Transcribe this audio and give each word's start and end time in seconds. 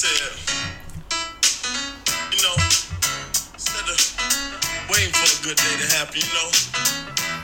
said, 0.00 0.32
you 2.32 2.40
know, 2.40 2.56
instead 3.52 3.84
of 3.84 4.00
waiting 4.88 5.12
for 5.12 5.28
a 5.28 5.38
good 5.44 5.58
day 5.60 5.74
to 5.76 5.86
happen, 5.92 6.24
you 6.24 6.32
know, 6.32 6.48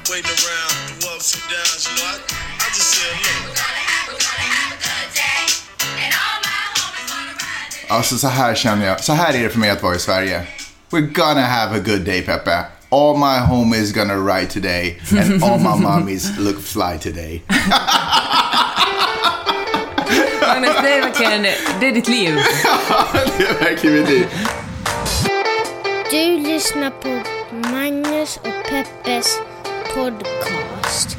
waiting 0.08 0.32
around 0.40 0.72
through 0.88 1.12
ups 1.12 1.36
and 1.36 1.44
downs, 1.52 1.84
you 1.84 1.92
know, 2.00 2.08
I, 2.08 2.16
I 2.16 2.68
just 2.72 2.96
said, 2.96 3.12
look. 3.12 3.56
Alltså 7.88 8.18
så 8.18 8.28
här 8.28 8.54
känner 8.54 8.86
jag, 8.86 9.04
så 9.04 9.12
här 9.12 9.34
är 9.34 9.42
det 9.42 9.50
för 9.50 9.58
mig 9.58 9.70
att 9.70 9.82
vara 9.82 9.94
i 9.94 9.98
Sverige. 9.98 10.46
We're 10.90 11.12
gonna 11.12 11.46
have 11.46 11.76
a 11.76 11.80
good 11.84 12.00
day 12.00 12.22
Peppe. 12.22 12.64
All 12.90 13.16
my 13.16 13.38
homies 13.38 13.92
gonna 13.92 14.16
ride 14.16 14.50
today 14.50 14.98
and 15.10 15.44
all 15.44 15.58
my 15.58 15.82
mommies 15.86 16.38
look 16.38 16.62
fly 16.62 16.98
today. 16.98 17.42
Magnus, 20.48 20.70
det 20.82 20.88
är 20.88 21.02
verkligen, 21.02 21.42
det 21.80 21.86
är 21.86 21.92
ditt 21.92 22.08
liv. 22.08 22.34
det 23.38 23.44
är 23.44 23.64
verkligen 23.64 23.96
mitt 23.96 24.08
liv. 24.08 24.26
Du 26.10 26.38
lyssnar 26.38 26.90
på 26.90 27.22
Magnus 27.70 28.36
och 28.36 28.70
Peppes 28.70 29.38
podcast. 29.94 31.16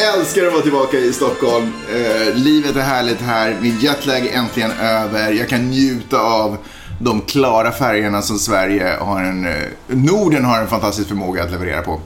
Älskar 0.00 0.46
att 0.46 0.52
vara 0.52 0.62
tillbaka 0.62 0.96
i 0.96 1.12
Stockholm. 1.12 1.72
Eh, 1.94 2.34
livet 2.34 2.76
är 2.76 2.80
härligt 2.80 3.20
här. 3.20 3.56
Min 3.60 3.78
jetlag 3.78 4.26
är 4.26 4.38
äntligen 4.38 4.70
över. 4.70 5.32
Jag 5.32 5.48
kan 5.48 5.70
njuta 5.70 6.20
av 6.20 6.56
de 7.00 7.20
klara 7.20 7.72
färgerna 7.72 8.22
som 8.22 8.38
Sverige 8.38 8.96
har 9.00 9.22
en... 9.22 9.46
Eh, 9.46 9.54
Norden 9.86 10.44
har 10.44 10.60
en 10.60 10.68
fantastisk 10.68 11.08
förmåga 11.08 11.44
att 11.44 11.50
leverera 11.50 11.82
på. 11.82 12.00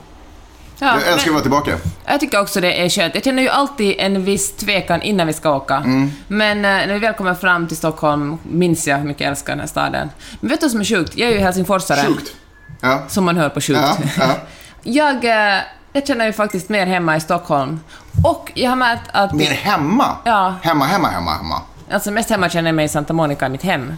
Ja, 0.79 0.99
jag 1.05 1.13
älskar 1.13 1.29
att 1.29 1.33
vara 1.33 1.41
tillbaka. 1.41 1.77
Jag 2.05 2.19
tycker 2.19 2.41
också 2.41 2.61
det 2.61 2.81
är 2.81 2.89
skönt. 2.89 3.15
Jag 3.15 3.23
känner 3.23 3.43
ju 3.43 3.49
alltid 3.49 3.95
en 3.97 4.23
viss 4.23 4.51
tvekan 4.51 5.01
innan 5.01 5.27
vi 5.27 5.33
ska 5.33 5.55
åka. 5.55 5.75
Mm. 5.75 6.11
Men 6.27 6.57
eh, 6.57 6.87
när 6.87 6.93
vi 6.93 6.99
väl 6.99 7.13
kommer 7.13 7.33
fram 7.33 7.67
till 7.67 7.77
Stockholm 7.77 8.37
minns 8.43 8.87
jag 8.87 8.97
hur 8.97 9.07
mycket 9.07 9.21
jag 9.21 9.29
älskar 9.29 9.53
den 9.53 9.59
här 9.59 9.67
staden. 9.67 10.09
Men 10.39 10.49
vet 10.49 10.59
du 10.59 10.63
vad 10.63 10.71
som 10.71 10.79
är 10.79 10.85
sjukt? 10.85 11.17
Jag 11.17 11.29
är 11.29 11.33
ju 11.33 11.39
helsingforsare. 11.39 12.05
Sjukt. 12.07 12.35
Ja. 12.81 13.03
Som 13.07 13.23
man 13.23 13.37
hör 13.37 13.49
på 13.49 13.61
sjukt. 13.61 13.79
Ja, 13.81 13.97
ja. 14.17 14.37
jag, 14.83 15.25
eh, 15.25 15.61
jag 15.95 16.07
känner 16.07 16.25
ju 16.25 16.33
faktiskt 16.33 16.69
mer 16.69 16.85
hemma 16.85 17.15
i 17.15 17.19
Stockholm. 17.19 17.79
Och 18.23 18.51
jag 18.55 18.69
har 18.69 18.75
märkt 18.75 19.09
att... 19.11 19.33
Mer 19.33 19.51
hemma? 19.51 20.17
Ja. 20.23 20.55
Hemma, 20.61 20.85
hemma, 20.85 21.07
hemma, 21.07 21.31
hemma. 21.31 21.61
Alltså 21.91 22.11
mest 22.11 22.29
hemma 22.29 22.49
känner 22.49 22.67
jag 22.67 22.75
mig 22.75 22.85
i 22.85 22.89
Santa 22.89 23.13
Monica, 23.13 23.49
mitt 23.49 23.63
hem. 23.63 23.93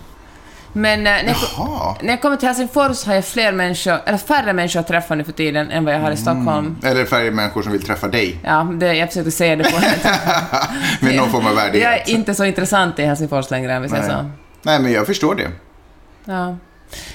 Men 0.73 0.99
eh, 0.99 1.03
när, 1.03 1.23
jag, 1.27 1.97
när 2.01 2.09
jag 2.09 2.21
kommer 2.21 2.37
till 2.37 2.47
Helsingfors 2.47 3.05
har 3.05 3.13
jag 3.13 3.25
fler 3.25 3.51
människor, 3.51 3.99
eller 4.05 4.17
färre 4.17 4.53
människor 4.53 4.79
att 4.79 4.87
träffa 4.87 5.15
nu 5.15 5.23
för 5.23 5.31
tiden 5.31 5.71
än 5.71 5.85
vad 5.85 5.93
jag 5.93 5.99
har 5.99 6.11
i 6.11 6.17
Stockholm. 6.17 6.77
Eller 6.83 7.05
färre 7.05 7.31
människor 7.31 7.61
som 7.63 7.71
vill 7.71 7.83
träffa 7.83 8.07
dig. 8.07 8.39
Ja, 8.43 8.67
det, 8.73 8.93
jag 8.93 9.07
försökte 9.07 9.31
säga 9.31 9.55
det 9.55 9.63
på 9.63 9.79
Med 11.05 11.15
någon 11.15 11.29
form 11.29 11.45
av 11.45 11.51
Jag 11.51 11.55
värdighet. 11.55 12.07
är 12.07 12.11
inte 12.13 12.35
så 12.35 12.45
intressant 12.45 12.99
i 12.99 13.05
Helsingfors 13.05 13.51
längre, 13.51 13.75
om 13.77 13.83
vi 13.83 13.89
säger 13.89 14.09
så. 14.09 14.31
Nej, 14.61 14.79
men 14.79 14.91
jag 14.91 15.05
förstår 15.07 15.35
det. 15.35 15.51
Ja. 16.25 16.55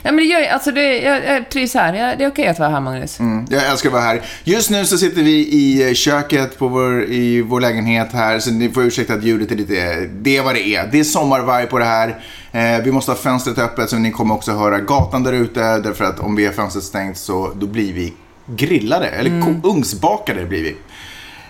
Ja, 0.02 0.12
men 0.12 0.16
det 0.16 0.22
gör 0.22 0.40
ju- 0.40 0.46
alltså 0.46 0.70
det, 0.70 0.98
jag, 1.00 1.24
jag 1.24 1.48
trivs 1.50 1.74
här. 1.74 1.94
Jag, 1.94 2.18
det 2.18 2.24
är 2.24 2.28
okej 2.28 2.46
att 2.46 2.58
vara 2.58 2.68
här, 2.70 2.80
Magnus. 2.80 3.20
Mm, 3.20 3.46
jag 3.50 3.70
älskar 3.70 3.88
att 3.88 3.92
vara 3.92 4.02
här. 4.02 4.20
Just 4.44 4.70
nu 4.70 4.84
så 4.86 4.98
sitter 4.98 5.22
vi 5.22 5.30
i 5.32 5.88
eh, 5.88 5.94
köket 5.94 6.58
på 6.58 6.68
vår, 6.68 7.02
i 7.04 7.42
vår 7.42 7.60
lägenhet 7.60 8.08
här, 8.12 8.38
så 8.38 8.50
ni 8.50 8.68
får 8.68 8.82
ursäkta 8.84 9.14
att 9.14 9.24
ljudet 9.24 9.50
är 9.50 9.56
lite... 9.56 10.08
Det 10.20 10.36
är 10.36 10.42
vad 10.42 10.54
det 10.54 10.66
är. 10.66 10.88
Det 10.92 11.00
är 11.00 11.04
sommarvarg 11.04 11.66
på 11.66 11.78
det 11.78 11.84
här. 11.84 12.08
Eh, 12.52 12.82
vi 12.84 12.92
måste 12.92 13.10
ha 13.10 13.16
fönstret 13.16 13.58
öppet 13.58 13.90
så 13.90 13.96
ni 13.96 14.10
kommer 14.10 14.34
också 14.34 14.52
höra 14.52 14.78
gatan 14.78 15.22
där 15.22 15.32
ute. 15.32 15.60
Därför 15.78 16.04
att 16.04 16.20
om 16.20 16.36
vi 16.36 16.46
har 16.46 16.52
fönstret 16.52 16.84
stängt 16.84 17.18
så 17.18 17.52
då 17.56 17.66
blir 17.66 17.92
vi 17.92 18.12
grillade. 18.46 19.06
Eller 19.06 19.42
ko- 19.42 19.68
ugnsbakade 19.68 20.44
blir 20.44 20.62
vi. 20.62 20.76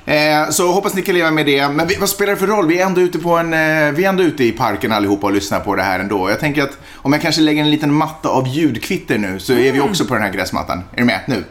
Eh, 0.04 0.50
så 0.50 0.72
hoppas 0.72 0.94
ni 0.94 1.02
kan 1.02 1.14
leva 1.14 1.30
med 1.30 1.46
det. 1.46 1.68
Men 1.68 1.86
vi, 1.86 1.96
vad 1.96 2.08
spelar 2.08 2.32
det 2.32 2.38
för 2.38 2.46
roll? 2.46 2.66
Vi 2.66 2.78
är 2.80 2.86
ändå 2.86 3.00
ute, 3.00 3.18
på 3.18 3.36
en, 3.38 3.52
eh, 3.52 3.92
vi 3.92 4.04
är 4.04 4.08
ändå 4.08 4.22
ute 4.22 4.44
i 4.44 4.52
parken 4.52 4.92
allihopa 4.92 5.26
och 5.26 5.32
lyssnar 5.32 5.60
på 5.60 5.74
det 5.74 5.82
här 5.82 6.00
ändå. 6.00 6.30
Jag 6.30 6.40
tänker 6.40 6.62
att 6.62 6.78
om 6.96 7.12
jag 7.12 7.22
kanske 7.22 7.40
lägger 7.40 7.62
en 7.62 7.70
liten 7.70 7.94
matta 7.94 8.28
av 8.28 8.48
ljudkvitter 8.48 9.18
nu 9.18 9.40
så 9.40 9.52
är 9.52 9.72
vi 9.72 9.80
också 9.80 10.04
på 10.04 10.14
den 10.14 10.22
här 10.22 10.30
gräsmattan. 10.32 10.78
Är 10.92 10.96
du 10.96 11.04
med? 11.04 11.20
Nu. 11.26 11.44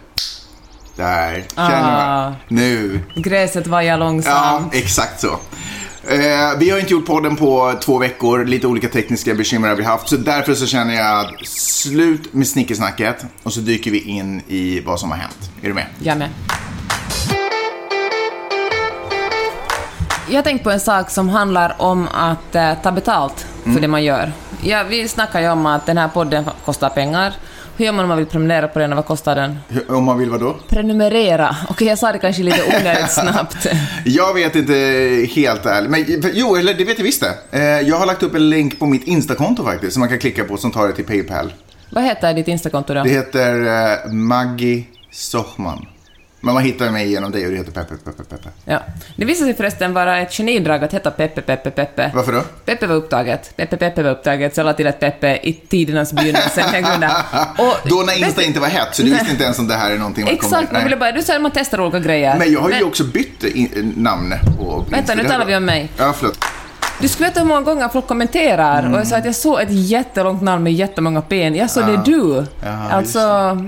Där. 0.96 1.44
Känner 1.56 2.28
Ah. 2.28 2.36
Nu. 2.48 3.00
Gräset 3.16 3.68
vajar 3.68 3.94
Ja, 3.94 3.98
långsamt. 3.98 4.76
exakt 4.76 5.20
så. 5.22 5.28
Eh, 6.08 6.58
vi 6.60 6.70
har 6.70 6.80
inte 6.80 6.92
gjort 6.94 7.06
podden 7.06 7.36
på 7.36 7.74
två 7.84 7.98
veckor. 7.98 8.46
Lite 8.46 8.68
olika 8.68 8.88
tekniska 8.90 9.34
bekymmer 9.34 9.68
har 9.70 9.76
vi 9.76 9.84
haft. 9.84 10.10
Så 10.10 10.18
därför 10.18 10.54
så 10.54 10.66
känner 10.66 10.96
jag 10.96 11.20
att 11.26 11.48
slut 11.48 12.34
med 12.34 12.48
snickesnacket 12.48 13.26
och 13.44 13.54
så 13.54 13.60
dyker 13.60 13.92
vi 13.92 14.00
in 14.00 14.42
i 14.48 14.80
vad 14.80 15.00
som 15.00 15.12
har 15.12 15.18
hänt. 15.18 15.52
Är 15.62 15.68
du 15.68 15.74
med? 15.74 15.86
Jag 16.00 16.18
med. 16.18 16.30
Jag 20.32 20.38
har 20.38 20.44
tänkt 20.44 20.64
på 20.64 20.72
en 20.72 20.80
sak 20.80 21.10
som 21.10 21.30
handlar 21.30 21.76
om 21.78 22.08
att 22.14 22.56
eh, 22.56 22.74
ta 22.84 22.92
betalt 22.92 23.46
för 23.64 23.70
Mm. 23.70 23.82
det 23.82 23.88
man 23.88 24.04
gör. 24.04 24.32
Ja, 24.64 24.84
vi 24.90 25.08
snackar 25.08 25.42
ju 25.42 25.50
om 25.50 25.66
att 25.66 25.86
den 25.86 25.98
här 25.98 26.08
podden 26.08 26.46
kostar 26.66 26.90
pengar. 26.90 27.34
Hur 27.78 27.86
gör 27.86 27.92
man 27.94 28.04
om 28.06 28.10
man 28.10 28.18
vill 28.18 28.28
prenumerera 28.28 28.68
på 28.68 28.80
den 28.80 28.92
och 28.92 28.96
vad 28.96 29.06
kostar 29.06 29.36
den? 29.36 29.60
Om 29.90 30.04
man 30.04 30.18
vill 30.18 30.30
vad 30.30 30.40
då? 30.40 30.56
Prenumerera. 30.70 31.56
Okej, 31.70 31.88
jag 31.88 31.98
sa 31.98 32.12
det 32.12 32.20
kanske 32.20 32.44
lite 32.44 32.64
onödigt 32.80 33.12
snabbt. 33.12 33.68
Jag 34.06 34.34
vet 34.34 34.56
inte 34.56 34.74
helt 35.36 35.66
ärligt. 35.66 35.90
Men 35.92 36.06
jo, 36.34 36.56
eller 36.56 36.74
det 36.74 36.84
vet 36.84 36.98
jag 36.98 37.04
visst 37.06 37.24
det. 37.52 37.58
Eh, 37.60 37.88
jag 37.90 37.96
har 37.96 38.06
lagt 38.06 38.24
upp 38.24 38.36
en 38.36 38.50
länk 38.50 38.80
på 38.80 38.86
mitt 38.86 39.04
Instakonto 39.04 39.64
faktiskt 39.64 39.94
som 39.94 40.00
man 40.00 40.10
kan 40.10 40.20
klicka 40.20 40.44
på 40.44 40.58
som 40.58 40.72
tar 40.72 40.88
det 40.88 40.94
till 40.94 41.06
Paypal. 41.06 41.54
vad 41.90 42.04
heter 42.04 42.34
ditt 42.34 42.48
Instakonto 42.48 42.94
då? 42.94 43.04
Det 43.04 43.10
heter 43.10 43.66
eh, 44.06 44.12
Maggie 44.12 44.84
Sochman. 45.12 45.86
Men 46.44 46.54
man 46.54 46.64
hittar 46.64 46.90
mig 46.92 47.12
genom 47.12 47.32
dig 47.32 47.46
och 47.46 47.52
det 47.52 47.58
heter 47.58 47.72
Peppe, 47.72 47.96
Peppe, 48.06 48.24
Peppe. 48.24 48.50
Ja. 48.66 48.80
Det 49.16 49.26
visade 49.26 49.46
sig 49.48 49.58
förresten 49.58 49.94
vara 49.94 50.18
ett 50.18 50.34
genidrag 50.34 50.84
att 50.84 50.94
heta 50.94 51.12
Peppe, 51.12 51.42
Peppe, 51.42 51.72
Peppe. 51.72 52.12
Varför 52.16 52.32
då? 52.32 52.42
Peppe 52.66 52.88
var 52.88 52.96
upptaget. 52.96 53.54
Peppe, 53.58 53.78
Peppe 53.78 54.04
var 54.04 54.12
upptaget, 54.12 54.56
så 54.56 54.62
jag 54.62 54.78
till 54.78 54.88
ett 54.88 55.00
Peppe 55.00 55.40
i 55.44 55.54
tidernas 55.54 56.14
begynnelse. 56.14 56.66
Och- 57.58 57.90
Då 57.90 57.96
när 58.06 58.26
Insta 58.26 58.44
inte 58.44 58.60
var 58.60 58.68
hett, 58.68 58.88
så 58.96 59.04
du 59.04 59.12
visste 59.12 59.32
inte 59.32 59.44
ens 59.44 59.60
om 59.60 59.68
det 59.68 59.76
här 59.76 59.92
är 59.92 59.98
någonting 59.98 60.24
man 60.24 60.34
Exakt, 60.34 60.52
kommer... 60.52 60.72
man 60.74 60.84
ville 60.84 60.98
bara... 60.98 61.12
Du 61.12 61.22
sa 61.22 61.36
att 61.36 61.42
man 61.42 61.52
testar 61.54 61.82
olika 61.82 62.00
grejer. 62.00 62.38
Men 62.38 62.54
jag 62.54 62.62
har 62.62 62.72
ju 62.72 62.84
också 62.84 63.04
bytt 63.04 63.46
namn 63.98 64.34
på 64.58 64.86
Vänta, 64.90 65.16
nu 65.16 65.24
talar 65.24 65.46
vi 65.46 65.56
om 65.56 65.66
mig. 65.66 65.90
Ja, 65.98 66.14
förlåt. 66.18 66.38
Du 67.02 67.08
skulle 67.08 67.28
veta 67.30 67.40
hur 67.40 67.48
många 67.48 67.62
gånger 67.62 67.88
folk 67.90 68.08
kommenterar 68.08 68.80
Mm. 68.80 68.94
och 68.94 69.00
jag 69.00 69.08
sa 69.08 69.16
att 69.18 69.26
jag 69.26 69.36
såg 69.36 69.62
ett 69.62 69.72
jättelångt 69.72 70.42
namn 70.42 70.64
med 70.64 70.74
jättemånga 70.74 71.22
P. 71.22 71.48
Jag 71.56 71.70
såg 71.70 71.86
det 71.86 71.94
är 71.94 72.02
du. 72.06 72.46
Jaha, 72.64 72.90
alltså, 72.92 73.20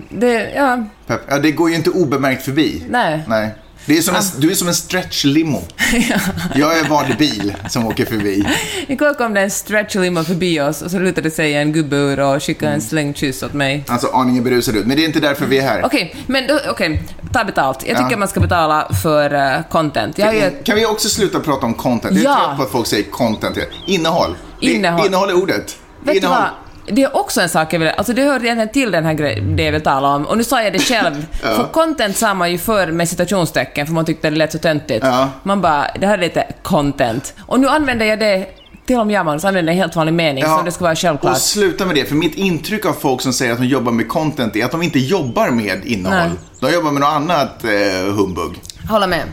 det... 0.10 0.52
Ja, 0.56 0.84
Pepp. 1.08 1.22
Ja, 1.30 1.40
det 1.40 1.52
går 1.52 1.70
ju 1.70 1.76
inte 1.76 1.90
obemärkt 1.90 2.44
förbi. 2.46 2.84
nej. 2.90 3.24
Nej. 3.28 3.50
Det 3.86 3.98
är 3.98 4.02
som 4.02 4.16
en, 4.16 4.22
du 4.38 4.52
är 4.52 4.56
som 4.56 4.68
en 4.68 4.74
stretch 4.74 5.26
limo. 5.26 5.62
Jag 6.56 6.80
är 6.80 6.84
vanlig 6.90 7.18
bil 7.18 7.54
som 7.70 7.88
åker 7.88 8.06
förbi. 8.06 8.46
Igår 8.88 9.14
kom 9.14 9.34
det 9.34 9.42
en 9.42 9.52
stretch 9.52 9.96
limo 9.96 10.24
förbi 10.24 10.60
oss 10.62 10.82
och 10.82 10.92
så 10.92 11.00
lutade 11.00 11.32
sig 11.32 11.54
en 11.54 11.72
gubbe 11.74 11.96
ur 11.96 12.20
och 12.20 12.44
skickade 12.44 12.68
Mm. 12.68 12.76
en 12.76 12.82
slängd 12.82 13.18
kyss 13.18 13.44
åt 13.44 13.54
mig. 13.54 13.84
Alltså 13.88 14.08
aningen 14.08 14.44
berusad 14.44 14.76
ut. 14.76 14.86
Men 14.86 14.98
det 14.98 15.04
är 15.04 15.06
inte 15.06 15.20
därför 15.20 15.46
vi 15.46 15.58
är 15.58 15.62
här. 15.62 15.86
Okej, 15.86 16.16
men 16.28 16.48
då- 16.48 16.60
okej, 16.70 17.04
ta 17.34 17.44
betalt. 17.44 17.80
Jag 17.88 17.98
tycker 17.98 18.12
Ja. 18.12 18.18
man 18.18 18.28
ska 18.28 18.40
betala 18.40 18.92
för 19.04 19.34
eh, 19.34 19.62
content. 19.72 20.18
Jag 20.18 20.26
har 20.26 20.34
ju 20.34 20.40
ett, 20.42 20.64
Kan 20.64 20.76
vi 20.76 20.86
också 20.86 21.10
sluta 21.10 21.40
prata 21.40 21.66
om 21.66 21.74
content? 21.74 22.16
Jag 22.18 22.24
är 22.34 22.38
Ja. 22.38 22.46
trött 22.48 22.58
på 22.58 22.64
att 22.64 22.72
folk 22.72 22.88
säger 22.88 23.04
content. 23.12 23.58
Innehåll. 23.88 24.36
Det- 24.60 24.66
Innehåll. 24.66 25.06
Innehåll 25.06 25.30
är 25.30 25.34
ordet. 25.34 25.78
vet 26.04 26.16
Innehåll. 26.16 26.38
Det 26.86 27.04
är 27.04 27.18
också 27.18 27.42
en 27.42 27.50
sak 27.50 27.74
jag 27.74 27.80
vill... 27.80 27.88
Alltså 27.88 28.14
det 28.14 28.24
hör 28.24 28.44
egentligen 28.44 28.70
till 28.70 28.92
den 28.92 29.06
här 29.06 29.14
grejen, 29.14 29.56
det 29.56 29.64
jag 29.64 29.72
vill 29.72 29.82
tala 29.82 30.08
om. 30.08 30.26
Och 30.26 30.38
nu 30.38 30.44
sa 30.44 30.64
jag 30.64 30.74
det 30.74 30.80
själv. 30.80 31.26
För 31.42 31.72
content 31.72 32.18
sa 32.18 32.34
man 32.34 32.52
ju 32.52 32.58
förr 32.58 32.88
med 32.88 33.10
citationstecken, 33.10 33.88
för 33.88 33.94
man 33.94 34.06
tyckte 34.06 34.30
det 34.30 34.36
lät 34.36 34.52
så 34.52 34.58
töntigt. 34.60 35.06
Ja. 35.06 35.30
Man 35.44 35.62
bara, 35.62 35.88
det 36.00 36.08
här 36.08 36.18
är 36.18 36.22
lite 36.22 36.48
content. 36.62 37.34
Och 37.42 37.60
nu 37.60 37.68
använder 37.68 38.06
jag 38.06 38.20
det, 38.20 38.48
till 38.86 38.98
med 38.98 39.12
jag 39.12 39.26
Magnus, 39.26 39.46
använder 39.46 39.72
en 39.72 39.78
helt 39.78 39.96
vanlig 39.96 40.14
mening, 40.14 40.44
så 40.44 40.62
det 40.66 40.72
ska 40.72 40.84
vara 40.84 40.96
självklart. 40.96 41.36
Och 41.36 41.42
sluta 41.42 41.86
med 41.86 41.96
det, 41.96 42.06
för 42.06 42.16
mitt 42.16 42.36
intryck 42.36 42.86
av 42.86 42.94
folk 42.94 43.22
som 43.22 43.34
säger 43.34 43.52
att 43.54 43.60
de 43.60 43.66
jobbar 43.66 43.92
med 43.92 44.08
content 44.08 44.56
är 44.56 44.66
att 44.66 44.72
de 44.72 44.82
inte 44.82 45.00
jobbar 45.00 45.50
med 45.50 45.86
innehåll. 45.86 46.18
Nej. 46.18 46.30
De 46.60 46.74
jobbar 46.74 46.92
med 46.92 47.02
något 47.02 47.14
annat 47.14 47.64
eh, 47.64 48.14
humbug. 48.14 48.62
Hålla 48.90 49.08
med. 49.08 49.24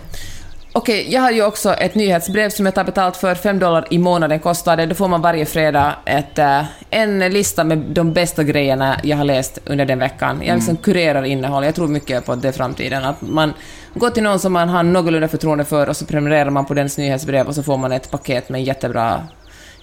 Okej, 0.73 1.07
jag 1.13 1.21
har 1.21 1.31
ju 1.31 1.45
också 1.45 1.75
ett 1.75 1.95
nyhetsbrev 1.95 2.51
som 2.51 2.67
jag 2.67 2.75
tar 2.75 2.85
betalt 2.85 3.17
för. 3.17 3.35
5 3.35 3.59
dollar 3.59 3.87
i 3.91 3.99
månaden 3.99 4.41
kostar 4.41 4.77
det. 4.77 4.87
Då 4.87 4.95
får 4.95 5.09
man 5.09 5.23
varje 5.23 5.47
fredag 5.47 5.95
ett, 6.05 6.39
eh, 6.39 6.63
en 6.91 7.19
lista 7.19 7.65
med 7.65 7.79
de 7.79 8.13
bästa 8.13 8.45
grejerna 8.45 9.01
jag 9.03 9.17
har 9.17 9.25
läst 9.25 9.59
under 9.67 9.85
den 9.85 9.99
veckan. 9.99 10.43
Jag 10.45 10.55
liksom 10.57 10.77
kurerar 10.77 11.23
innehåll. 11.25 11.65
Jag 11.65 11.75
tror 11.75 11.89
mycket 11.89 12.27
på 12.27 12.35
det 12.35 12.53
framtiden. 12.53 13.05
Att 13.05 13.21
man 13.21 13.53
går 13.95 14.11
till 14.11 14.23
någon 14.23 14.39
som 14.39 14.53
man 14.53 14.69
har 14.69 14.83
någorlunda 14.83 15.29
förtroende 15.29 15.65
för 15.65 15.89
och 15.89 15.97
så 15.97 16.07
prenumererar 16.07 16.51
man 16.51 16.65
på 16.65 16.75
dens 16.75 16.99
nyhetsbrev 16.99 17.47
och 17.47 17.55
så 17.55 17.63
får 17.63 17.77
man 17.77 17.93
ett 17.93 18.11
paket 18.11 18.49
med 18.49 18.65
jättebra, 18.65 19.27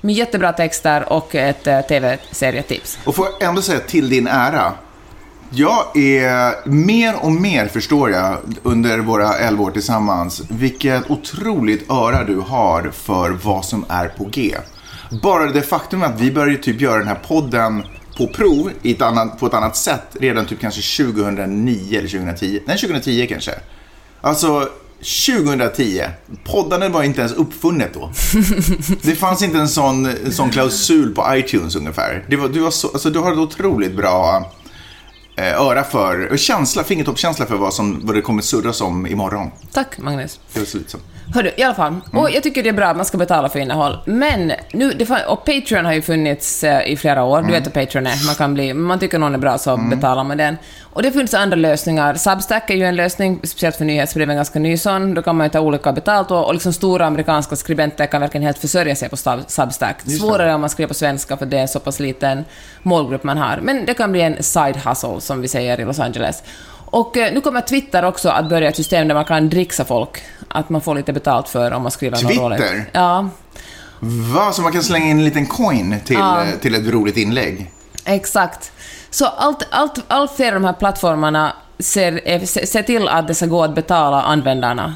med 0.01 0.15
jättebra 0.15 0.53
texter 0.53 1.13
och 1.13 1.35
ett 1.35 1.67
eh, 1.67 1.81
TV-serietips. 1.81 2.99
Och 3.05 3.15
får 3.15 3.27
jag 3.39 3.49
ändå 3.49 3.61
säga 3.61 3.79
till 3.79 4.09
din 4.09 4.27
ära. 4.27 4.73
Jag 5.49 5.97
är, 5.97 6.67
mer 6.69 7.15
och 7.23 7.31
mer 7.31 7.67
förstår 7.67 8.11
jag 8.11 8.37
under 8.63 8.99
våra 8.99 9.33
11 9.33 9.63
år 9.63 9.71
tillsammans, 9.71 10.41
vilket 10.49 11.11
otroligt 11.11 11.91
öra 11.91 12.23
du 12.23 12.35
har 12.35 12.91
för 12.93 13.29
vad 13.29 13.65
som 13.65 13.85
är 13.89 14.07
på 14.07 14.23
G. 14.23 14.55
Bara 15.23 15.51
det 15.51 15.61
faktum 15.61 16.03
att 16.03 16.21
vi 16.21 16.31
började 16.31 16.63
typ 16.63 16.81
göra 16.81 16.97
den 16.97 17.07
här 17.07 17.19
podden 17.27 17.83
på 18.17 18.27
prov 18.27 18.71
i 18.81 18.91
ett 18.91 19.01
annat, 19.01 19.39
på 19.39 19.45
ett 19.45 19.53
annat 19.53 19.75
sätt 19.75 20.07
redan 20.13 20.45
typ 20.45 20.59
kanske 20.59 21.03
2009 21.03 21.97
eller 21.97 22.09
2010. 22.09 22.59
Nej, 22.65 22.77
2010 22.77 23.27
kanske. 23.29 23.51
Alltså 24.21 24.69
2010. 24.99 26.03
Poddandet 26.43 26.91
var 26.91 27.03
inte 27.03 27.21
ens 27.21 27.33
uppfunnet 27.33 27.93
då. 27.93 28.11
Det 29.01 29.15
fanns 29.15 29.41
inte 29.41 29.57
en 29.57 29.69
sån, 29.69 30.05
en 30.05 30.33
sån 30.33 30.49
klausul 30.49 31.15
på 31.15 31.35
iTunes 31.35 31.75
ungefär. 31.75 32.25
Det 32.29 32.35
var, 32.35 32.49
du, 32.49 32.59
var 32.59 32.71
så, 32.71 32.87
alltså, 32.87 33.09
du 33.09 33.19
har 33.19 33.31
ett 33.31 33.37
otroligt 33.37 33.95
bra 33.95 34.51
öra 35.43 35.83
för, 35.83 36.31
och 36.31 36.39
känsla, 36.39 36.83
fingertoppskänsla 36.83 37.45
för 37.45 37.55
vad, 37.55 37.73
som, 37.73 38.01
vad 38.03 38.15
det 38.15 38.21
kommer 38.21 38.41
surras 38.41 38.81
om 38.81 39.07
imorgon. 39.07 39.51
Tack, 39.73 39.97
Magnus. 39.97 40.39
Det 40.53 40.59
var 40.59 40.65
slut 40.65 40.89
som. 40.89 40.99
Hördu, 41.33 41.51
i 41.57 41.63
alla 41.63 41.75
fall. 41.75 41.95
Och 42.13 42.29
jag 42.31 42.43
tycker 42.43 42.63
det 42.63 42.69
är 42.69 42.73
bra 42.73 42.85
att 42.85 42.95
man 42.95 43.05
ska 43.05 43.17
betala 43.17 43.49
för 43.49 43.59
innehåll. 43.59 43.97
Men 44.05 44.51
nu, 44.73 44.91
det 44.91 45.25
och 45.27 45.45
Patreon 45.45 45.85
har 45.85 45.93
ju 45.93 46.01
funnits 46.01 46.63
eh, 46.63 46.91
i 46.91 46.97
flera 46.97 47.23
år. 47.23 47.41
Du 47.41 47.51
vet 47.51 47.63
vad 47.63 47.73
Patreon 47.73 48.07
är. 48.07 48.25
Man 48.25 48.35
kan 48.35 48.53
bli, 48.53 48.73
man 48.73 48.99
tycker 48.99 49.19
någon 49.19 49.33
är 49.33 49.37
bra 49.37 49.57
så 49.57 49.77
betalar 49.77 50.23
man 50.23 50.37
den. 50.37 50.57
Och 50.97 51.03
det 51.03 51.11
finns 51.11 51.33
andra 51.33 51.55
lösningar. 51.55 52.15
Substack 52.15 52.69
är 52.69 52.75
ju 52.75 52.83
en 52.83 52.95
lösning, 52.95 53.39
speciellt 53.43 53.75
för 53.75 53.85
nyhetsbrev, 53.85 54.29
en 54.29 54.35
ganska 54.35 54.59
ny 54.59 54.77
sån. 54.77 55.13
Då 55.13 55.21
kan 55.21 55.35
man 55.35 55.45
ju 55.45 55.49
ta 55.51 55.59
olika 55.59 55.91
betalt 55.93 56.31
och, 56.31 56.45
och 56.45 56.53
liksom 56.53 56.73
stora 56.73 57.05
amerikanska 57.05 57.55
skribenter 57.55 58.05
kan 58.05 58.21
verkligen 58.21 58.43
helt 58.45 58.57
försörja 58.57 58.95
sig 58.95 59.09
på 59.09 59.15
Sub- 59.15 59.43
Substack. 59.47 59.97
det. 60.03 60.11
Svårare 60.11 60.53
om 60.55 60.61
man 60.61 60.69
skriver 60.69 60.87
på 60.87 60.93
svenska 60.93 61.37
för 61.37 61.45
det 61.45 61.57
är 61.57 61.61
en 61.61 61.67
så 61.67 61.79
pass 61.79 61.99
liten 61.99 62.45
målgrupp 62.83 63.23
man 63.23 63.37
har. 63.37 63.59
Men 63.63 63.85
det 63.85 63.93
kan 63.93 64.11
bli 64.11 64.21
en 64.21 64.43
side 64.43 64.75
hustle, 64.85 65.21
som 65.21 65.41
vi 65.41 65.47
säger 65.47 65.79
i 65.79 65.85
Los 65.85 65.99
Angeles. 65.99 66.43
Och 66.91 67.17
eh, 67.17 67.33
nu 67.33 67.41
kommer 67.41 67.61
Twitter 67.61 68.05
också 68.05 68.29
att 68.29 68.49
börja 68.49 68.69
ett 68.69 68.75
system 68.75 69.07
där 69.07 69.15
man 69.15 69.25
kan 69.25 69.49
dricksa 69.49 69.85
folk. 69.85 70.21
Att 70.47 70.69
man 70.69 70.81
får 70.81 70.95
lite 70.95 71.13
betalt 71.13 71.49
för 71.49 71.71
om 71.73 71.81
man 71.81 71.91
skriver 71.91 72.17
något 72.23 72.27
Twitter? 72.31 72.43
roligt. 72.43 72.87
Ja, 72.91 73.29
Va? 74.35 74.51
Så 74.51 74.61
man 74.61 74.71
kan 74.71 74.83
slänga 74.83 75.05
in 75.05 75.17
en 75.17 75.25
liten 75.25 75.45
coin 75.45 75.95
till, 76.05 76.15
Ja. 76.19 76.41
eh, 76.41 76.47
till 76.61 76.75
ett 76.75 76.87
roligt 76.93 77.17
inlägg? 77.17 77.71
Exakt. 78.07 78.71
Så 79.09 79.25
allt, 79.25 79.67
allt, 79.69 80.03
allt 80.07 80.31
fler 80.31 80.47
av 80.47 80.53
de 80.53 80.65
här 80.65 80.73
plattformarna 80.73 81.53
ser, 81.79 82.21
eh, 82.25 82.43
ser 82.43 82.65
ser 82.65 82.83
till 82.83 83.07
att 83.07 83.27
det 83.27 83.35
ska 83.35 83.45
gå 83.45 83.63
att 83.63 83.75
betala 83.75 84.21
användarna. 84.21 84.95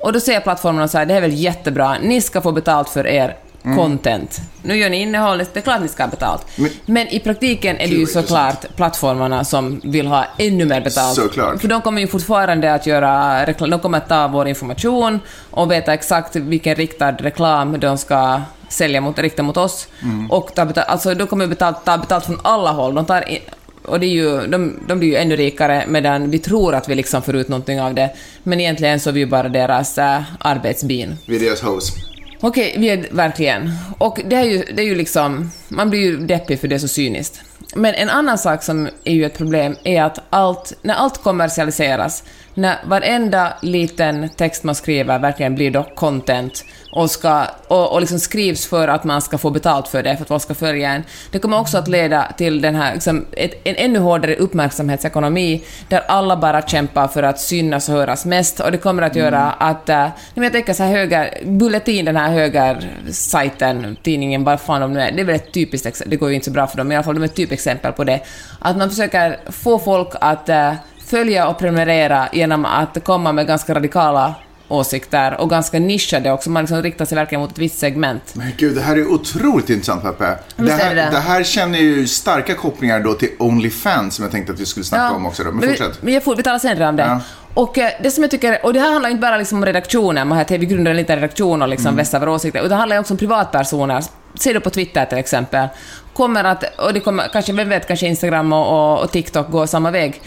Och 0.00 0.12
då 0.12 0.20
säger 0.20 0.40
plattformarna 0.40 0.88
så 0.88 0.98
här, 0.98 1.06
det 1.06 1.14
är 1.14 1.20
väl 1.20 1.32
jättebra, 1.32 1.96
ni 2.02 2.20
ska 2.20 2.40
få 2.40 2.52
betalt 2.52 2.88
för 2.88 3.06
er 3.06 3.36
content. 3.62 4.40
Nu 4.62 4.76
gör 4.76 4.90
ni 4.90 5.00
innehåll, 5.00 5.38
det 5.38 5.56
är 5.56 5.60
klart 5.60 5.80
ni 5.80 5.88
ska 5.88 6.02
ha 6.02 6.10
betalt. 6.10 6.46
Men- 6.56 6.70
Men, 6.86 7.08
i 7.08 7.20
praktiken 7.20 7.76
är 7.80 7.88
det 7.88 7.94
ju 7.94 8.06
såklart 8.06 8.76
plattformarna 8.76 9.44
som 9.44 9.80
vill 9.84 10.06
ha 10.06 10.24
ännu 10.38 10.64
mer 10.64 10.80
betalt. 10.80 11.14
Såklart. 11.14 11.60
För 11.60 11.68
de 11.68 11.82
kommer 11.82 12.00
ju 12.00 12.06
fortfarande 12.06 12.74
att 12.74 12.86
göra 12.86 13.46
reklam, 13.46 13.70
de 13.70 13.80
kommer 13.80 13.98
att 13.98 14.08
ta 14.08 14.28
vår 14.28 14.48
information 14.48 15.20
och 15.50 15.70
veta 15.70 15.94
exakt 15.94 16.36
vilken 16.36 16.74
riktad 16.74 17.10
reklam 17.12 17.80
de 17.80 17.98
ska 17.98 18.40
sälja 18.68 19.00
mot, 19.00 19.18
rikta 19.18 19.42
mot 19.42 19.56
oss. 19.56 19.88
Mm. 20.02 20.30
Och 20.30 20.54
ta 20.54 20.64
betalt, 20.64 20.88
alltså 20.88 21.14
de 21.14 21.26
kommer 21.26 21.46
betalt, 21.46 21.84
ta 21.84 21.98
betalt 21.98 22.24
från 22.26 22.40
alla 22.44 22.70
håll. 22.70 22.94
De 22.94 23.04
tar 23.06 23.28
in, 23.28 23.38
och 23.84 24.00
det 24.00 24.06
är 24.06 24.10
ju, 24.10 24.46
de, 24.46 24.78
de 24.88 24.98
blir 24.98 25.08
ju 25.08 25.16
ännu 25.16 25.36
rikare 25.36 25.84
medan 25.88 26.30
vi 26.30 26.38
tror 26.38 26.74
att 26.74 26.88
vi 26.88 26.94
liksom 26.94 27.22
får 27.22 27.36
ut 27.36 27.48
någonting 27.48 27.80
av 27.80 27.94
det. 27.94 28.10
Men 28.42 28.60
egentligen 28.60 29.00
så 29.00 29.08
är 29.10 29.12
vi 29.14 29.20
ju 29.20 29.26
bara 29.26 29.48
deras 29.48 29.98
äh, 29.98 30.20
arbetsbin. 30.38 31.16
Vi 31.26 31.36
är 31.36 31.40
deras 31.40 31.60
host. 31.62 31.96
Okej, 32.44 32.74
vi 32.78 32.90
är 32.90 33.08
verkligen. 33.10 33.70
Och 33.98 34.20
det 34.24 34.36
är, 34.36 34.44
ju, 34.44 34.64
det 34.74 34.82
är 34.82 34.86
ju 34.86 34.94
liksom... 34.94 35.50
Man 35.72 35.90
blir 35.90 36.00
ju 36.00 36.16
deppig 36.16 36.60
för 36.60 36.68
det 36.68 36.74
är 36.74 36.78
så 36.78 36.88
cyniskt. 36.88 37.40
Men 37.74 37.94
en 37.94 38.10
annan 38.10 38.38
sak 38.38 38.62
som 38.62 38.88
är 39.04 39.12
ju 39.12 39.24
ett 39.24 39.38
problem 39.38 39.76
är 39.84 40.02
att 40.02 40.18
allt, 40.30 40.72
när 40.82 40.94
allt 40.94 41.22
kommersialiseras, 41.22 42.24
när 42.54 42.76
varenda 42.86 43.52
liten 43.62 44.28
text 44.28 44.64
man 44.64 44.74
skriver 44.74 45.18
verkligen 45.18 45.54
blir 45.54 45.70
då 45.70 45.82
content 45.94 46.64
och, 46.92 47.10
ska, 47.10 47.44
och, 47.68 47.92
och 47.92 48.00
liksom 48.00 48.18
skrivs 48.18 48.66
för 48.66 48.88
att 48.88 49.04
man 49.04 49.22
ska 49.22 49.38
få 49.38 49.50
betalt 49.50 49.88
för 49.88 50.02
det, 50.02 50.16
för 50.16 50.22
att 50.22 50.28
folk 50.28 50.42
ska 50.42 50.54
följa 50.54 50.92
en. 50.92 51.02
Det 51.30 51.38
kommer 51.38 51.58
också 51.58 51.78
att 51.78 51.88
leda 51.88 52.32
till 52.36 52.60
den 52.60 52.74
här, 52.74 52.94
liksom, 52.94 53.26
ett, 53.32 53.60
en 53.64 53.76
ännu 53.76 53.98
hårdare 53.98 54.36
uppmärksamhetsekonomi 54.36 55.62
där 55.88 56.02
alla 56.08 56.36
bara 56.36 56.62
kämpar 56.62 57.08
för 57.08 57.22
att 57.22 57.40
synas 57.40 57.88
och 57.88 57.94
höras 57.94 58.24
mest 58.24 58.60
och 58.60 58.72
det 58.72 58.78
kommer 58.78 59.02
att 59.02 59.16
göra 59.16 59.52
att, 59.52 59.88
äh, 59.88 60.08
jag 60.34 60.52
tänker 60.52 60.72
så 60.72 60.82
här 60.82 60.90
höger, 60.90 61.38
Bulletin, 61.44 62.04
den 62.04 62.16
här 62.16 62.30
högersajten, 62.30 63.96
tidningen, 64.02 64.44
vad 64.44 64.60
fan 64.60 64.80
de 64.80 64.92
nu 64.92 65.00
är, 65.00 65.12
det 65.12 65.20
är 65.20 65.24
väl 65.24 65.36
ett 65.36 65.52
typiskt 65.64 65.86
exempel, 65.86 66.10
det 66.10 66.16
går 66.16 66.28
ju 66.28 66.34
inte 66.34 66.44
så 66.44 66.50
bra 66.50 66.66
för 66.66 66.76
dem, 66.76 66.88
men 66.88 66.92
i 66.92 66.96
alla 66.96 67.04
fall 67.04 67.14
de 67.14 67.22
är 67.22 67.24
ett 67.24 67.34
typexempel 67.34 67.92
på 67.92 68.04
det, 68.04 68.20
att 68.58 68.76
man 68.76 68.90
försöker 68.90 69.38
få 69.50 69.78
folk 69.78 70.08
att 70.20 70.48
äh, 70.48 70.72
följa 71.06 71.48
och 71.48 71.58
prenumerera 71.58 72.28
genom 72.32 72.64
att 72.64 73.04
komma 73.04 73.32
med 73.32 73.46
ganska 73.46 73.74
radikala 73.74 74.34
åsikter 74.68 75.40
och 75.40 75.50
ganska 75.50 75.78
nischade 75.78 76.32
också, 76.32 76.50
man 76.50 76.62
liksom 76.62 76.82
riktar 76.82 77.04
sig 77.04 77.16
verkligen 77.16 77.40
mot 77.40 77.50
ett 77.50 77.58
visst 77.58 77.78
segment. 77.78 78.34
Men 78.34 78.52
gud, 78.56 78.74
det 78.74 78.80
här 78.80 78.96
är 78.96 79.06
otroligt 79.12 79.70
intressant 79.70 80.02
Peppe. 80.02 80.38
Det 80.56 80.72
här, 80.72 80.94
det 80.94 81.08
det? 81.10 81.18
här 81.18 81.44
känner 81.44 81.78
ju 81.78 82.06
starka 82.06 82.54
kopplingar 82.54 83.00
då 83.00 83.14
till 83.14 83.28
Onlyfans 83.38 84.14
som 84.14 84.22
jag 84.22 84.32
tänkte 84.32 84.52
att 84.52 84.60
vi 84.60 84.66
skulle 84.66 84.84
snacka 84.84 85.14
om 85.14 85.26
också. 85.26 85.44
Då. 85.44 85.50
Men, 85.50 85.60
vi, 85.60 85.68
fortsätt. 85.68 86.02
men 86.02 86.14
jag 86.14 86.22
får, 86.22 86.36
vi 86.36 86.42
talar 86.42 86.58
senare 86.58 86.88
om 86.88 86.96
det. 86.96 87.02
Ja. 87.02 87.20
Och 87.54 87.78
eh, 87.78 87.90
det 88.02 88.10
som 88.10 88.24
jag 88.24 88.30
tycker, 88.30 88.66
och 88.66 88.72
det 88.72 88.80
här 88.80 88.92
handlar 88.92 89.10
inte 89.10 89.20
bara 89.20 89.36
liksom 89.36 89.58
om 89.58 89.64
redaktionen, 89.64 90.28
man 90.28 90.38
har 90.38 90.58
vi 90.58 90.66
grundar 90.66 90.90
en 90.90 90.96
liten 90.96 91.16
redaktion 91.16 91.62
och 91.62 91.68
liksom 91.68 91.88
Mm. 91.88 91.96
vässar 91.96 92.20
våra 92.20 92.30
åsikter, 92.30 92.58
utan 92.58 92.70
det 92.70 92.76
handlar 92.76 92.98
också 92.98 93.14
om 93.14 93.18
privatpersoner. 93.18 94.04
Ser 94.34 94.54
du 94.54 94.60
på 94.60 94.70
Twitter 94.70 95.04
till 95.04 95.18
exempel, 95.18 95.68
kommer 96.14 96.44
att, 96.44 96.64
och 96.78 96.92
det 96.92 97.00
kommer 97.00 97.28
kanske, 97.32 97.52
vem 97.52 97.68
vet, 97.68 97.86
kanske 97.86 98.06
Instagram 98.06 98.52
och, 98.52 98.92
och, 98.92 99.04
och 99.04 99.12
TikTok 99.12 99.50
går 99.50 99.66
samma 99.66 99.90
väg. 99.90 100.22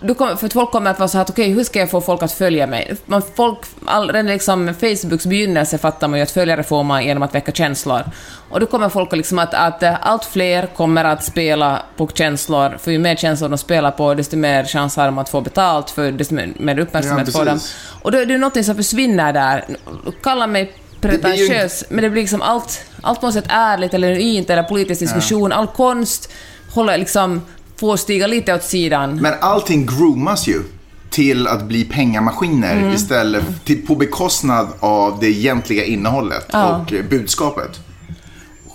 Du 0.00 0.14
kommer, 0.14 0.36
för 0.36 0.48
folk 0.48 0.70
kommer 0.70 0.90
att 0.90 0.98
vara 0.98 1.08
så 1.08 1.18
här 1.18 1.22
att 1.22 1.30
okej, 1.30 1.52
hur 1.52 1.64
ska 1.64 1.78
jag 1.78 1.90
få 1.90 2.00
folk 2.00 2.22
att 2.22 2.32
följa 2.32 2.66
mig? 2.66 2.96
Man, 3.06 3.22
folk, 3.36 3.58
all, 3.86 4.10
redan 4.10 4.26
liksom 4.26 4.74
Facebooks 4.74 5.26
begynnelse 5.26 5.78
fattar 5.78 6.08
man 6.08 6.18
ju 6.18 6.22
att 6.22 6.30
följare 6.30 6.62
får 6.62 6.82
man 6.82 7.04
genom 7.04 7.22
att 7.22 7.34
väcka 7.34 7.52
känslor. 7.52 8.02
Och 8.50 8.60
då 8.60 8.66
kommer 8.66 8.88
folk 8.88 9.12
att 9.12 9.16
liksom 9.16 9.38
att, 9.38 9.54
att 9.54 9.82
eh, 9.82 9.94
allt 10.00 10.24
fler 10.24 10.66
kommer 10.66 11.04
att 11.04 11.24
spela 11.24 11.82
på 11.96 12.08
känslor, 12.08 12.78
för 12.80 12.90
ju 12.90 12.98
mer 12.98 13.16
känslor 13.16 13.48
de 13.48 13.58
spelar 13.58 13.90
på, 13.90 14.14
desto 14.14 14.36
mer 14.36 14.64
chans 14.64 14.96
har 14.96 15.06
de 15.06 15.18
att 15.18 15.28
få 15.28 15.40
betalt, 15.40 15.90
för 15.90 16.12
desto 16.12 16.34
mer, 16.34 16.78
uppmärksamhet 16.78 17.28
Ja, 17.32 17.38
får 17.38 17.44
de. 17.44 17.60
Och 18.02 18.12
då 18.12 18.18
är 18.18 18.26
det 18.26 18.38
något 18.38 18.64
som 18.64 18.76
försvinner 18.76 19.32
där. 19.32 19.64
Kalla 20.22 20.46
mig 20.46 20.72
pretentiös, 21.08 21.84
men 21.90 22.02
det 22.04 22.10
blir 22.10 22.22
liksom 22.22 22.42
allt, 22.42 22.80
allt 23.02 23.20
på 23.20 23.26
något 23.26 23.34
sätt 23.34 23.44
ärligt 23.48 23.94
eller 23.94 24.08
genuint, 24.08 24.50
eller 24.50 24.62
politisk 24.62 25.00
diskussion, 25.00 25.52
all 25.52 25.66
konst 25.66 26.32
håller 26.70 26.98
liksom, 26.98 27.42
får 27.80 27.96
stiga 27.96 28.26
lite 28.26 28.54
åt 28.54 28.64
sidan. 28.64 29.16
Men 29.16 29.34
allting 29.40 29.86
groomas 29.86 30.46
ju 30.48 30.62
till 31.10 31.46
att 31.48 31.62
bli 31.62 31.84
pengamaskiner 31.84 32.76
Mm. 32.76 32.92
istället 32.94 33.44
till, 33.64 33.86
på 33.86 33.94
bekostnad 33.94 34.68
av 34.80 35.18
det 35.20 35.26
egentliga 35.26 35.84
innehållet 35.84 36.46
Ja. 36.52 36.76
och 36.86 36.92
eh, 36.92 37.04
budskapet. 37.04 37.70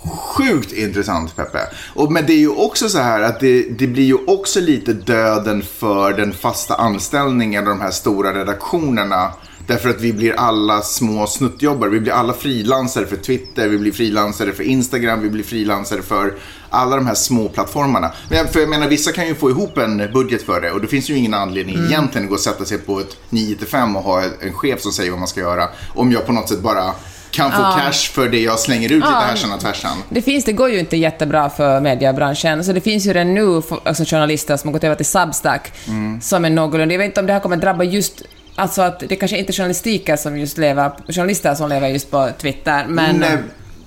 Sjukt 0.04 0.72
intressant 0.72 1.36
Peppe. 1.36 1.58
Och, 1.94 2.12
men 2.12 2.26
det 2.26 2.32
är 2.32 2.38
ju 2.38 2.48
också 2.48 2.88
så 2.88 2.98
här 2.98 3.22
att 3.22 3.40
det, 3.40 3.62
det 3.78 3.86
blir 3.86 4.04
ju 4.04 4.16
också 4.26 4.60
lite 4.60 4.92
döden 4.92 5.62
för 5.78 6.12
den 6.12 6.32
fasta 6.32 6.74
anställningen 6.74 7.62
och 7.64 7.68
de 7.70 7.80
här 7.80 7.90
stora 7.90 8.32
redaktionerna. 8.34 9.32
Därför 9.66 9.90
att 9.90 10.00
vi 10.00 10.12
blir 10.12 10.32
alla 10.36 10.82
små 10.82 11.26
snuttjobbare. 11.26 11.90
Vi 11.90 12.00
blir 12.00 12.12
alla 12.12 12.32
frilansare 12.32 13.06
för 13.06 13.16
Twitter, 13.16 13.68
vi 13.68 13.78
blir 13.78 13.92
frilansare 13.92 14.52
för 14.52 14.62
Instagram, 14.62 15.22
vi 15.22 15.30
blir 15.30 15.44
frilansare 15.44 16.02
för 16.02 16.34
alla 16.70 16.96
de 16.96 17.06
här 17.06 17.14
små 17.14 17.48
plattformarna. 17.48 18.12
Men 18.30 18.48
för 18.48 18.60
jag 18.60 18.68
menar, 18.68 18.88
vissa 18.88 19.12
kan 19.12 19.26
ju 19.26 19.34
få 19.34 19.50
ihop 19.50 19.78
en 19.78 20.12
budget 20.12 20.42
för 20.42 20.60
det 20.60 20.70
och 20.70 20.80
det 20.80 20.86
finns 20.86 21.10
ju 21.10 21.16
ingen 21.16 21.34
anledning 21.34 21.76
egentligen 21.86 22.24
att 22.24 22.28
gå 22.28 22.34
och 22.34 22.40
sätta 22.40 22.64
sig 22.64 22.78
på 22.78 23.00
ett 23.00 23.16
9-5 23.30 23.96
och 23.96 24.02
ha 24.02 24.22
en 24.40 24.52
chef 24.52 24.80
som 24.80 24.92
säger 24.92 25.10
vad 25.10 25.18
man 25.18 25.28
ska 25.28 25.40
göra. 25.40 25.68
Om 25.94 26.12
jag 26.12 26.26
på 26.26 26.32
något 26.32 26.48
sätt 26.48 26.60
bara 26.60 26.92
kan 27.30 27.50
få 27.50 27.56
cash 27.56 27.92
för 28.12 28.28
det 28.28 28.40
jag 28.40 28.58
slänger 28.58 28.88
ut 28.88 28.94
lite 28.94 29.06
härsan 29.06 29.52
och 29.52 29.60
tvärsan. 29.60 29.96
Det 30.08 30.22
finns, 30.22 30.44
det 30.44 30.52
går 30.52 30.70
ju 30.70 30.78
inte 30.78 30.96
jättebra 30.96 31.50
för 31.50 31.80
mediebranschen, 31.80 32.64
så 32.64 32.72
det 32.72 32.80
finns 32.80 33.06
ju 33.06 33.12
redan 33.12 33.34
nu 33.34 33.62
alltså 33.84 34.04
journalister 34.04 34.56
som 34.56 34.68
har 34.68 34.72
gått 34.72 34.84
över 34.84 34.96
till 34.96 35.06
Substack, 35.06 35.72
Mm. 35.88 36.20
som 36.20 36.44
är 36.44 36.50
någorlunda... 36.50 36.94
Jag 36.94 36.98
vet 36.98 37.06
inte 37.06 37.20
om 37.20 37.26
det 37.26 37.32
här 37.32 37.40
kommer 37.40 37.56
drabba 37.56 37.84
just... 37.84 38.22
Alltså 38.54 38.82
att 38.82 39.00
det 39.08 39.16
kanske 39.16 39.38
inte 39.38 39.50
är 39.50 39.54
journalistiker 39.54 40.16
som 40.16 40.38
just 40.38 40.58
lever, 40.58 40.90
journalister 41.08 41.54
som 41.54 41.68
lever 41.68 41.88
just 41.88 42.10
på 42.10 42.30
Twitter, 42.40 42.86
men... 42.88 43.16
Nej, 43.16 43.36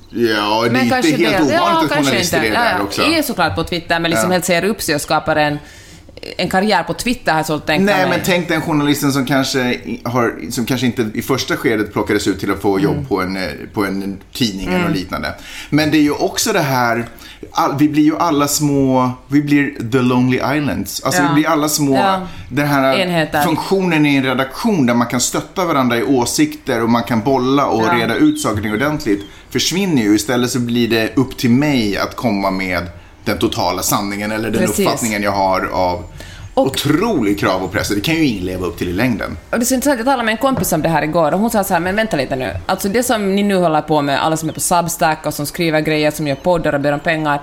ja, 0.10 0.62
det 0.62 0.68
är 0.68 0.72
men 0.72 0.82
inte 0.84 0.94
kanske 0.96 1.12
helt 1.18 1.36
ovanligt 1.36 1.54
ja, 1.54 1.84
att 1.84 1.92
journalister 1.92 2.38
inte. 2.38 2.48
är 2.50 2.64
där 2.64 2.76
ja, 2.78 2.84
också. 2.84 3.02
Är 3.02 3.22
såklart 3.22 3.56
på 3.56 3.64
Twitter, 3.64 4.00
men 4.00 4.12
liksom 4.12 4.30
Ja. 4.30 4.34
helt 4.34 4.46
säger 4.46 4.66
upp 4.66 4.82
sig 4.82 4.96
och 4.96 5.02
skapar 5.02 5.36
en, 5.36 5.60
en 6.38 6.50
karriär 6.50 6.84
på 6.84 6.94
Twitter, 6.94 7.32
har 7.32 7.40
jag 7.40 7.46
så 7.46 7.60
tänkt 7.60 7.84
Nej, 7.86 7.96
mig. 7.96 8.10
men 8.10 8.20
tänk 8.26 8.48
den 8.48 8.62
journalisten 8.62 9.12
som 9.12 9.26
kanske, 9.26 9.80
har, 10.04 10.52
som 10.52 10.66
kanske 10.66 10.86
inte 10.86 11.10
i 11.14 11.22
första 11.22 11.58
skedet 11.58 11.94
plockades 11.94 12.28
ut 12.28 12.40
till 12.40 12.52
att 12.52 12.62
få 12.62 12.80
jobb 12.80 12.94
Mm. 12.96 13.06
på, 13.06 13.22
en, 13.22 13.38
eh, 13.38 13.44
på 13.74 13.86
en 13.86 14.18
tidning 14.34 14.68
eller 14.68 14.80
något 14.88 14.98
liknande. 14.98 15.34
Men 15.70 15.92
det 15.92 15.98
är 15.98 16.02
ju 16.02 16.12
också 16.12 16.54
det 16.54 16.60
här, 16.60 17.06
all, 17.56 17.78
vi 17.78 17.90
blir 17.90 18.04
ju 18.04 18.18
alla 18.18 18.48
små, 18.48 19.12
vi 19.28 19.42
blir 19.42 19.92
the 19.92 19.98
lonely 20.02 20.38
islands. 20.58 21.04
Alltså 21.04 21.22
Ja. 21.22 21.28
vi 21.28 21.34
blir 21.34 21.48
alla 21.50 21.70
små, 21.70 21.96
Ja. 21.96 22.22
den 22.50 22.68
här 22.68 22.98
Enheter. 23.00 23.42
funktionen 23.42 24.06
i 24.06 24.16
en 24.16 24.24
redaktion 24.24 24.86
där 24.86 24.94
man 24.94 25.08
kan 25.08 25.20
stötta 25.22 25.66
varandra 25.66 25.98
i 25.98 26.04
åsikter 26.04 26.84
och 26.84 26.90
man 26.90 27.04
kan 27.04 27.22
bolla 27.22 27.66
och 27.66 27.84
Ja. 27.88 27.94
reda 27.94 28.16
ut 28.16 28.42
saker 28.42 28.74
ordentligt 28.74 29.22
försvinner 29.50 30.02
ju. 30.02 30.16
Istället 30.16 30.52
så 30.52 30.60
blir 30.60 30.88
det 30.90 31.16
upp 31.16 31.38
till 31.38 31.50
mig 31.50 31.98
att 31.98 32.16
komma 32.16 32.52
med 32.52 32.84
den 33.26 33.38
totala 33.38 33.82
sanningen 33.84 34.32
eller 34.32 34.52
den 34.52 34.62
Precis. 34.62 34.80
uppfattningen 34.80 35.24
jag 35.24 35.32
har 35.32 35.70
av 35.74 36.04
Och- 36.56 36.66
otrolig 36.66 37.40
krav 37.40 37.64
och 37.64 37.72
press. 37.72 37.90
Det 37.90 38.02
kan 38.02 38.16
ju 38.16 38.26
ingen 38.26 38.46
leva 38.46 38.66
upp 38.66 38.78
till 38.78 38.90
i 38.90 38.94
längden. 38.94 39.38
Och 39.52 39.60
det 39.60 39.64
är 39.64 39.66
så 39.66 39.74
intressant, 39.74 40.00
jag 40.00 40.06
talade 40.06 40.24
med 40.24 40.32
en 40.32 40.38
kompis 40.38 40.74
om 40.74 40.82
det 40.82 40.90
här 40.90 41.02
igår 41.02 41.32
och 41.32 41.40
hon 41.40 41.50
sa 41.50 41.64
så 41.64 41.74
här, 41.74 41.82
men 41.82 41.96
vänta 41.96 42.18
lite 42.18 42.36
nu. 42.36 42.52
Alltså 42.66 42.90
det 42.90 43.04
som 43.04 43.36
ni 43.36 43.44
nu 43.44 43.56
håller 43.56 43.82
på 43.82 44.02
med, 44.02 44.24
alla 44.26 44.38
som 44.38 44.50
är 44.50 44.54
på 44.54 44.60
Substack 44.60 45.26
och 45.26 45.34
som 45.34 45.46
skriver 45.46 45.80
grejer, 45.82 46.12
som 46.12 46.28
gör 46.28 46.36
poddar 46.36 46.74
och 46.74 46.82
ber 46.82 46.92
om 46.92 47.00
pengar. 47.00 47.42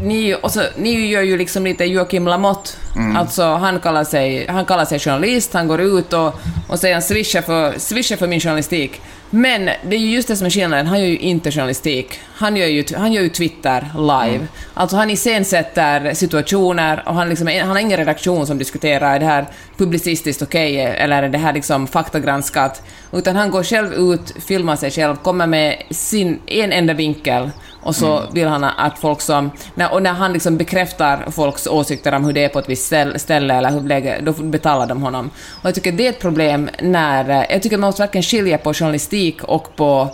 Ni, 0.00 0.36
och 0.42 0.50
så, 0.50 0.62
ni 0.76 1.06
gör 1.06 1.22
ju 1.22 1.36
liksom 1.36 1.64
lite 1.64 1.84
Joakim 1.84 2.26
Lamotte. 2.26 2.70
Mm. 2.96 3.16
Alltså, 3.16 3.42
han 3.42 3.80
kallar, 3.80 4.04
sig, 4.04 4.46
han 4.48 4.64
kallar 4.64 4.84
sig 4.84 4.98
journalist, 4.98 5.52
han 5.52 5.68
går 5.68 5.80
ut 5.80 6.12
och, 6.12 6.34
och 6.68 6.78
säger 6.78 6.94
han 6.94 7.02
swishar 7.02 7.42
för, 7.42 7.78
swishar 7.78 8.16
för 8.16 8.26
min 8.26 8.40
journalistik. 8.40 9.00
Men 9.34 9.64
det 9.64 9.96
är 9.96 10.00
ju 10.00 10.10
just 10.10 10.28
det 10.28 10.36
som 10.36 10.46
är 10.46 10.50
skillnaden, 10.50 10.86
han 10.86 11.00
gör 11.00 11.06
ju 11.06 11.18
inte 11.18 11.50
journalistik. 11.50 12.20
Han 12.34 12.56
gör 12.56 12.66
ju, 12.66 12.84
han 12.96 13.12
gör 13.12 13.22
ju 13.22 13.28
Twitter 13.28 13.90
live. 13.94 14.36
Mm. 14.36 14.48
Alltså 14.74 14.96
han 14.96 15.10
iscensätter 15.10 16.14
situationer 16.14 17.02
och 17.06 17.14
han, 17.14 17.28
liksom, 17.28 17.46
han 17.46 17.68
har 17.68 17.78
ingen 17.78 17.98
redaktion 17.98 18.46
som 18.46 18.58
diskuterar 18.58 19.14
är 19.14 19.20
det 19.20 19.26
här 19.26 19.46
publicistiskt 19.76 20.42
okej 20.42 20.80
eller 20.80 21.22
är 21.22 21.28
det 21.28 21.38
här 21.38 21.52
liksom 21.52 21.86
faktagranskat. 21.86 22.82
Utan 23.12 23.36
han 23.36 23.50
går 23.50 23.62
själv 23.62 23.92
ut, 23.92 24.34
filmar 24.46 24.76
sig 24.76 24.90
själv, 24.90 25.16
kommer 25.16 25.46
med 25.46 25.82
sin 25.90 26.40
en 26.46 26.72
enda 26.72 26.94
vinkel 26.94 27.50
och 27.82 27.96
så 27.96 28.18
Mm. 28.18 28.32
vill 28.34 28.48
han 28.48 28.64
att 28.64 28.98
folk 28.98 29.20
som... 29.20 29.50
När, 29.74 29.92
och 29.92 30.02
när 30.02 30.12
han 30.12 30.32
liksom 30.32 30.56
bekräftar 30.56 31.30
folks 31.30 31.66
åsikter 31.66 32.14
om 32.14 32.24
hur 32.24 32.32
det 32.32 32.44
är 32.44 32.48
på 32.48 32.58
ett 32.58 32.68
visst 32.68 32.86
ställ- 32.86 33.18
ställe 33.18 33.54
eller 33.54 33.70
hur 33.70 33.80
läge, 33.80 34.20
då 34.22 34.32
betalar 34.32 34.86
de 34.86 35.02
honom. 35.02 35.30
Och 35.62 35.64
jag 35.68 35.74
tycker 35.74 35.92
det 35.92 36.06
är 36.06 36.10
ett 36.10 36.20
problem 36.20 36.70
när... 36.82 37.46
Jag 37.50 37.62
tycker 37.62 37.78
man 37.78 37.88
måste 37.88 38.02
verkligen 38.02 38.22
skilja 38.22 38.58
på 38.58 38.74
journalistik 38.74 39.42
och 39.44 39.76
på 39.76 40.08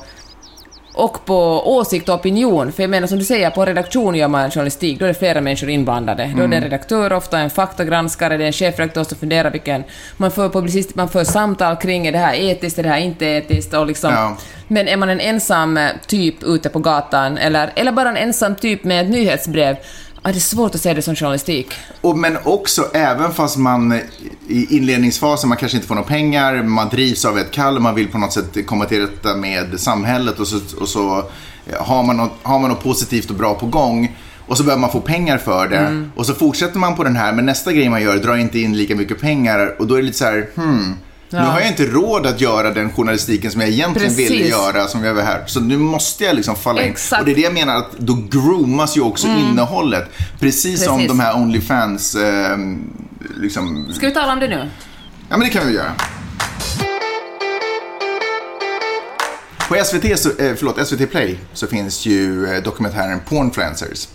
och 0.98 1.24
på 1.24 1.62
åsikt 1.76 2.08
och 2.08 2.14
opinion. 2.14 2.72
För 2.72 2.82
jag 2.82 2.90
menar 2.90 3.06
som 3.06 3.18
du 3.18 3.24
säger, 3.24 3.50
på 3.50 3.64
redaktion 3.64 4.14
gör 4.14 4.28
man 4.28 4.50
journalistik, 4.50 4.98
då 4.98 5.04
är 5.04 5.08
det 5.08 5.14
flera 5.14 5.40
människor 5.40 5.70
inblandade. 5.70 6.32
Då 6.36 6.42
är 6.42 6.48
det 6.48 6.56
en 6.56 6.62
redaktör, 6.62 7.12
ofta 7.12 7.38
en 7.38 7.50
faktagranskare, 7.50 8.36
det 8.36 8.44
är 8.44 8.46
en 8.46 8.52
chefredaktör 8.52 9.04
som 9.04 9.18
funderar 9.18 9.50
vilken... 9.50 9.84
Man 10.16 10.30
för, 10.30 10.48
publicist, 10.48 10.94
man 10.94 11.08
för 11.08 11.24
samtal 11.24 11.76
kring, 11.76 12.06
är 12.06 12.12
det 12.12 12.18
här 12.18 12.34
etiskt, 12.34 12.78
är 12.78 12.82
det 12.82 12.88
här 12.88 12.98
inte 12.98 13.26
etiskt? 13.26 13.74
Och 13.74 13.86
liksom, 13.86 14.12
Ja. 14.12 14.36
Men 14.68 14.88
är 14.88 14.96
man 14.96 15.08
en 15.08 15.20
ensam 15.20 15.76
eh, 15.76 15.90
typ 16.06 16.42
ute 16.42 16.68
på 16.68 16.78
gatan, 16.78 17.38
eller, 17.38 17.72
eller 17.74 17.92
bara 17.92 18.08
en 18.08 18.16
ensam 18.16 18.54
typ 18.54 18.84
med 18.84 19.04
ett 19.04 19.10
nyhetsbrev, 19.10 19.76
ja, 20.28 20.32
det 20.32 20.38
är 20.38 20.40
svårt 20.40 20.74
att 20.74 20.80
se 20.80 20.94
det 20.94 21.02
som 21.02 21.16
journalistik. 21.16 21.72
Och, 22.00 22.18
men 22.18 22.38
också, 22.44 22.90
även 22.94 23.32
fast 23.32 23.56
man 23.56 24.00
i 24.48 24.76
inledningsfasen, 24.76 25.48
man 25.48 25.58
kanske 25.58 25.76
inte 25.76 25.88
får 25.88 25.94
några 25.94 26.08
pengar, 26.08 26.62
man 26.62 26.88
drivs 26.88 27.24
av 27.24 27.38
ett 27.38 27.50
kall, 27.50 27.80
man 27.80 27.94
vill 27.94 28.08
på 28.08 28.18
något 28.18 28.32
sätt 28.32 28.66
komma 28.66 28.84
till 28.84 29.00
rätta 29.00 29.36
med 29.36 29.80
samhället 29.80 30.40
och 30.40 30.48
så, 30.48 30.60
och 30.80 30.88
så 30.88 31.18
eh, 31.66 31.82
har, 31.82 32.02
man 32.02 32.16
något, 32.16 32.32
har 32.42 32.58
man 32.58 32.70
något 32.70 32.82
positivt 32.82 33.30
och 33.30 33.36
bra 33.36 33.54
på 33.54 33.66
gång 33.66 34.16
och 34.46 34.56
så 34.56 34.62
behöver 34.62 34.80
man 34.80 34.92
få 34.92 35.00
pengar 35.00 35.38
för 35.38 35.68
det. 35.68 36.08
Och 36.16 36.26
så 36.26 36.34
fortsätter 36.34 36.78
man 36.78 36.96
på 36.96 37.04
den 37.04 37.16
här, 37.16 37.32
men 37.32 37.46
nästa 37.46 37.72
grej 37.72 37.88
man 37.88 38.02
gör 38.02 38.16
drar 38.16 38.36
inte 38.36 38.58
in 38.58 38.76
lika 38.76 38.96
mycket 38.96 39.20
pengar 39.20 39.74
och 39.78 39.86
då 39.86 39.94
är 39.94 39.98
det 39.98 40.06
lite 40.06 40.18
så 40.18 40.24
här, 40.24 40.48
hmm. 40.54 40.94
Nu 41.30 41.38
Ja. 41.38 41.44
har 41.44 41.60
jag 41.60 41.68
inte 41.68 41.84
råd 41.86 42.26
att 42.26 42.40
göra 42.40 42.70
den 42.70 42.92
journalistiken 42.92 43.50
som 43.50 43.60
jag 43.60 43.70
egentligen 43.70 44.14
ville 44.14 44.28
Precis. 44.28 44.50
göra, 44.50 44.88
som 44.88 45.04
jag 45.04 45.14
var 45.14 45.22
här. 45.22 45.44
Så 45.46 45.60
nu 45.60 45.76
måste 45.76 46.24
jag 46.24 46.36
liksom 46.36 46.56
falla 46.56 46.82
in. 46.82 46.90
Exakt. 46.90 47.20
Och 47.20 47.26
det 47.26 47.32
är 47.32 47.34
det 47.36 47.40
jag 47.40 47.54
menar, 47.54 47.76
att 47.76 47.98
då 47.98 48.18
groomas 48.30 48.96
ju 48.96 49.00
också 49.00 49.26
innehållet. 49.28 50.04
Precis, 50.40 50.84
som 50.84 50.96
Precis. 50.96 51.08
de 51.08 51.20
här 51.20 51.36
Onlyfans, 51.36 52.14
eh, 52.14 52.56
liksom... 53.36 53.92
Ska 53.94 54.06
vi 54.06 54.12
tala 54.14 54.32
om 54.32 54.40
det 54.40 54.48
nu? 54.48 54.70
Ja, 55.28 55.36
men 55.36 55.40
det 55.40 55.48
kan 55.48 55.66
vi 55.66 55.74
göra. 55.74 55.92
På 59.68 59.74
SVT, 59.84 60.16
så, 60.18 60.28
eh, 60.28 60.54
förlåt, 60.56 60.86
SVT 60.88 61.06
Play 61.10 61.38
så 61.52 61.66
finns 61.66 62.06
ju 62.06 62.46
eh, 62.54 62.62
dokumentären 62.62 63.20
Pornfluencers. 63.28 64.08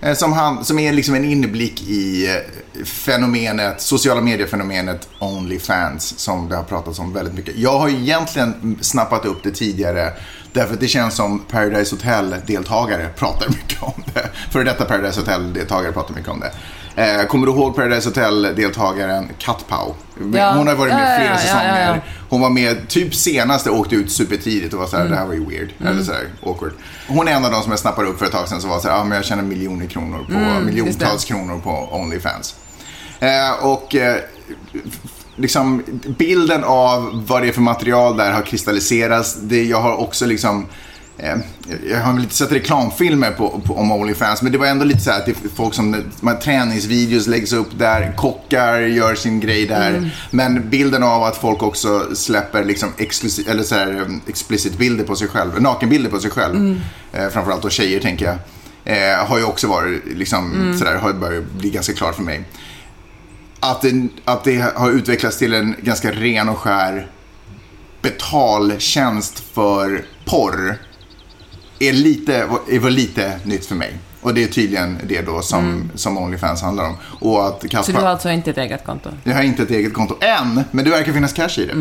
Eh, 0.00 0.14
som, 0.14 0.32
han, 0.32 0.64
som 0.64 0.78
är 0.78 0.92
liksom 0.92 1.14
en 1.14 1.24
inblick 1.24 1.82
i 1.82 2.26
eh, 2.26 2.84
fenomenet, 2.84 3.80
sociala 3.80 4.20
mediefenomenet 4.20 5.08
Onlyfans 5.18 6.18
som 6.18 6.48
det 6.48 6.56
har 6.56 6.64
pratats 6.64 6.98
om 6.98 7.12
väldigt 7.12 7.34
mycket. 7.34 7.56
Jag 7.56 7.78
har 7.78 7.88
egentligen 7.88 8.78
snappat 8.80 9.24
upp 9.24 9.42
det 9.42 9.50
tidigare 9.50 10.12
därför 10.52 10.74
att 10.74 10.80
det 10.80 10.88
känns 10.88 11.14
som 11.14 11.38
Paradise 11.38 11.94
Hotel-deltagare 11.94 13.08
pratar 13.16 13.48
mycket 13.48 13.82
om 13.82 14.02
det. 14.14 14.28
För 14.50 14.64
detta 14.64 14.84
Paradise 14.84 15.20
Hotel-deltagare 15.20 15.92
pratar 15.92 16.14
mycket 16.14 16.30
om 16.30 16.40
det. 16.40 16.52
Eh, 17.02 17.26
kommer 17.26 17.46
du 17.46 17.52
ihåg 17.52 17.76
Paradise 17.76 18.08
Hotel-deltagaren 18.08 19.28
Kat 19.38 19.64
Pau? 19.68 19.94
Ja. 20.34 20.52
Hon 20.52 20.66
har 20.66 20.74
varit 20.74 20.94
med 20.94 21.12
Ja, 21.12 21.18
flera 21.18 21.30
ja, 21.30 21.38
säsonger. 21.38 22.04
Hon 22.28 22.40
var 22.40 22.50
med 22.50 22.88
typ 22.88 23.14
senast 23.14 23.66
och 23.66 23.78
åkte 23.78 23.94
ut 23.94 24.12
supertidigt 24.12 24.74
och 24.74 24.80
var 24.80 24.86
såhär, 24.86 25.08
det 25.08 25.16
här 25.16 25.26
var 25.26 25.34
ju 25.34 25.46
weird. 25.46 25.68
Eller 25.80 26.02
såhär, 26.02 26.26
awkward. 26.46 26.72
Hon 27.08 27.28
är 27.28 27.32
en 27.32 27.44
av 27.44 27.50
de 27.50 27.62
som 27.62 27.72
jag 27.72 27.78
snappade 27.78 28.08
upp 28.08 28.18
för 28.18 28.26
ett 28.26 28.32
tag 28.32 28.48
sedan 28.48 28.60
som 28.60 28.70
var 28.70 28.80
såhär, 28.80 28.96
ja 28.96 29.04
men 29.04 29.16
jag 29.16 29.24
tjänar 29.24 29.42
miljoner 29.42 29.86
kronor 29.86 30.26
på, 30.28 30.64
miljontals 30.64 31.24
kronor 31.24 31.60
på 31.64 31.88
Onlyfans. 31.92 32.54
Eh, 33.20 33.64
och 33.64 33.94
eh, 33.94 34.16
liksom 35.38 35.82
bilden 36.18 36.64
av 36.64 37.24
vad 37.28 37.42
det 37.42 37.48
är 37.48 37.52
för 37.52 37.60
material 37.60 38.16
där 38.16 38.32
har 38.32 38.42
kristalliserats. 38.42 39.34
Det, 39.42 39.64
jag 39.64 39.80
har 39.80 39.96
också 39.96 40.26
liksom 40.26 40.66
eh, 41.18 41.36
jag 41.90 42.00
har 42.00 42.12
väl 42.12 42.22
inte 42.22 42.34
sett 42.34 42.52
reklamfilmer 42.52 43.30
på, 43.30 43.60
på, 43.64 43.74
om 43.74 43.92
Onlyfans, 43.92 44.42
men 44.42 44.52
det 44.52 44.58
var 44.58 44.66
ändå 44.66 44.84
lite 44.84 45.00
så 45.00 45.10
här 45.10 45.18
att 45.18 45.26
det 45.26 45.30
är 45.30 45.48
folk 45.54 45.74
som, 45.74 46.04
här 46.22 46.34
träningsvideos 46.34 47.26
läggs 47.26 47.52
upp 47.52 47.78
där, 47.78 48.12
kockar 48.16 48.80
gör 48.80 49.14
sin 49.14 49.40
grej 49.40 49.66
där. 49.66 50.10
Men 50.30 50.70
bilden 50.70 51.02
av 51.02 51.22
att 51.22 51.36
folk 51.36 51.62
också 51.62 52.14
släpper 52.14 52.64
liksom 52.64 52.92
exklusiv, 52.96 53.48
eller 53.48 53.62
så 53.62 53.74
här, 53.74 54.00
um, 54.00 54.20
explicit 54.26 54.78
bilder 54.78 55.04
på 55.04 55.16
sig 55.16 55.28
själv, 55.28 55.62
nakenbilder 55.62 56.10
på 56.10 56.18
sig 56.18 56.30
själv, 56.30 56.80
eh, 57.12 57.28
framförallt 57.28 57.62
då 57.62 57.70
tjejer 57.70 58.00
tänker 58.00 58.24
jag, 58.24 58.36
eh, 58.84 59.26
har 59.26 59.38
ju 59.38 59.44
också 59.44 59.66
varit 59.66 60.02
liksom, 60.06 60.74
sådär, 60.78 60.96
har 60.96 61.12
börjat 61.12 61.44
bli 61.52 61.70
ganska 61.70 61.92
klart 61.92 62.14
för 62.14 62.22
mig 62.22 62.44
att 63.60 63.80
det, 63.80 64.08
att 64.24 64.44
det 64.44 64.74
har 64.76 64.90
utvecklats 64.90 65.38
till 65.38 65.54
en 65.54 65.74
ganska 65.82 66.12
ren 66.12 66.48
och 66.48 66.58
skär 66.58 67.10
betaltjänst 68.02 69.38
för 69.38 70.04
porr 70.24 70.78
är 71.78 71.92
lite, 71.92 72.48
väl 72.80 72.92
lite 72.92 73.38
nytt 73.44 73.66
för 73.66 73.74
mig. 73.74 73.98
Och 74.20 74.34
det 74.34 74.42
är 74.44 74.48
tydligen 74.48 74.98
det 75.04 75.22
då 75.22 75.42
som, 75.42 75.90
som 75.94 76.18
Onlyfans 76.18 76.62
handlar 76.62 76.84
om. 76.84 76.96
Och 77.20 77.46
att 77.46 77.62
Så 77.62 77.68
Kaspar, 77.68 77.94
du 77.94 78.00
har 78.00 78.08
alltså 78.08 78.30
inte 78.30 78.50
ett 78.50 78.58
eget 78.58 78.84
konto? 78.84 79.10
jag 79.24 79.34
har 79.34 79.42
inte 79.42 79.62
ett 79.62 79.70
eget 79.70 79.94
konto 79.94 80.16
än, 80.20 80.64
men 80.70 80.84
det 80.84 80.90
verkar 80.90 81.12
finnas 81.12 81.32
cash 81.32 81.58
i 81.58 81.66
det. 81.66 81.72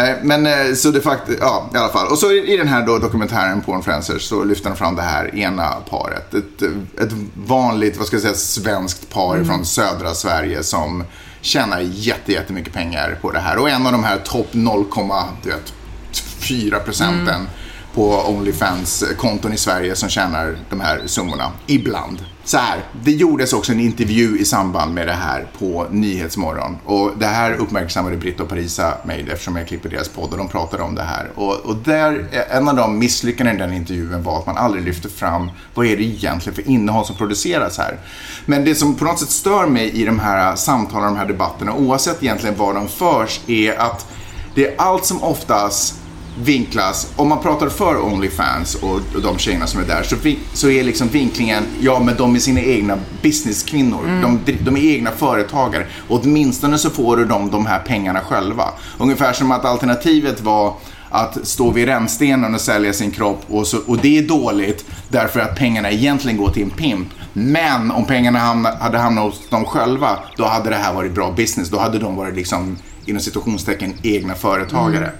Eh, 0.00 0.16
Men 0.22 0.46
eh, 0.46 0.74
så 0.74 0.90
det 0.90 1.00
faktiskt, 1.00 1.38
ja 1.40 1.70
i 1.74 1.76
alla 1.76 1.88
fall. 1.88 2.06
Och 2.08 2.18
så 2.18 2.32
i 2.32 2.56
den 2.56 2.68
här 2.68 2.86
då 2.86 2.98
dokumentären 2.98 3.60
på 3.60 3.74
Influencers 3.74 4.22
så 4.22 4.44
lyfter 4.44 4.70
de 4.70 4.76
fram 4.76 4.96
det 4.96 5.02
här 5.02 5.34
ena 5.36 5.70
paret. 5.90 6.34
Ett, 6.34 6.62
ett 7.02 7.12
vanligt, 7.46 7.96
vad 7.96 8.06
ska 8.06 8.16
jag 8.16 8.22
säga, 8.22 8.34
svenskt 8.34 9.10
par 9.10 9.44
från 9.44 9.64
södra 9.64 10.14
Sverige 10.14 10.62
som 10.62 11.04
tjänar 11.40 11.80
jätte, 11.80 12.32
jättemycket 12.32 12.72
pengar 12.72 13.18
på 13.22 13.30
det 13.30 13.40
här. 13.40 13.56
Och 13.58 13.70
en 13.70 13.86
av 13.86 13.92
de 13.92 14.04
här 14.04 14.18
topp 14.18 14.48
0,4 14.52 16.78
procenten 16.84 17.48
på 17.94 18.22
Onlyfans-konton 18.26 19.52
i 19.52 19.56
Sverige 19.56 19.96
som 19.96 20.08
tjänar 20.08 20.56
de 20.70 20.80
här 20.80 21.02
summorna. 21.06 21.52
Ibland. 21.66 22.24
Så 22.44 22.58
här, 22.58 22.80
det 23.02 23.10
gjordes 23.10 23.52
också 23.52 23.72
en 23.72 23.80
intervju 23.80 24.38
i 24.38 24.44
samband 24.44 24.94
med 24.94 25.06
det 25.06 25.12
här 25.12 25.46
på 25.58 25.86
Nyhetsmorgon. 25.90 26.76
Och 26.84 27.12
det 27.18 27.26
här 27.26 27.52
uppmärksammade 27.52 28.16
Britt 28.16 28.40
och 28.40 28.48
Parisa 28.48 28.94
mig 29.04 29.26
eftersom 29.32 29.56
jag 29.56 29.68
klipper 29.68 29.88
deras 29.88 30.08
podd 30.08 30.32
och 30.32 30.38
de 30.38 30.48
pratade 30.48 30.82
om 30.82 30.94
det 30.94 31.02
här. 31.02 31.30
Och, 31.34 31.54
och 31.54 31.76
där, 31.76 32.28
eh, 32.32 32.56
en 32.56 32.68
av 32.68 32.76
de 32.76 32.98
misslyckanden 32.98 33.56
i 33.56 33.58
den 33.58 33.72
intervjun 33.72 34.22
var 34.22 34.38
att 34.38 34.46
man 34.46 34.56
aldrig 34.56 34.84
lyfte 34.84 35.08
fram 35.08 35.50
vad 35.74 35.86
är 35.86 35.96
det 35.96 36.02
egentligen 36.02 36.54
för 36.54 36.68
innehåll 36.68 37.06
som 37.06 37.16
produceras 37.16 37.78
här. 37.78 37.98
Men 38.46 38.64
det 38.64 38.74
som 38.74 38.94
på 38.94 39.04
något 39.04 39.18
sätt 39.18 39.30
stör 39.30 39.66
mig 39.66 39.90
i 39.90 40.04
de 40.04 40.18
här 40.18 40.56
samtalen, 40.56 41.12
de 41.12 41.18
här 41.18 41.26
debatterna, 41.26 41.74
oavsett 41.74 42.22
egentligen 42.22 42.56
var 42.56 42.74
de 42.74 42.88
förs, 42.88 43.40
är 43.46 43.78
att 43.78 44.06
det 44.54 44.66
är 44.66 44.74
allt 44.78 45.04
som 45.04 45.22
oftast 45.22 46.03
vinklas, 46.42 47.12
om 47.16 47.28
man 47.28 47.42
pratar 47.42 47.68
för 47.68 48.04
Onlyfans 48.04 48.74
och 48.74 49.00
de 49.22 49.38
tjejerna 49.38 49.66
som 49.66 49.80
är 49.80 49.84
där 49.84 50.02
så, 50.02 50.16
så 50.52 50.70
är 50.70 50.84
liksom 50.84 51.08
vinklingen, 51.08 51.64
ja 51.80 52.00
men 52.00 52.16
de 52.16 52.34
är 52.34 52.38
sina 52.38 52.60
egna 52.60 52.98
businesskvinnor. 53.22 54.20
De, 54.22 54.40
de 54.60 54.76
är 54.76 54.94
egna 54.94 55.10
företagare. 55.10 55.86
Och 56.08 56.20
åtminstone 56.24 56.78
så 56.78 56.90
får 56.90 57.16
du 57.16 57.24
dem 57.24 57.50
de 57.50 57.66
här 57.66 57.78
pengarna 57.78 58.20
själva. 58.20 58.64
Ungefär 58.98 59.32
som 59.32 59.52
att 59.52 59.64
alternativet 59.64 60.40
var 60.40 60.74
att 61.10 61.46
stå 61.46 61.70
vid 61.70 61.84
rännstenen 61.84 62.54
och 62.54 62.60
sälja 62.60 62.92
sin 62.92 63.10
kropp 63.10 63.42
och, 63.48 63.66
så, 63.66 63.78
och 63.86 63.98
det 63.98 64.18
är 64.18 64.22
dåligt 64.22 64.84
därför 65.08 65.40
att 65.40 65.56
pengarna 65.56 65.90
egentligen 65.90 66.38
går 66.38 66.50
till 66.50 66.62
en 66.62 66.70
pimp. 66.70 67.08
Men 67.32 67.90
om 67.90 68.04
pengarna 68.04 68.38
hamna, 68.38 68.70
hade 68.80 68.98
hamnat 68.98 69.24
hos 69.24 69.48
dem 69.48 69.64
själva, 69.64 70.18
då 70.36 70.44
hade 70.44 70.70
det 70.70 70.76
här 70.76 70.94
varit 70.94 71.12
bra 71.12 71.30
business. 71.30 71.68
Då 71.68 71.78
hade 71.78 71.98
de 71.98 72.16
varit 72.16 72.34
liksom, 72.34 72.76
inom 73.06 73.20
situationstecken, 73.20 73.94
egna 74.02 74.34
företagare. 74.34 75.12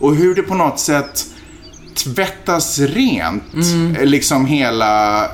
Och 0.00 0.16
hur 0.16 0.34
det 0.34 0.42
på 0.42 0.54
något 0.54 0.80
sätt 0.80 1.26
tvättas 1.94 2.78
rent, 2.78 3.42
eh, 3.98 4.04
liksom 4.06 4.46
hela 4.46 5.26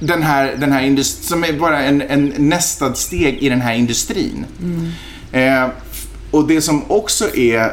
den 0.00 0.22
här, 0.22 0.56
den 0.56 0.72
här 0.72 0.82
industrin, 0.82 1.24
som 1.24 1.44
är 1.44 1.52
bara 1.52 1.82
en, 1.82 2.02
en 2.02 2.34
nästa 2.38 2.94
steg 2.94 3.38
i 3.38 3.48
den 3.48 3.60
här 3.60 3.74
industrin. 3.74 4.46
Eh, 5.32 5.66
och 6.30 6.48
det 6.48 6.60
som 6.60 6.82
också 6.88 7.36
är 7.36 7.72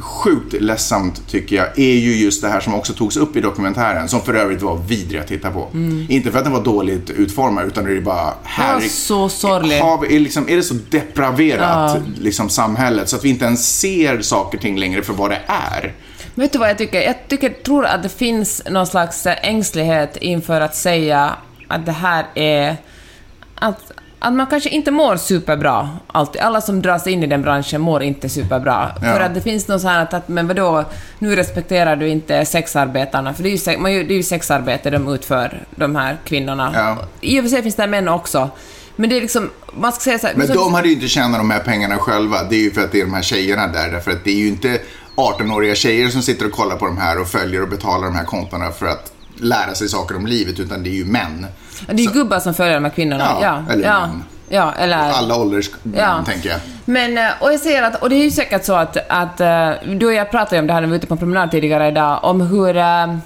sjukt 0.00 0.52
ledsamt 0.52 1.28
tycker 1.28 1.56
jag 1.56 1.78
är 1.78 1.94
ju 1.94 2.16
just 2.16 2.42
det 2.42 2.48
här 2.48 2.60
som 2.60 2.74
också 2.74 2.92
togs 2.92 3.16
upp 3.16 3.36
i 3.36 3.40
dokumentären 3.40 4.08
som 4.08 4.20
för 4.20 4.34
övrigt 4.34 4.62
var 4.62 4.76
vidrig 4.76 5.20
att 5.20 5.28
titta 5.28 5.50
på. 5.50 5.68
Inte 6.08 6.30
för 6.30 6.38
att 6.38 6.44
den 6.44 6.52
var 6.52 6.64
dåligt 6.64 7.10
utformad 7.10 7.66
utan 7.66 7.84
det 7.84 7.96
är 7.96 8.00
bara 8.00 8.34
här 8.42 8.80
så 8.80 9.28
sorgligt. 9.28 9.82
är, 10.10 10.20
liksom, 10.20 10.48
är 10.48 10.56
det 10.56 10.62
så 10.62 10.74
depraverat 10.90 12.02
liksom, 12.20 12.48
samhället 12.48 13.08
så 13.08 13.16
att 13.16 13.24
vi 13.24 13.28
inte 13.28 13.44
ens 13.44 13.78
ser 13.78 14.20
saker 14.20 14.58
och 14.58 14.62
ting 14.62 14.78
längre 14.78 15.02
för 15.02 15.12
vad 15.12 15.30
det 15.30 15.40
är. 15.46 15.92
Vet 16.34 16.52
du 16.52 16.58
vad 16.58 16.70
jag 16.70 16.78
tycker? 16.78 17.00
Jag 17.00 17.28
tycker, 17.28 17.50
tror 17.50 17.84
att 17.86 18.02
det 18.02 18.08
finns 18.08 18.62
någon 18.70 18.86
slags 18.86 19.26
eh, 19.26 19.48
ängslighet 19.48 20.16
inför 20.16 20.60
att 20.60 20.76
säga 20.76 21.36
att 21.68 21.86
det 21.86 21.92
här 21.92 22.26
är 22.34 22.76
att, 23.54 23.92
att 24.22 24.32
man 24.32 24.46
kanske 24.46 24.68
inte 24.68 24.90
mår 24.90 25.16
superbra. 25.16 25.90
Alltid. 26.06 26.40
Alla 26.42 26.60
som 26.60 26.82
dras 26.82 27.06
in 27.06 27.22
i 27.22 27.26
den 27.26 27.42
branschen 27.42 27.80
mår 27.80 28.02
inte 28.02 28.28
superbra. 28.28 28.90
Ja. 28.94 29.00
För 29.00 29.20
att 29.20 29.34
det 29.34 29.40
finns 29.40 29.68
något 29.68 29.80
så 29.80 29.88
här 29.88 30.02
att, 30.02 30.14
att 30.14 30.28
men 30.28 30.48
vadå, 30.48 30.84
nu 31.18 31.36
respekterar 31.36 31.96
du 31.96 32.08
inte 32.08 32.44
sexarbetarna. 32.44 33.34
För 33.34 33.42
det 33.42 33.48
är 33.48 33.50
ju, 33.50 33.58
sex- 33.58 33.80
man, 33.80 33.90
det 33.92 33.98
är 33.98 34.16
ju 34.16 34.22
sexarbete 34.22 34.90
de 34.90 35.08
utför, 35.14 35.64
de 35.76 35.96
här 35.96 36.16
kvinnorna. 36.24 36.72
Ja. 36.74 36.96
I 37.20 37.40
och 37.40 37.44
för 37.44 37.50
sig 37.50 37.62
finns 37.62 37.74
det 37.74 37.86
män 37.86 38.08
också. 38.08 38.50
Men 38.96 39.10
det 39.10 39.16
är 39.16 39.20
liksom, 39.20 39.50
man 39.74 39.92
ska 39.92 40.00
säga 40.00 40.18
så 40.18 40.26
här... 40.26 40.34
Men 40.34 40.46
så- 40.46 40.54
de 40.54 40.74
hade 40.74 40.88
ju 40.88 40.94
inte 40.94 41.08
tjänat 41.08 41.40
de 41.40 41.50
här 41.50 41.60
pengarna 41.60 41.96
själva. 41.98 42.36
Det 42.50 42.56
är 42.56 42.60
ju 42.60 42.70
för 42.70 42.80
att 42.84 42.92
det 42.92 43.00
är 43.00 43.04
de 43.04 43.14
här 43.14 43.22
tjejerna 43.22 43.66
där. 43.66 43.90
Därför 43.90 44.10
att 44.10 44.24
det 44.24 44.30
är 44.30 44.36
ju 44.38 44.48
inte 44.48 44.78
18-åriga 45.16 45.74
tjejer 45.74 46.08
som 46.08 46.22
sitter 46.22 46.46
och 46.46 46.52
kollar 46.52 46.76
på 46.76 46.86
de 46.86 46.98
här 46.98 47.20
och 47.20 47.28
följer 47.28 47.62
och 47.62 47.68
betalar 47.68 48.04
de 48.04 48.14
här 48.16 48.24
kontona 48.24 48.70
för 48.70 48.86
att 48.86 49.12
lära 49.42 49.74
sig 49.74 49.88
saker 49.88 50.16
om 50.16 50.26
livet. 50.26 50.60
Utan 50.60 50.82
det 50.82 50.88
är 50.90 50.94
ju 50.94 51.04
män. 51.04 51.46
det 51.86 51.92
är 52.02 52.06
ju 52.06 52.10
gubbar 52.12 52.40
som 52.40 52.54
följer 52.54 52.74
de 52.74 52.84
här 52.84 52.90
kvinnorna. 52.92 53.28
Ja, 53.42 53.62
eller 53.70 53.84
ja, 53.88 54.00
män. 54.00 54.22
ja, 54.48 54.72
eller... 54.78 54.96
Alla 54.96 55.36
ålders, 55.36 55.70
Ja. 55.96 56.24
tänker 56.26 56.48
jag. 56.48 56.58
Men, 56.84 57.18
eh, 57.18 57.24
och 57.40 57.52
jag 57.52 57.60
säger 57.60 57.82
att, 57.82 58.02
och 58.02 58.10
det 58.10 58.16
är 58.16 58.24
ju 58.24 58.30
säkert 58.30 58.64
så 58.64 58.74
att, 58.74 58.96
att 59.08 59.40
eh, 59.40 59.70
du 59.96 60.06
och 60.06 60.12
jag 60.12 60.30
pratade 60.30 60.60
om 60.60 60.66
det 60.66 60.72
här 60.72 60.80
när 60.80 60.86
vi 60.86 60.90
var 60.90 60.96
ute 60.98 61.06
på 61.06 61.14
en 61.14 61.18
promenad 61.18 61.50
tidigare 61.50 61.88
idag, 61.88 62.18
om 62.22 62.40
hur 62.40 62.76
eh, 62.76 63.16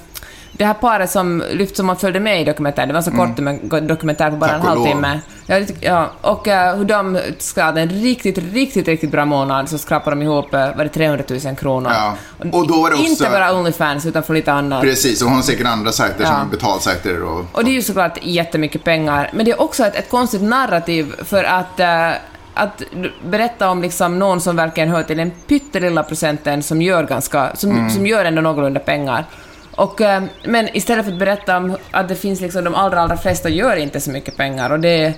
det 0.56 0.64
här 0.64 0.74
paret 0.74 1.10
som 1.10 1.42
lyft 1.52 1.76
som 1.76 1.86
man 1.86 1.96
följde 1.96 2.20
med 2.20 2.40
i 2.40 2.44
dokumentären, 2.44 2.88
det 2.88 2.94
var 2.94 3.02
så 3.02 3.10
kort 3.10 3.38
men 3.38 3.86
dokumentär 3.86 4.30
på 4.30 4.36
bara 4.36 4.50
Mm. 4.50 4.60
Tack 4.62 4.70
en 4.76 4.78
halvtimme. 4.78 5.20
Ja, 5.46 5.60
ja, 5.80 6.10
och 6.20 6.48
eh, 6.48 6.76
hur 6.76 6.84
de 6.84 7.18
ska 7.38 7.62
ha 7.64 7.78
en 7.78 7.88
riktigt, 7.90 8.38
riktigt, 8.52 8.88
riktigt 8.88 9.10
bra 9.10 9.24
månad 9.24 9.68
så 9.68 9.78
skrapar 9.78 10.10
de 10.10 10.22
ihop, 10.22 10.54
eh, 10.54 10.76
var 10.76 10.84
det 10.84 10.88
300 10.90 11.24
000 11.44 11.56
kronor? 11.56 11.92
Ja. 11.94 12.14
Och 12.52 12.68
då 12.68 12.82
var 12.82 12.90
det 12.90 12.96
också- 12.96 13.06
Inte 13.08 13.28
bara 13.30 13.54
Onlyfans 13.54 14.06
utan 14.06 14.22
för 14.22 14.34
lite 14.34 14.52
annat. 14.52 14.82
Precis, 14.82 15.22
och 15.22 15.28
hon 15.28 15.36
har 15.36 15.42
säkert 15.42 15.66
andra 15.66 15.92
sajter 15.92 16.24
Ja. 16.24 16.38
som 16.40 16.50
betalsajter 16.50 17.22
och... 17.22 17.44
Och 17.52 17.64
det 17.64 17.70
är 17.70 17.74
ju 17.74 17.82
såklart 17.82 18.18
jättemycket 18.22 18.84
pengar, 18.84 19.30
men 19.34 19.44
det 19.44 19.50
är 19.50 19.60
också 19.60 19.84
ett, 19.84 19.94
ett 19.96 20.10
konstigt 20.10 20.42
narrativ 20.42 21.14
för 21.24 21.44
att 21.44 21.80
eh, 21.80 22.10
att 22.58 22.82
berätta 23.30 23.70
om 23.70 23.82
liksom 23.82 24.18
någon 24.18 24.40
som 24.40 24.56
verkligen 24.56 24.88
hör 24.88 25.02
till 25.02 25.16
den 25.16 25.30
pyttelilla 25.48 26.02
procenten 26.02 26.62
som 26.62 26.82
gör 26.82 27.02
ganska, 27.04 27.50
som, 27.56 27.70
Mm. 27.70 27.90
som 27.90 28.06
gör 28.06 28.24
ändå 28.24 28.42
någorlunda 28.42 28.80
pengar. 28.80 29.24
Och, 29.76 30.00
eh, 30.00 30.22
men 30.44 30.76
istället 30.76 31.04
för 31.04 31.12
att 31.12 31.18
berätta 31.18 31.56
om 31.56 31.76
att 31.90 32.08
det 32.08 32.14
finns 32.14 32.40
liksom, 32.40 32.64
de 32.64 32.74
allra, 32.74 33.00
allra 33.00 33.16
flesta 33.16 33.48
gör 33.48 33.76
inte 33.76 34.00
så 34.00 34.10
mycket 34.10 34.36
pengar 34.36 34.70
och 34.70 34.80
det 34.80 35.14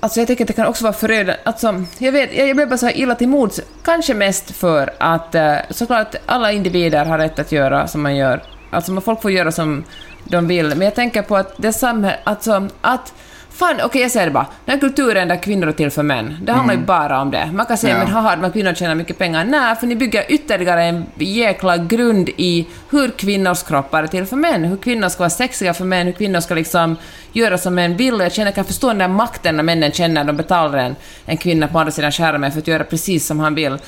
Alltså 0.00 0.20
jag 0.20 0.26
tycker 0.26 0.44
att 0.44 0.48
det 0.48 0.54
kan 0.54 0.66
också 0.66 0.84
vara 0.84 0.92
förödande. 0.92 1.36
Alltså, 1.44 1.84
jag, 1.98 2.12
vet, 2.12 2.36
jag 2.36 2.48
jag 2.48 2.56
blev 2.56 2.68
bara 2.68 2.78
så 2.78 2.86
här 2.86 2.96
illa 2.96 3.14
till 3.14 3.28
mods. 3.28 3.60
Kanske 3.84 4.14
mest 4.14 4.50
för 4.50 4.90
att 4.98 5.34
eh, 5.34 5.56
såklart 5.70 6.14
alla 6.26 6.52
individer 6.52 7.04
har 7.04 7.18
rätt 7.18 7.38
att 7.38 7.52
göra 7.52 7.86
som 7.86 8.02
man 8.02 8.16
gör. 8.16 8.42
Alltså 8.70 9.00
folk 9.00 9.22
får 9.22 9.30
göra 9.30 9.52
som 9.52 9.84
de 10.24 10.46
vill. 10.46 10.68
Men 10.68 10.80
jag 10.80 10.94
tänker 10.94 11.22
på 11.22 11.36
att 11.36 11.54
det 11.56 11.72
samhället, 11.72 12.20
Alltså 12.24 12.68
att... 12.80 13.14
Fan, 13.56 13.76
okej 13.84 14.02
jag 14.02 14.10
säger 14.10 14.26
det 14.26 14.32
bara. 14.32 14.46
Den 14.64 14.72
här 14.72 14.80
kulturen 14.80 15.28
där 15.28 15.42
kvinnor 15.42 15.68
är 15.68 15.72
till 15.72 15.90
för 15.90 16.02
män, 16.02 16.36
det 16.42 16.52
handlar 16.52 16.74
ju 16.74 16.80
bara 16.80 17.20
om 17.20 17.30
det. 17.30 17.50
Man 17.52 17.66
kan 17.66 17.76
säga 17.78 17.92
Ja. 17.94 17.98
men 18.04 18.12
haha, 18.12 18.36
de 18.36 18.44
här 18.44 18.50
kvinnorna 18.50 18.74
tjänar 18.74 18.94
mycket 18.94 19.18
pengar. 19.18 19.44
Nej, 19.44 19.76
för 19.76 19.86
ni 19.86 19.96
bygger 19.96 20.24
ytterligare 20.32 20.84
en 20.84 21.06
jäkla 21.18 21.76
grund 21.76 22.28
i 22.36 22.66
hur 22.90 23.08
kvinnors 23.10 23.62
kroppar 23.62 24.02
är 24.02 24.06
till 24.06 24.26
för 24.26 24.36
män. 24.36 24.64
Hur 24.64 24.76
kvinnor 24.76 25.08
ska 25.08 25.18
vara 25.18 25.30
sexiga 25.30 25.74
för 25.74 25.84
män, 25.84 26.06
hur 26.06 26.12
kvinnor 26.12 26.40
ska 26.40 26.54
liksom 26.54 26.96
göra 27.32 27.58
som 27.58 27.74
män 27.74 27.96
vill. 27.96 28.18
Jag 28.20 28.32
känner, 28.32 28.50
kan 28.52 28.64
förstå 28.64 28.88
den 28.88 28.98
där 28.98 29.08
makten 29.08 29.56
när 29.56 29.62
männen 29.62 29.92
känner 29.92 30.24
de 30.24 30.36
betalar 30.36 30.78
en, 30.78 30.96
en 31.26 31.36
kvinna 31.36 31.68
på 31.68 31.78
andra 31.78 31.90
sidan 31.92 32.12
skärmen 32.12 32.52
för 32.52 32.58
att 32.58 32.68
göra 32.68 32.84
precis 32.84 33.26
som 33.26 33.40
han 33.40 33.54
vill. 33.54 33.78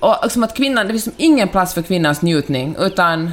Och 0.00 0.32
som 0.32 0.42
att 0.44 0.56
kvinnan, 0.56 0.86
det 0.86 0.92
finns 0.92 1.06
liksom 1.06 1.24
ingen 1.24 1.48
plats 1.48 1.74
för 1.74 1.82
kvinnans 1.82 2.22
njutning, 2.22 2.76
utan 2.78 3.32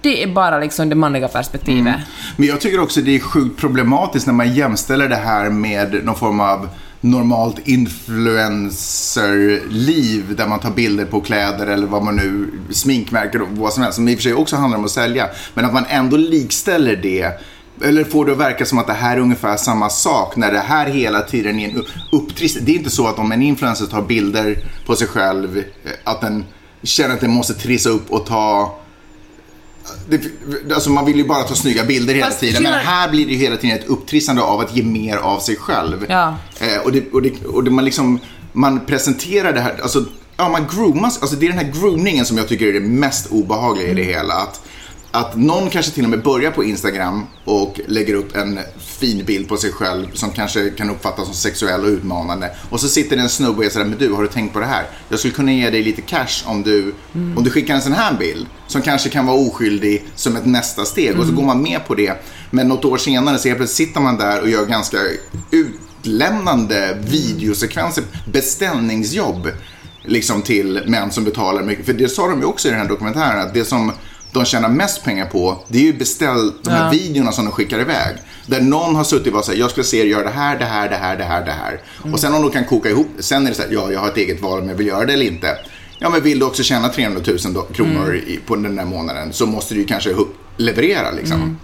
det 0.00 0.22
är 0.22 0.26
bara 0.26 0.58
liksom 0.58 0.88
det 0.88 0.94
manliga 0.94 1.28
perspektivet. 1.28 1.80
Mm. 1.80 2.00
Men 2.36 2.48
jag 2.48 2.60
tycker 2.60 2.80
också 2.80 3.00
det 3.00 3.16
är 3.16 3.20
sjukt 3.20 3.60
problematiskt 3.60 4.26
när 4.26 4.34
man 4.34 4.54
jämställer 4.54 5.08
det 5.08 5.16
här 5.16 5.50
med 5.50 6.04
någon 6.04 6.16
form 6.16 6.40
av 6.40 6.68
normalt 7.00 7.68
influencerliv 7.68 10.36
där 10.36 10.46
man 10.46 10.60
tar 10.60 10.70
bilder 10.70 11.04
på 11.04 11.20
kläder 11.20 11.66
eller 11.66 11.86
vad 11.86 12.02
man 12.02 12.16
nu, 12.16 12.50
sminkmärken 12.70 13.42
och 13.42 13.48
vad 13.48 13.72
som 13.72 13.82
helst, 13.82 13.96
som 13.96 14.08
i 14.08 14.14
och 14.14 14.18
för 14.18 14.22
sig 14.22 14.34
också 14.34 14.56
handlar 14.56 14.78
om 14.78 14.84
att 14.84 14.90
sälja. 14.90 15.28
Men 15.54 15.64
att 15.64 15.72
man 15.72 15.84
ändå 15.88 16.16
likställer 16.16 16.96
det 16.96 17.40
eller 17.84 18.04
får 18.04 18.26
det 18.26 18.32
att 18.32 18.38
verka 18.38 18.64
som 18.64 18.78
att 18.78 18.86
det 18.86 18.92
här 18.92 19.16
är 19.16 19.20
ungefär 19.20 19.56
samma 19.56 19.90
sak 19.90 20.36
när 20.36 20.52
det 20.52 20.58
här 20.58 20.86
hela 20.86 21.20
tiden 21.20 21.60
är 21.60 21.68
en 21.68 21.84
upptrist. 22.12 22.58
Det 22.60 22.72
är 22.72 22.76
inte 22.76 22.90
så 22.90 23.06
att 23.06 23.18
om 23.18 23.32
en 23.32 23.42
influencer 23.42 23.86
tar 23.86 24.02
bilder 24.02 24.58
på 24.86 24.96
sig 24.96 25.06
själv, 25.06 25.58
eh, 25.58 25.64
att 26.04 26.20
den 26.20 26.44
känner 26.82 27.14
att 27.14 27.20
den 27.20 27.30
måste 27.30 27.54
trissa 27.54 27.90
upp 27.90 28.10
och 28.10 28.26
ta 28.26 28.79
det, 30.08 30.20
alltså 30.74 30.90
man 30.90 31.06
vill 31.06 31.16
ju 31.16 31.24
bara 31.24 31.42
ta 31.42 31.54
snygga 31.54 31.84
bilder 31.84 32.14
hela 32.14 32.26
Fast 32.26 32.40
tiden. 32.40 32.62
Men 32.62 32.72
här 32.72 33.10
blir 33.10 33.26
det 33.26 33.32
ju 33.32 33.38
hela 33.38 33.56
tiden 33.56 33.78
ett 33.78 33.86
upptrissande 33.88 34.42
av 34.42 34.60
att 34.60 34.76
ge 34.76 34.82
mer 34.82 35.16
av 35.16 35.40
sig 35.40 35.56
själv. 35.56 36.06
Ja. 36.08 36.34
Eh, 36.60 36.80
och 36.84 36.92
det, 36.92 37.10
och 37.12 37.22
det, 37.22 37.44
och 37.44 37.64
det 37.64 37.70
man 37.70 37.84
liksom, 37.84 38.18
man 38.52 38.86
presenterar 38.86 39.52
det 39.52 39.60
här, 39.60 39.78
alltså, 39.82 40.04
ja 40.36 40.48
man 40.48 40.66
groomas, 40.74 41.20
alltså 41.20 41.36
det 41.36 41.46
är 41.46 41.50
den 41.50 41.58
här 41.58 41.72
groomningen 41.80 42.24
som 42.26 42.36
jag 42.38 42.48
tycker 42.48 42.66
är 42.66 42.72
det 42.72 42.80
mest 42.80 43.26
obehagliga 43.30 43.88
i 43.88 43.94
det 43.94 44.02
Mm. 44.02 44.14
hela. 44.14 44.34
Att, 44.34 44.60
att 45.10 45.36
någon 45.36 45.70
kanske 45.70 45.92
till 45.92 46.04
och 46.04 46.10
med 46.10 46.22
börjar 46.22 46.50
på 46.50 46.64
Instagram 46.64 47.26
och 47.44 47.80
lägger 47.86 48.14
upp 48.14 48.36
en 48.36 48.58
fin 49.00 49.24
bild 49.24 49.48
på 49.48 49.56
sig 49.56 49.72
själv 49.72 50.06
som 50.14 50.30
kanske 50.30 50.70
kan 50.70 50.90
uppfattas 50.90 51.24
som 51.26 51.34
sexuell 51.34 51.80
och 51.84 51.88
utmanande. 51.88 52.50
Och 52.70 52.80
så 52.80 52.88
sitter 52.88 53.16
det 53.16 53.22
en 53.22 53.28
snubbe 53.28 53.58
och 53.58 53.64
är 53.64 53.70
sådär, 53.70 53.86
men 53.86 53.98
du, 53.98 54.12
har 54.12 54.22
du 54.22 54.28
tänkt 54.28 54.52
på 54.52 54.60
det 54.60 54.66
här? 54.66 54.86
Jag 55.08 55.18
skulle 55.18 55.34
kunna 55.34 55.52
ge 55.52 55.70
dig 55.70 55.82
lite 55.82 56.00
cash 56.02 56.42
om 56.44 56.62
du, 56.62 56.94
om 57.12 57.44
du 57.44 57.50
skickar 57.50 57.74
en 57.74 57.82
sån 57.82 57.92
här 57.92 58.14
bild 58.18 58.46
som 58.66 58.82
kanske 58.82 59.08
kan 59.08 59.26
vara 59.26 59.36
oskyldig 59.36 60.04
som 60.14 60.36
ett 60.36 60.46
nästa 60.46 60.84
steg. 60.84 61.18
Och 61.20 61.26
så 61.26 61.32
går 61.32 61.42
man 61.42 61.62
med 61.62 61.86
på 61.86 61.94
det. 61.94 62.12
Men 62.50 62.68
något 62.68 62.84
år 62.84 62.96
senare 62.98 63.38
så 63.38 63.42
plötsligt 63.48 63.70
sitter 63.88 64.00
man 64.00 64.16
där 64.16 64.40
och 64.40 64.48
gör 64.48 64.66
ganska 64.66 64.96
utlämnande 65.50 66.98
videosekvenser, 67.00 68.04
beställningsjobb 68.32 69.48
liksom 70.04 70.42
till 70.42 70.82
män 70.86 71.10
som 71.10 71.24
betalar 71.24 71.62
mycket. 71.62 71.86
För 71.86 71.92
det 71.92 72.08
sa 72.08 72.28
de 72.28 72.40
ju 72.40 72.44
också 72.46 72.68
i 72.68 72.70
den 72.70 72.80
här 72.80 72.88
dokumentären 72.88 73.40
att 73.40 73.54
det 73.54 73.64
som 73.64 73.92
de 74.32 74.44
tjänar 74.44 74.68
mest 74.68 75.04
pengar 75.04 75.26
på 75.26 75.64
det 75.68 75.78
är 75.78 75.82
ju 75.82 75.92
beställ, 75.92 76.52
de 76.62 76.70
här 76.70 76.84
Ja. 76.84 76.90
videorna 76.90 77.32
som 77.32 77.44
de 77.44 77.50
skickar 77.52 77.80
iväg. 77.80 78.16
Där 78.50 78.60
någon 78.60 78.94
har 78.94 79.04
suttit 79.04 79.26
och 79.26 79.32
bara 79.32 79.42
säger 79.42 79.60
jag 79.60 79.70
ska 79.70 79.82
se 79.82 80.00
er 80.00 80.04
göra 80.04 80.22
det 80.24 80.30
här, 80.30 80.58
det 80.58 80.64
här, 80.64 80.88
det 80.88 80.96
här, 80.96 81.16
det 81.16 81.24
här, 81.24 81.44
det 81.44 81.52
här. 81.52 81.80
Och 82.12 82.20
sen 82.20 82.34
om 82.34 82.42
de 82.42 82.50
kan 82.50 82.64
koka 82.64 82.88
ihop 82.88 83.06
Sen 83.18 83.46
är 83.46 83.50
det 83.50 83.56
så 83.56 83.62
här, 83.62 83.68
ja 83.72 83.92
jag 83.92 84.00
har 84.00 84.08
ett 84.08 84.16
eget 84.16 84.40
val 84.42 84.60
om 84.60 84.68
jag 84.68 84.76
vill 84.76 84.86
göra 84.86 85.06
det 85.06 85.12
eller 85.12 85.26
inte. 85.26 85.58
Ja 85.98 86.10
men 86.10 86.22
vill 86.22 86.38
du 86.38 86.44
också 86.46 86.62
tjäna 86.62 86.88
300 86.88 87.20
000 87.26 87.36
do- 87.36 87.72
kronor 87.72 88.14
i, 88.16 88.40
på 88.46 88.56
den 88.56 88.76
där 88.76 88.84
månaden 88.84 89.32
så 89.32 89.46
måste 89.46 89.74
du 89.74 89.80
ju 89.80 89.86
kanske 89.86 90.14
leverera 90.56 91.10
liksom. 91.10 91.58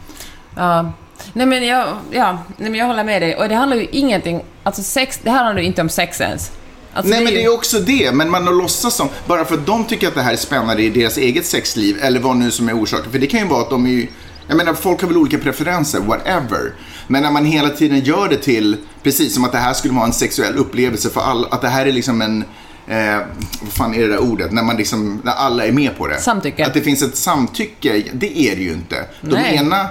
Ja. 0.57 0.93
Nej 1.33 1.47
men, 1.47 1.67
jag, 1.67 1.89
ja, 2.11 2.39
nej 2.57 2.71
men 2.71 2.81
jag 2.81 2.87
håller 2.87 3.05
med 3.05 3.23
dig. 3.23 3.37
Och 3.37 3.49
det 3.49 3.55
handlar 3.55 3.77
ju 3.77 3.87
ingenting... 3.91 4.41
Alltså 4.63 4.83
sex, 4.83 5.21
det 5.23 5.31
här 5.31 5.45
handlar 5.45 5.61
ju 5.63 5.67
inte 5.69 5.81
om 5.81 5.89
sex 5.89 6.21
ens. 6.21 6.51
Alltså, 6.93 7.11
Nej 7.11 7.25
men 7.25 7.33
ju- 7.33 7.39
det 7.39 7.45
är 7.45 7.55
också 7.55 7.79
det, 7.79 8.13
men 8.15 8.31
man 8.31 8.47
har 8.47 8.55
låtsas 8.55 8.95
som, 8.95 9.09
bara 9.27 9.45
för 9.45 9.55
att 9.55 9.67
de 9.67 9.85
tycker 9.85 10.09
att 10.09 10.15
det 10.15 10.23
här 10.23 10.33
är 10.33 10.37
spännande 10.37 10.83
i 10.83 10.91
deras 10.91 11.17
eget 11.17 11.47
sexliv, 11.47 11.99
eller 12.03 12.21
vad 12.21 12.37
nu 12.37 12.51
som 12.51 12.69
är 12.69 12.83
orsaken. 12.83 13.13
För 13.13 13.19
det 13.19 13.27
kan 13.27 13.41
ju 13.41 13.47
vara 13.47 13.61
att 13.63 13.71
de 13.71 13.87
är 13.87 13.91
ju, 13.91 14.07
jag 14.49 14.57
menar 14.57 14.75
folk 14.75 15.01
har 15.01 15.09
väl 15.09 15.17
olika 15.17 15.39
preferenser, 15.39 16.01
whatever. 16.01 16.73
Men 17.07 17.23
när 17.23 17.31
man 17.31 17.45
hela 17.45 17.69
tiden 17.69 18.01
gör 18.01 18.29
det 18.29 18.37
till, 18.37 18.77
precis 19.03 19.35
som 19.35 19.45
att 19.45 19.53
det 19.53 19.59
här 19.59 19.75
skulle 19.75 19.95
vara 19.95 20.07
en 20.07 20.13
sexuell 20.13 20.57
upplevelse 20.57 21.11
för 21.11 21.21
alla, 21.21 21.49
att 21.49 21.61
det 21.63 21.69
här 21.69 21.87
är 21.87 21.93
liksom 21.93 22.23
en, 22.23 22.45
eh, 22.87 23.19
vad 23.61 23.73
fan 23.73 23.95
är 23.95 24.01
det 24.01 24.09
där 24.09 24.19
ordet, 24.19 24.53
när 24.53 24.63
man 24.63 24.77
liksom, 24.77 25.21
när 25.25 25.33
alla 25.33 25.67
är 25.67 25.73
med 25.73 25.99
på 25.99 26.07
det. 26.07 26.21
Samtycke. 26.21 26.67
Att 26.67 26.75
det 26.75 26.81
finns 26.81 27.03
ett 27.03 27.17
samtycke, 27.17 28.03
det 28.13 28.39
är 28.39 28.57
det 28.57 28.63
ju 28.63 28.73
inte. 28.73 28.97
De 29.21 29.31
Nej. 29.31 29.57
ena, 29.57 29.89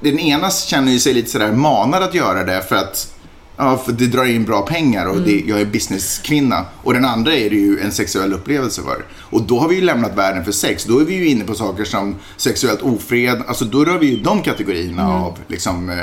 den 0.00 0.18
ena 0.18 0.50
känner 0.50 0.92
ju 0.92 0.98
sig 0.98 1.14
lite 1.14 1.30
sådär 1.30 1.52
manad 1.52 2.02
att 2.02 2.14
göra 2.14 2.44
det 2.44 2.62
för 2.68 2.76
att 2.76 3.15
Ja, 3.56 3.76
för 3.76 3.92
det 3.92 4.06
drar 4.06 4.24
in 4.24 4.44
bra 4.44 4.62
pengar 4.62 5.06
och 5.06 5.20
det, 5.20 5.40
jag 5.46 5.60
är 5.60 5.64
businesskvinna. 5.64 6.64
Och 6.82 6.94
den 6.94 7.04
andra 7.04 7.32
är 7.34 7.50
det 7.50 7.56
ju 7.56 7.80
en 7.80 7.92
sexuell 7.92 8.32
upplevelse 8.32 8.82
för. 8.82 9.04
Och 9.20 9.42
då 9.42 9.58
har 9.58 9.68
vi 9.68 9.74
ju 9.74 9.80
lämnat 9.80 10.14
världen 10.16 10.44
för 10.44 10.52
sex. 10.52 10.84
Då 10.84 10.98
är 10.98 11.04
vi 11.04 11.14
ju 11.14 11.26
inne 11.28 11.44
på 11.44 11.54
saker 11.54 11.84
som 11.84 12.16
sexuellt 12.36 12.82
ofred. 12.82 13.42
Alltså 13.48 13.64
då 13.64 13.84
rör 13.84 13.98
vi 13.98 14.06
ju 14.06 14.16
de 14.22 14.42
kategorierna 14.42 15.08
av 15.14 15.38
liksom, 15.48 15.90
eh, 15.90 15.96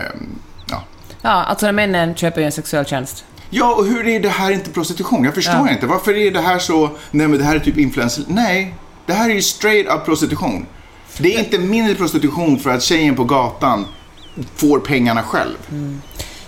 ja. 0.69 0.83
Ja, 1.21 1.29
alltså 1.29 1.65
när 1.65 1.73
männen 1.73 2.15
köper 2.15 2.41
ju 2.41 2.45
en 2.45 2.51
sexuell 2.51 2.85
tjänst. 2.85 3.25
Ja, 3.49 3.75
och 3.75 3.85
hur 3.85 4.07
är 4.07 4.19
det 4.19 4.29
här 4.29 4.51
inte 4.51 4.69
prostitution? 4.69 5.23
Jag 5.23 5.33
förstår 5.35 5.53
Ja. 5.67 5.69
inte. 5.71 5.87
Varför 5.87 6.17
är 6.17 6.31
det 6.31 6.41
här 6.41 6.59
så, 6.59 6.89
nej 7.11 7.27
men 7.27 7.37
det 7.39 7.43
här 7.45 7.55
är 7.55 7.59
typ 7.59 7.77
influencer. 7.77 8.23
Nej, 8.27 8.75
det 9.05 9.13
här 9.13 9.29
är 9.29 9.33
ju 9.33 9.41
straight 9.41 9.87
up 9.87 10.05
prostitution. 10.05 10.65
Det 11.17 11.35
är 11.35 11.39
inte 11.39 11.59
mindre 11.59 11.95
prostitution 11.95 12.59
för 12.59 12.69
att 12.69 12.83
tjejen 12.83 13.15
på 13.15 13.23
gatan 13.23 13.85
får 14.55 14.79
pengarna 14.79 15.23
själv. 15.23 15.57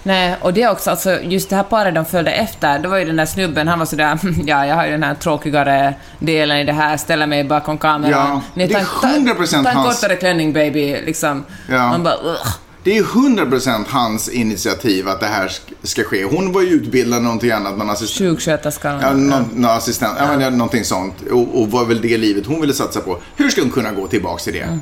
Nej, 0.08 0.36
och 0.42 0.54
det 0.54 0.64
är 0.64 0.72
också, 0.72 0.90
alltså 0.90 1.20
just 1.22 1.50
det 1.50 1.56
här 1.56 1.64
paret 1.64 1.96
de 1.96 2.06
följde 2.06 2.32
efter, 2.32 2.80
det 2.80 2.88
var 2.88 2.98
ju 2.98 3.06
den 3.06 3.16
där 3.16 3.26
snubben, 3.26 3.68
han 3.68 3.80
var 3.80 3.86
sådär, 3.86 4.20
ja, 4.46 4.66
jag 4.66 4.76
har 4.76 4.86
ju 4.86 4.92
den 4.92 5.04
här 5.04 5.16
tråkigare 5.16 5.94
delen 6.20 6.58
i 6.58 6.64
det 6.64 6.74
här, 6.74 6.98
ställa 6.98 7.26
mig 7.28 7.44
bakom 7.44 7.78
kameran. 7.78 8.12
Ja, 8.12 8.42
Nej, 8.54 8.68
det 8.68 8.74
är 8.74 8.80
ta- 8.86 9.02
ta- 9.02 9.08
100% 9.08 9.64
Ta 9.64 9.70
en 9.70 9.78
hans- 9.78 9.96
kortare 10.02 10.16
klänning 10.16 10.54
baby, 10.54 11.02
liksom. 11.06 11.46
Ja. 11.70 11.90
Man 11.90 12.04
bara, 12.04 12.16
ugh. 12.16 12.48
Det 12.84 12.98
är 12.98 13.04
100% 13.04 13.86
hans 13.90 14.30
initiativ 14.30 15.08
att 15.10 15.20
det 15.20 15.26
här 15.26 15.48
sk- 15.48 15.74
ska 15.84 16.04
ske. 16.04 16.24
Hon 16.24 16.52
var 16.54 16.62
ju 16.62 16.68
utbildad 16.68 17.22
någonting 17.24 17.52
annat, 17.52 17.78
någon 17.78 17.90
assistent. 17.90 18.30
Sjuksköterskan. 18.30 19.00
Ja, 19.02 19.14
någon, 19.14 19.44
någon 19.54 19.72
assistent, 19.72 20.14
ja. 20.20 20.38
men, 20.38 20.58
någonting 20.58 20.84
sånt. 20.84 21.16
Och, 21.32 21.62
och 21.62 21.72
var 21.72 21.86
väl 21.86 22.02
det 22.02 22.18
livet 22.18 22.46
hon 22.46 22.62
ville 22.62 22.74
satsa 22.74 23.00
på. 23.00 23.18
Hur 23.36 23.50
ska 23.50 23.62
hon 23.62 23.72
kunna 23.72 23.92
gå 23.92 24.08
tillbaka 24.08 24.44
till 24.44 24.54
det? 24.54 24.60
Mm. 24.60 24.80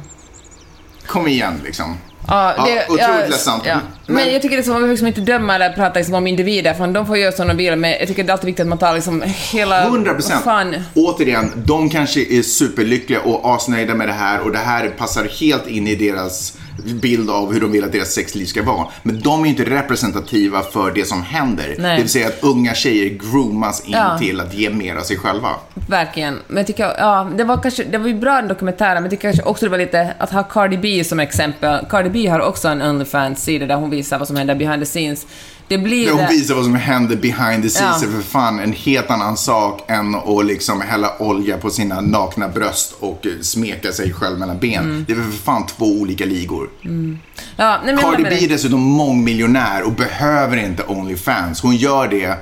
Kom 1.08 1.28
igen 1.28 1.62
liksom. 1.64 1.98
Ja, 2.28 2.54
Ja, 2.58 2.66
det, 2.66 2.86
otroligt 2.94 3.30
ledsamt. 3.30 3.64
Ja. 3.66 3.78
Men, 4.06 4.16
Men- 4.16 4.34
jag 4.34 4.42
tycker 4.42 4.58
det 4.58 4.64
så, 4.64 4.72
man 4.72 4.90
liksom 4.90 5.08
inte 5.08 5.22
döma 5.22 5.56
eller 5.56 5.70
prata 5.70 6.00
liksom 6.00 6.16
om 6.16 6.28
individer, 6.28 6.74
för 6.74 6.88
de 6.88 7.08
får 7.08 7.18
göra 7.18 7.32
som 7.32 7.48
de 7.48 7.58
vill, 7.58 7.76
men 7.76 7.92
jag 7.92 8.08
tycker 8.08 8.24
det 8.24 8.30
är 8.30 8.32
alltid 8.34 8.46
viktigt 8.46 8.64
att 8.64 8.68
man 8.70 8.78
tar 8.78 8.94
liksom 8.94 9.24
hela... 9.52 9.84
100 9.84 10.14
vad 10.14 10.44
Fan. 10.44 10.76
Återigen, 10.96 11.52
de 11.56 11.90
kanske 11.90 12.20
är 12.22 12.42
superlyckliga 12.42 13.20
och 13.22 13.56
asnöjda 13.56 13.94
med 13.94 14.08
det 14.08 14.14
här 14.14 14.40
och 14.40 14.52
det 14.52 14.58
här 14.58 14.90
passar 14.90 15.28
helt 15.40 15.68
in 15.68 15.88
i 15.88 15.96
deras 15.96 16.58
bild 17.02 17.30
av 17.30 17.54
hur 17.54 17.62
de 17.62 17.72
vill 17.72 17.84
att 17.84 17.92
deras 17.92 18.12
sexliv 18.14 18.46
ska 18.46 18.64
vara. 18.64 18.88
Men 19.04 19.22
de 19.22 19.46
är 19.46 19.50
inte 19.50 19.64
representativa 19.64 20.62
för 20.62 20.92
det 20.92 21.06
som 21.08 21.24
händer. 21.24 21.76
Nej. 21.80 21.96
Det 21.96 22.02
vill 22.02 22.10
säga 22.12 22.28
att 22.28 22.44
unga 22.44 22.74
tjejer 22.74 23.10
groomas 23.10 23.82
in 23.86 23.92
Ja. 23.92 24.18
till 24.18 24.40
att 24.40 24.54
ge 24.54 24.70
mer 24.70 24.96
av 24.96 25.02
sig 25.02 25.18
själva. 25.18 25.50
Verkligen. 25.90 26.40
Men 26.48 26.58
jag 26.58 26.68
tycker, 26.68 26.84
ja, 26.98 27.30
det 27.38 27.44
var 27.44 27.58
kanske, 27.58 27.84
det 27.84 27.98
var 27.98 28.08
ju 28.08 28.14
bra 28.14 28.36
den 28.36 28.48
dokumentären, 28.48 28.94
men 28.94 29.04
jag 29.04 29.12
tycker 29.12 29.22
kanske 29.22 29.44
också 29.44 29.66
det 29.66 29.70
var 29.72 29.78
lite, 29.78 30.14
att 30.18 30.32
ha 30.32 30.44
Cardi 30.44 30.78
B 30.78 31.04
som 31.04 31.20
exempel. 31.20 31.86
Cardi 31.90 32.10
B 32.10 32.28
har 32.28 32.40
också 32.40 32.68
en 32.68 32.82
Onlyfans-sida 32.82 33.66
där 33.66 33.76
hon 33.76 33.90
visar 33.90 34.18
vad 34.20 34.28
som 34.28 34.36
händer 34.38 34.56
behind 34.56 34.82
the 34.82 34.86
scenes. 34.86 35.26
Det 35.68 35.78
blir... 35.78 36.12
Hon 36.12 36.28
visar 36.30 36.56
vad 36.56 36.64
som 36.64 36.76
händer 36.76 37.16
behind 37.16 37.64
the 37.64 37.70
scenes 37.70 38.04
Ja. 38.04 38.10
för 38.12 38.22
fan 38.22 38.60
en 38.60 38.72
helt 38.74 39.10
annan 39.10 39.38
sak 39.38 39.82
än 39.88 40.16
att 40.16 40.46
liksom 40.46 40.82
hälla 40.82 41.18
olja 41.20 41.58
på 41.58 41.70
sina 41.70 42.02
nakna 42.02 42.48
bröst 42.48 42.94
och 43.00 43.26
eh, 43.26 43.32
smeka 43.42 43.92
sig 43.92 44.14
själv 44.14 44.40
mellan 44.40 44.60
ben. 44.60 44.84
Mm. 44.84 45.06
Det 45.08 45.14
är 45.14 45.18
för 45.18 45.32
fan 45.44 45.66
två 45.66 45.86
olika 45.86 46.26
ligor. 46.26 46.70
Ja, 47.58 47.80
nej, 47.86 47.98
Cardi 47.98 48.24
B 48.24 48.46
är 48.46 48.50
dessutom 48.50 48.82
mångmiljonär 48.82 49.84
och 49.84 49.92
behöver 49.94 50.58
inte 50.58 50.84
Onlyfans. 50.84 51.62
Hon 51.62 51.76
gör 51.76 52.08
det 52.08 52.38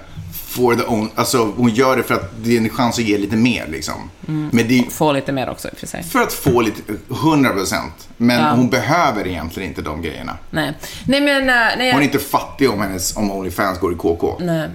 for 0.52 0.76
the 0.76 0.84
own, 0.84 1.10
alltså 1.16 1.54
hon 1.58 1.70
gör 1.70 1.98
det 1.98 2.04
för 2.04 2.14
att 2.16 2.32
det 2.44 2.54
är 2.54 2.58
en 2.58 2.70
chans 2.70 2.98
att 3.00 3.04
ge 3.06 3.18
lite 3.18 3.36
mer 3.36 3.68
liksom. 3.68 4.10
Mm. 4.28 4.50
Men 4.54 4.68
det 4.68 4.80
är 4.80 4.84
Få 4.84 5.12
lite 5.12 5.32
mer 5.32 5.50
också 5.50 5.68
i 5.68 5.72
för 5.76 5.88
sig. 5.88 6.04
för 6.04 6.22
att 6.22 6.34
få 6.34 6.62
lite, 6.62 6.82
100%. 7.10 7.76
Men 8.18 8.40
Ja. 8.40 8.52
hon 8.52 8.70
behöver 8.70 9.28
egentligen 9.28 9.70
inte 9.70 9.82
de 9.82 10.02
grejerna. 10.02 10.38
Nej. 10.50 10.74
Nej 11.08 11.22
men, 11.22 11.50
eh, 11.50 11.56
nej, 11.56 11.88
jag- 11.88 11.94
Hon 11.94 12.02
är 12.02 12.06
inte 12.06 12.20
fattig 12.20 12.70
om, 12.70 12.82
hennes, 12.82 13.18
om 13.18 13.32
Onlyfans 13.32 13.80
går 13.80 13.94
i 13.94 13.96
KK. 13.96 14.38
Nej. 14.40 14.70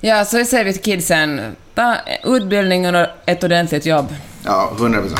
Ja, 0.00 0.24
så 0.24 0.44
säger 0.44 0.64
vi 0.64 0.72
till 0.72 0.82
kidsen, 0.82 1.40
ta 1.74 1.96
utbildning 2.24 2.94
och 2.96 3.06
ett 3.26 3.44
ordentligt 3.44 3.86
jobb. 3.86 4.14
Ja, 4.44 4.72
100%. 4.78 5.18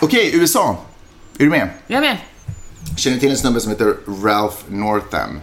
Okej, 0.00 0.30
USA. 0.36 0.76
Är 1.38 1.44
du 1.44 1.50
med? 1.50 1.68
Jag 1.86 2.00
med. 2.00 2.16
Känner 2.96 3.18
till 3.18 3.30
en 3.30 3.36
snubbe 3.36 3.60
som 3.60 3.70
heter 3.70 3.94
Ralph 4.24 4.56
Northam. 4.68 5.40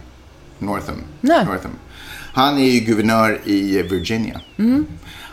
Northam. 0.62 1.02
Nej. 1.20 1.44
Northam. 1.44 1.70
Han 2.34 2.58
är 2.58 2.70
ju 2.70 2.80
guvernör 2.80 3.40
i 3.44 3.82
Virginia. 3.82 4.40
Mm. 4.58 4.86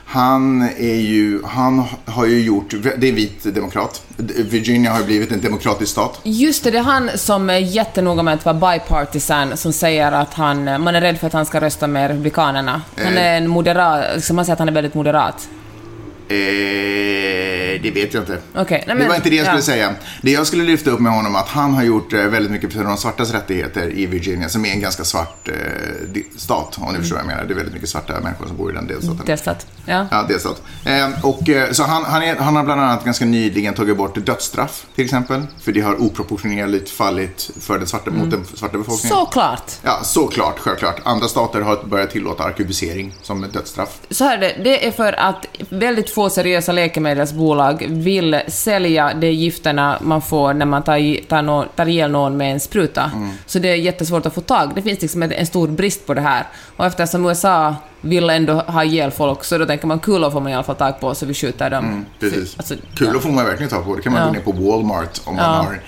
Han 0.05 0.61
är 0.77 0.95
ju, 0.95 1.43
han 1.45 1.83
har 2.05 2.25
ju 2.25 2.41
gjort, 2.41 2.73
det 2.97 3.07
är 3.09 3.11
vit 3.13 3.55
demokrat. 3.55 4.01
Virginia 4.37 4.91
har 4.91 4.99
ju 4.99 5.05
blivit 5.05 5.31
en 5.31 5.41
demokratisk 5.41 5.91
stat. 5.91 6.19
Just 6.23 6.63
det, 6.63 6.71
det 6.71 6.77
är 6.77 6.81
han 6.83 7.09
som 7.15 7.49
är 7.49 7.57
jättenoga 7.57 8.23
med 8.23 8.33
att 8.33 8.45
vara 8.45 8.73
bipartisan, 8.73 9.57
som 9.57 9.73
säger 9.73 10.11
att 10.11 10.33
han, 10.33 10.63
man 10.63 10.95
är 10.95 11.01
rädd 11.01 11.17
för 11.19 11.27
att 11.27 11.33
han 11.33 11.45
ska 11.45 11.61
rösta 11.61 11.87
med 11.87 12.07
Republikanerna. 12.11 12.81
Han 12.97 13.17
Eh. 13.17 13.25
är 13.25 13.37
en 13.37 13.47
moderat, 13.47 14.05
liksom 14.15 14.35
man 14.35 14.45
säger 14.45 14.53
att 14.53 14.59
han 14.59 14.67
är 14.69 14.73
väldigt 14.73 14.93
moderat. 14.93 15.49
Eh, 16.31 17.81
det 17.81 17.91
vet 17.91 18.13
jag 18.13 18.21
inte. 18.23 18.37
Okej, 18.55 18.83
nej, 18.87 18.95
det 18.95 18.95
men- 18.95 19.07
var 19.07 19.15
inte 19.15 19.29
det 19.29 19.35
jag 19.35 19.45
skulle 19.45 19.59
ja. 19.59 19.61
säga. 19.61 19.95
Det 20.21 20.31
jag 20.31 20.47
skulle 20.47 20.63
lyfta 20.63 20.91
upp 20.91 20.99
med 20.99 21.11
honom 21.11 21.35
att 21.35 21.47
han 21.47 21.73
har 21.73 21.83
gjort 21.83 22.13
eh, 22.13 22.19
väldigt 22.19 22.51
mycket 22.51 22.73
för 22.73 22.83
de 22.83 22.97
svartas 22.97 23.31
rättigheter 23.31 23.97
i 23.97 24.05
Virginia, 24.05 24.49
som 24.49 24.65
är 24.65 24.69
en 24.69 24.79
ganska 24.79 25.03
svart 25.03 25.47
eh, 25.47 26.21
stat, 26.37 26.77
om 26.81 26.93
ni 26.93 26.99
förstår 26.99 27.15
vad 27.15 27.23
jag 27.23 27.27
menar. 27.27 27.43
Det 27.43 27.53
är 27.53 27.55
väldigt 27.55 27.73
mycket 27.73 27.89
svarta 27.89 28.19
människor 28.19 28.47
som 28.47 28.57
bor 28.57 28.71
i 28.71 28.75
den 28.75 28.87
delstaten. 28.87 29.25
Delstat. 29.25 29.67
Ja. 29.85 30.07
Ja, 30.11 30.25
delstat. 30.27 30.61
Eh, 30.85 31.25
och, 31.25 31.49
eh, 31.49 31.71
så 31.71 31.83
han, 31.83 32.03
han, 32.03 32.23
är, 32.23 32.35
han 32.35 32.55
har 32.55 32.63
bland 32.63 32.81
annat 32.81 33.05
ganska 33.05 33.25
nyligen 33.25 33.73
tagit 33.73 33.97
bort 33.97 34.25
dödsstraff, 34.25 34.85
till 34.95 35.05
exempel. 35.05 35.41
För 35.61 35.71
det 35.71 35.81
har 35.81 36.01
oproportionerligt 36.01 36.89
fallit 36.89 37.51
för 37.59 37.77
den 37.77 37.87
svarta, 37.87 38.11
mot 38.11 38.31
den 38.31 38.45
svarta 38.55 38.77
befolkningen. 38.77 39.17
Såklart. 39.17 39.71
Ja, 39.81 39.99
såklart, 40.03 40.59
självklart. 40.59 41.01
Andra 41.03 41.27
stater 41.27 41.61
har 41.61 41.83
börjat 41.83 42.11
tillåta 42.11 42.43
arkebusering 42.43 43.13
som 43.21 43.43
ett 43.43 43.53
dödsstraff. 43.53 43.99
Så 44.09 44.23
här 44.23 44.37
är 44.37 44.41
det, 44.41 44.63
det 44.63 44.87
är 44.87 44.91
för 44.91 45.13
att 45.13 45.45
väldigt 45.69 46.09
få 46.09 46.18
seriösa 46.29 46.71
läkemedelsbolag 46.71 47.85
vill 47.89 48.41
sälja 48.47 49.11
de 49.13 49.31
gifterna 49.31 49.97
man 50.01 50.21
får 50.21 50.53
när 50.53 50.65
man 50.65 50.83
tar, 50.83 51.25
tar, 51.27 51.41
nå- 51.41 51.65
tar 51.75 51.85
ihjäl 51.85 52.11
någon 52.11 52.37
med 52.37 52.51
en 52.53 52.59
spruta. 52.59 53.11
Mm. 53.15 53.29
Så 53.45 53.59
det 53.59 53.69
är 53.69 53.75
jättesvårt 53.75 54.25
att 54.25 54.33
få 54.33 54.41
tag. 54.41 54.71
Det 54.75 54.81
finns 54.81 55.01
liksom 55.01 55.23
en, 55.23 55.45
stor 55.45 55.67
brist 55.67 56.05
på 56.07 56.13
det 56.13 56.21
här. 56.21 56.47
Och 56.77 56.85
eftersom 56.85 57.25
USA 57.25 57.75
vill 58.01 58.29
ändå 58.29 58.53
ha 58.53 58.83
ihjäl 58.83 59.11
folk 59.11 59.43
så 59.43 59.57
då 59.57 59.65
tänker 59.65 59.87
man 59.87 59.99
kulor 59.99 60.29
får 60.31 60.39
man 60.41 60.51
i 60.51 60.55
alla 60.55 60.63
fall 60.63 60.75
tag 60.75 60.99
på 60.99 61.15
så 61.15 61.25
vi 61.25 61.33
skjuter 61.33 61.69
dem. 61.69 61.85
Mm, 61.85 62.05
Precis. 62.19 62.55
Alltså, 62.57 62.75
Kulor 62.95 63.13
ja. 63.15 63.19
får 63.21 63.29
man 63.29 63.45
verkligen 63.45 63.69
ta 63.69 63.81
på. 63.81 63.95
Det 63.95 64.01
kan 64.01 64.13
man 64.13 64.21
Ja. 64.21 64.27
gå 64.27 64.33
ner 64.33 64.39
på 64.41 64.51
Walmart 64.51 65.21
om 65.25 65.35
man 65.35 65.45
Ja. 65.45 65.51
har. 65.51 65.79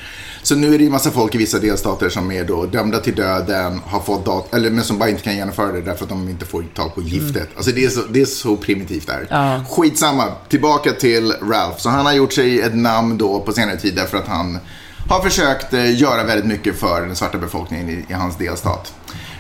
Så 0.43 0.56
nu 0.56 0.73
är 0.73 0.77
det 0.77 0.84
ju 0.84 0.89
massa 0.89 1.12
folk 1.12 1.36
i 1.36 1.38
vissa 1.38 1.60
delstater 1.60 2.10
som 2.10 2.32
är 2.32 2.43
då 2.43 2.65
dömda 2.65 2.99
till 2.99 3.15
döden, 3.15 3.82
har 3.86 3.99
fått 3.99 4.25
dat- 4.25 4.54
eller 4.54 4.69
men 4.69 4.84
som 4.84 4.97
bara 4.97 5.10
inte 5.10 5.21
kan 5.21 5.36
genomföra 5.36 5.71
det 5.71 5.82
därför 5.82 6.04
att 6.04 6.10
de 6.10 6.30
inte 6.30 6.45
får 6.45 6.63
tag 6.75 6.95
på 6.95 7.01
giftet. 7.01 7.49
Alltså 7.56 7.71
det 7.71 7.86
är 7.86 7.89
så, 7.89 8.01
det 8.10 8.21
är 8.21 8.25
så 8.25 8.56
primitivt 8.58 9.08
där. 9.08 9.27
Ja. 9.30 9.63
Skitsamma, 9.69 10.25
tillbaka 10.49 10.91
till 10.91 11.32
Ralph. 11.32 11.77
Så 11.77 11.89
han 11.89 12.06
har 12.06 12.13
gjort 12.13 12.34
sig 12.34 12.62
ett 12.62 12.75
namn 12.75 13.17
då 13.17 13.39
på 13.39 13.54
senare 13.54 13.77
tid 13.77 13.95
därför 13.95 14.17
att 14.17 14.27
han 14.27 14.60
har 15.10 15.21
försökt 15.21 15.73
eh, 15.73 15.99
göra 16.01 16.23
väldigt 16.23 16.45
mycket 16.47 16.80
för 16.80 17.01
den 17.01 17.15
svarta 17.15 17.38
befolkningen 17.38 17.89
i, 17.89 18.06
i 18.10 18.13
hans 18.13 18.38
delstat. 18.38 18.93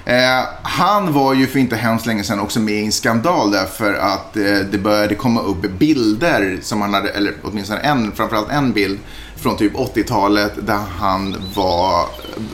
Eh, 0.05 0.43
han 0.63 1.13
var 1.13 1.33
ju 1.33 1.47
för 1.47 1.59
inte 1.59 1.75
hemskt 1.75 2.05
länge 2.05 2.23
sedan 2.23 2.39
också 2.39 2.59
med 2.59 2.73
i 2.73 2.85
en 2.85 2.91
skandal 2.91 3.51
därför 3.51 3.93
att 3.93 4.37
eh, 4.37 4.43
det 4.71 4.77
började 4.77 5.15
komma 5.15 5.41
upp 5.41 5.61
bilder 5.79 6.59
som 6.61 6.81
han 6.81 6.93
hade, 6.93 7.09
eller 7.09 7.33
åtminstone 7.43 7.79
en, 7.79 8.11
framförallt 8.11 8.49
en 8.51 8.71
bild 8.71 8.99
från 9.41 9.57
typ 9.57 9.73
80-talet 9.73 10.51
där 10.61 10.79
han 10.99 11.43
var 11.53 12.05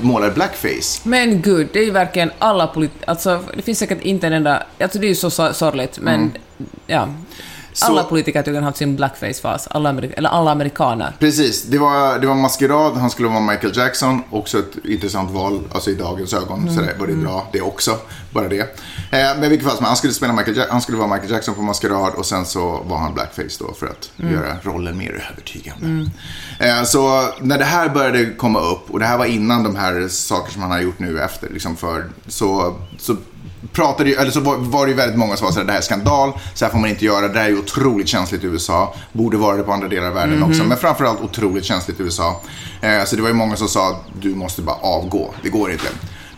målad 0.02 0.34
blackface. 0.34 1.02
Men 1.04 1.42
gud, 1.42 1.68
det 1.74 1.80
är 1.80 1.84
ju 1.84 1.92
verkligen 1.92 2.32
alla 2.40 2.68
politiker... 2.68 3.10
Alltså, 3.10 3.44
det 3.56 3.62
finns 3.62 3.80
säkert 3.80 4.02
inte 4.02 4.28
en 4.28 4.34
enda... 4.34 4.64
Alltså 4.80 5.00
det 5.00 5.06
är 5.06 5.10
ju 5.10 5.16
så 5.16 5.30
so- 5.30 5.54
sorgligt, 5.54 6.00
men 6.00 6.32
ja. 6.88 7.08
Mm. 7.78 7.88
Så- 7.88 8.00
Alla 8.00 8.04
politiker 8.04 8.42
tycker 8.42 8.54
han 8.54 8.64
har 8.64 8.70
haft 8.70 8.78
sin 8.78 8.96
blackface-fas. 8.96 9.68
Alla, 9.72 9.90
amerik- 9.90 10.14
eller 10.18 10.30
alla 10.30 10.52
amerikaner. 10.52 11.16
Precis, 11.20 11.64
det 11.64 11.78
var, 11.78 12.20
det 12.20 12.28
var 12.28 12.36
maskerad, 12.36 12.94
han 12.98 13.10
skulle 13.10 13.28
vara 13.28 13.40
Michael 13.40 13.78
Jackson. 13.78 14.22
Också 14.30 14.60
ett 14.60 14.86
intressant 14.86 15.32
val, 15.32 15.60
alltså 15.74 15.90
i 15.90 15.96
dagens 15.96 16.34
ögon. 16.34 16.76
Så 16.76 16.82
det 16.82 16.94
var 17.00 17.08
det 17.08 17.14
bra 17.16 17.48
det 17.54 17.62
också, 17.62 17.98
bara 18.32 18.48
det. 18.48 18.60
Eh, 18.60 18.68
men 19.12 19.44
i 19.44 19.50
vilket 19.50 19.68
fall 19.68 19.78
som 19.78 19.86
han 19.86 19.96
skulle, 19.98 20.14
spela 20.14 20.34
Michael, 20.34 20.58
Ja- 20.58 20.66
han 20.70 20.82
skulle 20.82 20.98
vara 20.98 21.08
Michael 21.14 21.32
Jackson 21.32 21.56
på 21.56 21.62
maskerad 21.62 22.14
och 22.14 22.26
sen 22.26 22.46
så 22.46 22.82
var 22.86 22.98
han 22.98 23.14
blackface 23.14 23.58
då 23.60 23.74
för 23.74 23.86
att 23.88 24.10
göra 24.16 24.56
rollen 24.64 24.98
mer 24.98 25.26
övertygande. 25.32 26.10
Eh, 26.60 26.84
så 26.84 27.24
när 27.42 27.58
det 27.58 27.66
här 27.66 27.90
började 27.90 28.26
komma 28.26 28.60
upp, 28.60 28.92
och 28.92 29.00
det 29.00 29.06
här 29.06 29.18
var 29.18 29.26
innan 29.26 29.64
de 29.64 29.76
här 29.76 30.08
saker 30.08 30.52
som 30.54 30.62
han 30.62 30.72
har 30.72 30.80
gjort 30.82 31.00
nu 31.00 31.22
efter, 31.22 31.50
liksom 31.50 31.76
för, 31.76 32.06
så, 32.28 32.76
så 33.00 33.16
pratade 33.74 34.10
ju, 34.10 34.16
eller 34.16 34.32
så 34.32 34.40
var, 34.40 34.86
det 34.86 34.92
ju 34.92 34.98
väldigt 34.98 35.18
många 35.18 35.36
som 35.36 35.46
var 35.46 35.52
såhär, 35.52 35.66
det 35.66 35.72
här 35.72 35.80
är 35.80 35.84
skandal, 35.84 36.34
så 36.54 36.66
här 36.66 36.72
får 36.72 36.80
man 36.80 36.90
inte 36.90 37.06
göra, 37.06 37.28
det 37.28 37.40
här 37.40 37.46
är 37.46 37.50
ju 37.50 37.60
otroligt 37.60 38.08
känsligt 38.08 38.44
i 38.44 38.48
USA, 38.48 38.96
borde 39.12 39.38
vara 39.38 39.58
det 39.58 39.64
på 39.64 39.72
andra 39.72 39.88
delar 39.88 40.08
av 40.08 40.14
världen 40.14 40.44
också, 40.44 40.64
men 40.64 40.78
framförallt 40.78 41.22
otroligt 41.22 41.66
känsligt 41.66 42.00
i 42.00 42.04
USA. 42.04 42.42
Eh, 42.82 43.04
så 43.06 43.16
det 43.16 43.22
var 43.22 43.30
ju 43.30 43.36
många 43.36 43.56
som 43.56 43.68
sa, 43.68 44.00
du 44.22 44.36
måste 44.36 44.62
bara 44.62 44.76
avgå, 44.76 45.34
det 45.44 45.50
går 45.50 45.72
inte. 45.72 45.88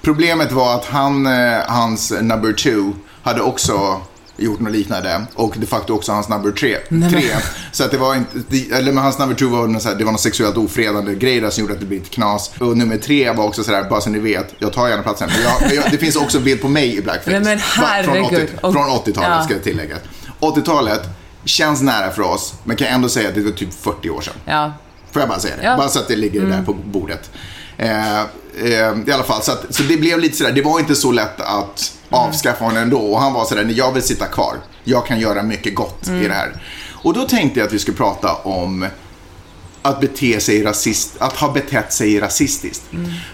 Problemet 0.02 0.52
var 0.52 0.76
att 0.76 0.86
han, 0.86 1.26
eh, 1.26 1.60
hans 1.68 2.12
number 2.12 2.54
two, 2.54 2.94
hade 3.24 3.42
också 3.42 4.02
gjort 4.42 4.60
något 4.60 4.72
liknande 4.72 5.22
och 5.36 5.54
de 5.58 5.66
facto 5.68 5.94
också 5.94 6.12
hans 6.12 6.30
number 6.30 6.52
tre. 6.52 6.78
tre. 7.10 7.24
Så 7.72 7.84
att 7.84 7.92
det 7.92 7.98
var 7.98 8.16
inte, 8.16 8.76
eller 8.76 8.92
men 8.92 9.04
hans 9.04 9.20
number 9.20 9.36
two 9.36 9.46
var 9.46 9.68
något, 9.68 9.82
så 9.82 9.90
här, 9.90 9.96
det 9.96 10.04
var 10.04 10.12
något 10.12 10.22
sexuellt 10.22 10.58
ofredande 10.58 11.16
grej 11.16 11.40
där 11.40 11.50
som 11.50 11.62
gjorde 11.62 11.74
att 11.74 11.80
det 11.80 11.86
blev 11.86 12.02
ett 12.02 12.10
knas. 12.10 12.52
Och 12.60 12.78
nummer 12.78 12.98
tre 12.98 13.32
var 13.32 13.46
också 13.46 13.64
sådär, 13.64 13.90
bara 13.90 14.02
så 14.02 14.10
ni 14.10 14.20
vet, 14.20 14.54
jag 14.60 14.74
tar 14.74 14.88
gärna 14.88 15.04
platsen. 15.04 15.30
Men, 15.34 15.42
jag, 15.44 15.62
men 15.62 15.76
jag, 15.76 15.92
det 15.92 15.98
finns 15.98 16.16
också 16.16 16.40
bild 16.40 16.62
på 16.62 16.68
mig 16.68 16.98
i 16.98 17.02
blackface. 17.02 17.32
Nej, 17.32 17.42
men 17.42 17.60
från 17.60 17.86
herregud. 17.86 18.50
80 18.62 18.74
Från 18.74 18.76
80-talet 18.90 19.30
Ja. 19.30 19.44
ska 19.44 19.54
jag 19.54 19.64
tillägga. 19.64 19.96
80-talet 20.40 21.02
känns 21.44 21.82
nära 21.82 22.12
för 22.12 22.22
oss, 22.22 22.54
men 22.64 22.76
kan 22.78 22.88
ändå 22.88 23.10
säga 23.10 23.30
att 23.30 23.36
det 23.36 23.42
var 23.42 23.52
typ 23.52 23.74
40 23.74 24.10
år 24.10 24.22
sedan. 24.22 24.34
Ja. 24.46 24.74
Får 25.12 25.22
jag 25.22 25.30
bara 25.30 25.40
säga 25.40 25.56
det? 25.58 25.64
Ja. 25.66 25.78
Bara 25.78 25.88
så 25.90 26.00
att 26.00 26.08
det 26.08 26.16
ligger 26.16 26.42
där 26.46 26.64
på 26.64 26.74
bordet. 26.74 27.32
Eh, 27.78 28.22
I 29.08 29.12
alla 29.12 29.24
fall, 29.24 29.42
så, 29.42 29.52
att, 29.52 29.76
så 29.76 29.84
det 29.84 29.98
blev 29.98 30.20
lite 30.20 30.38
sådär, 30.38 30.52
det 30.52 30.62
var 30.62 30.80
inte 30.80 30.96
så 30.96 31.12
lätt 31.12 31.42
att 31.42 31.94
avskaffa 32.10 32.66
honom 32.66 32.78
ändå. 32.78 33.00
Och 33.00 33.20
han 33.20 33.34
var 33.34 33.46
sådär, 33.46 33.64
nej 33.64 33.78
jag 33.78 33.94
vill 33.94 34.04
sitta 34.04 34.26
kvar. 34.26 34.56
Jag 34.84 35.06
kan 35.06 35.20
göra 35.20 35.44
mycket 35.44 35.76
gott 35.76 36.08
i 36.08 36.28
det 36.28 36.34
här. 36.34 36.64
Och 37.04 37.14
då 37.14 37.28
tänkte 37.28 37.60
jag 37.60 37.68
att 37.68 37.74
vi 37.74 37.80
skulle 37.80 37.98
prata 37.98 38.34
om 38.34 38.86
att 39.82 40.02
bete 40.02 40.40
sig 40.40 40.64
rasist, 40.64 41.16
att 41.20 41.34
ha 41.38 41.52
betett 41.52 41.94
sig 41.94 42.20
rasistiskt. 42.20 42.84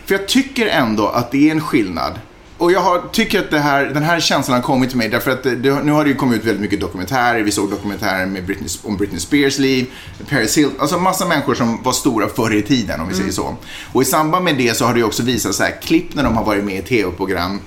För 0.05 0.15
jag 0.15 0.27
tycker 0.27 0.67
ändå 0.67 1.07
att 1.07 1.31
det 1.31 1.47
är 1.47 1.51
en 1.51 1.61
skillnad. 1.61 2.19
Och 2.57 2.71
jag 2.71 2.79
har, 2.79 3.01
tycker 3.11 3.39
att 3.39 3.61
här, 3.63 3.85
den 3.85 4.03
här 4.03 4.19
känslan 4.19 4.55
har 4.55 4.63
kommit 4.63 4.89
till 4.89 4.97
mig 4.97 5.09
därför 5.09 5.31
att 5.31 5.43
det, 5.43 5.83
nu 5.83 5.91
har 5.91 6.03
det 6.03 6.09
ju 6.09 6.15
kommit 6.15 6.39
ut 6.39 6.45
väldigt 6.45 6.61
mycket 6.61 6.79
dokumentärer. 6.79 7.41
Vi 7.43 7.51
såg 7.51 7.69
dokumentärer 7.69 8.25
med 8.25 8.45
Britney, 8.45 8.69
om 8.83 8.97
Britney 8.97 9.19
Spears 9.19 9.59
liv, 9.59 9.85
Paris 10.29 10.57
Hilton, 10.57 10.75
alltså 10.81 10.97
massa 10.97 11.25
människor 11.25 11.55
som 11.55 11.83
var 11.83 11.91
stora 11.91 12.27
förr 12.27 12.53
i 12.55 12.61
tiden 12.61 13.01
om 13.01 13.07
vi 13.09 13.15
säger 13.15 13.31
så. 13.31 13.55
Och 13.93 14.01
i 14.01 14.05
samband 14.05 14.45
med 14.45 14.57
det 14.57 14.77
så 14.77 14.85
har 14.85 14.93
det 14.93 14.99
ju 14.99 15.05
också 15.05 15.23
visat 15.23 15.55
så 15.55 15.63
här 15.63 15.81
klipp 15.81 16.15
när 16.15 16.23
de 16.23 16.37
har 16.37 16.43
varit 16.45 16.63
med 16.63 16.75
i 16.79 16.81
tv-program 16.81 17.59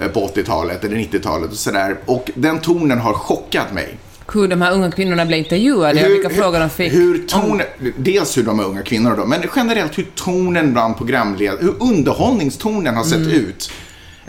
eh, 0.00 0.08
på 0.08 0.26
80-talet 0.34 0.84
eller 0.84 0.96
90-talet 0.96 1.50
och 1.50 1.56
sådär. 1.56 1.96
Och 2.06 2.30
den 2.34 2.58
tonen 2.58 2.98
har 2.98 3.12
chockat 3.14 3.72
mig. 3.74 3.98
hur 4.32 4.48
de 4.48 4.62
här 4.62 4.72
unga 4.72 4.90
kvinnorna 4.90 5.26
blev 5.26 5.38
intervjuade 5.38 6.06
och 6.06 6.12
vilka 6.12 6.30
frågor 6.30 6.60
de 6.60 6.70
fick. 6.70 6.92
Hur 6.94 7.26
tonen, 7.26 7.66
dels 7.96 8.36
hur 8.38 8.42
de 8.42 8.60
är 8.60 8.64
unga 8.64 8.82
kvinnor 8.82 9.14
då, 9.16 9.26
men 9.26 9.40
generellt 9.56 9.98
hur 9.98 10.06
tonen 10.14 10.72
bland 10.72 10.96
programledare, 10.96 11.58
hur 11.60 11.74
underhållningstonen 11.80 12.94
har 12.96 13.04
Mm. 13.04 13.24
sett 13.24 13.34
ut. 13.34 13.70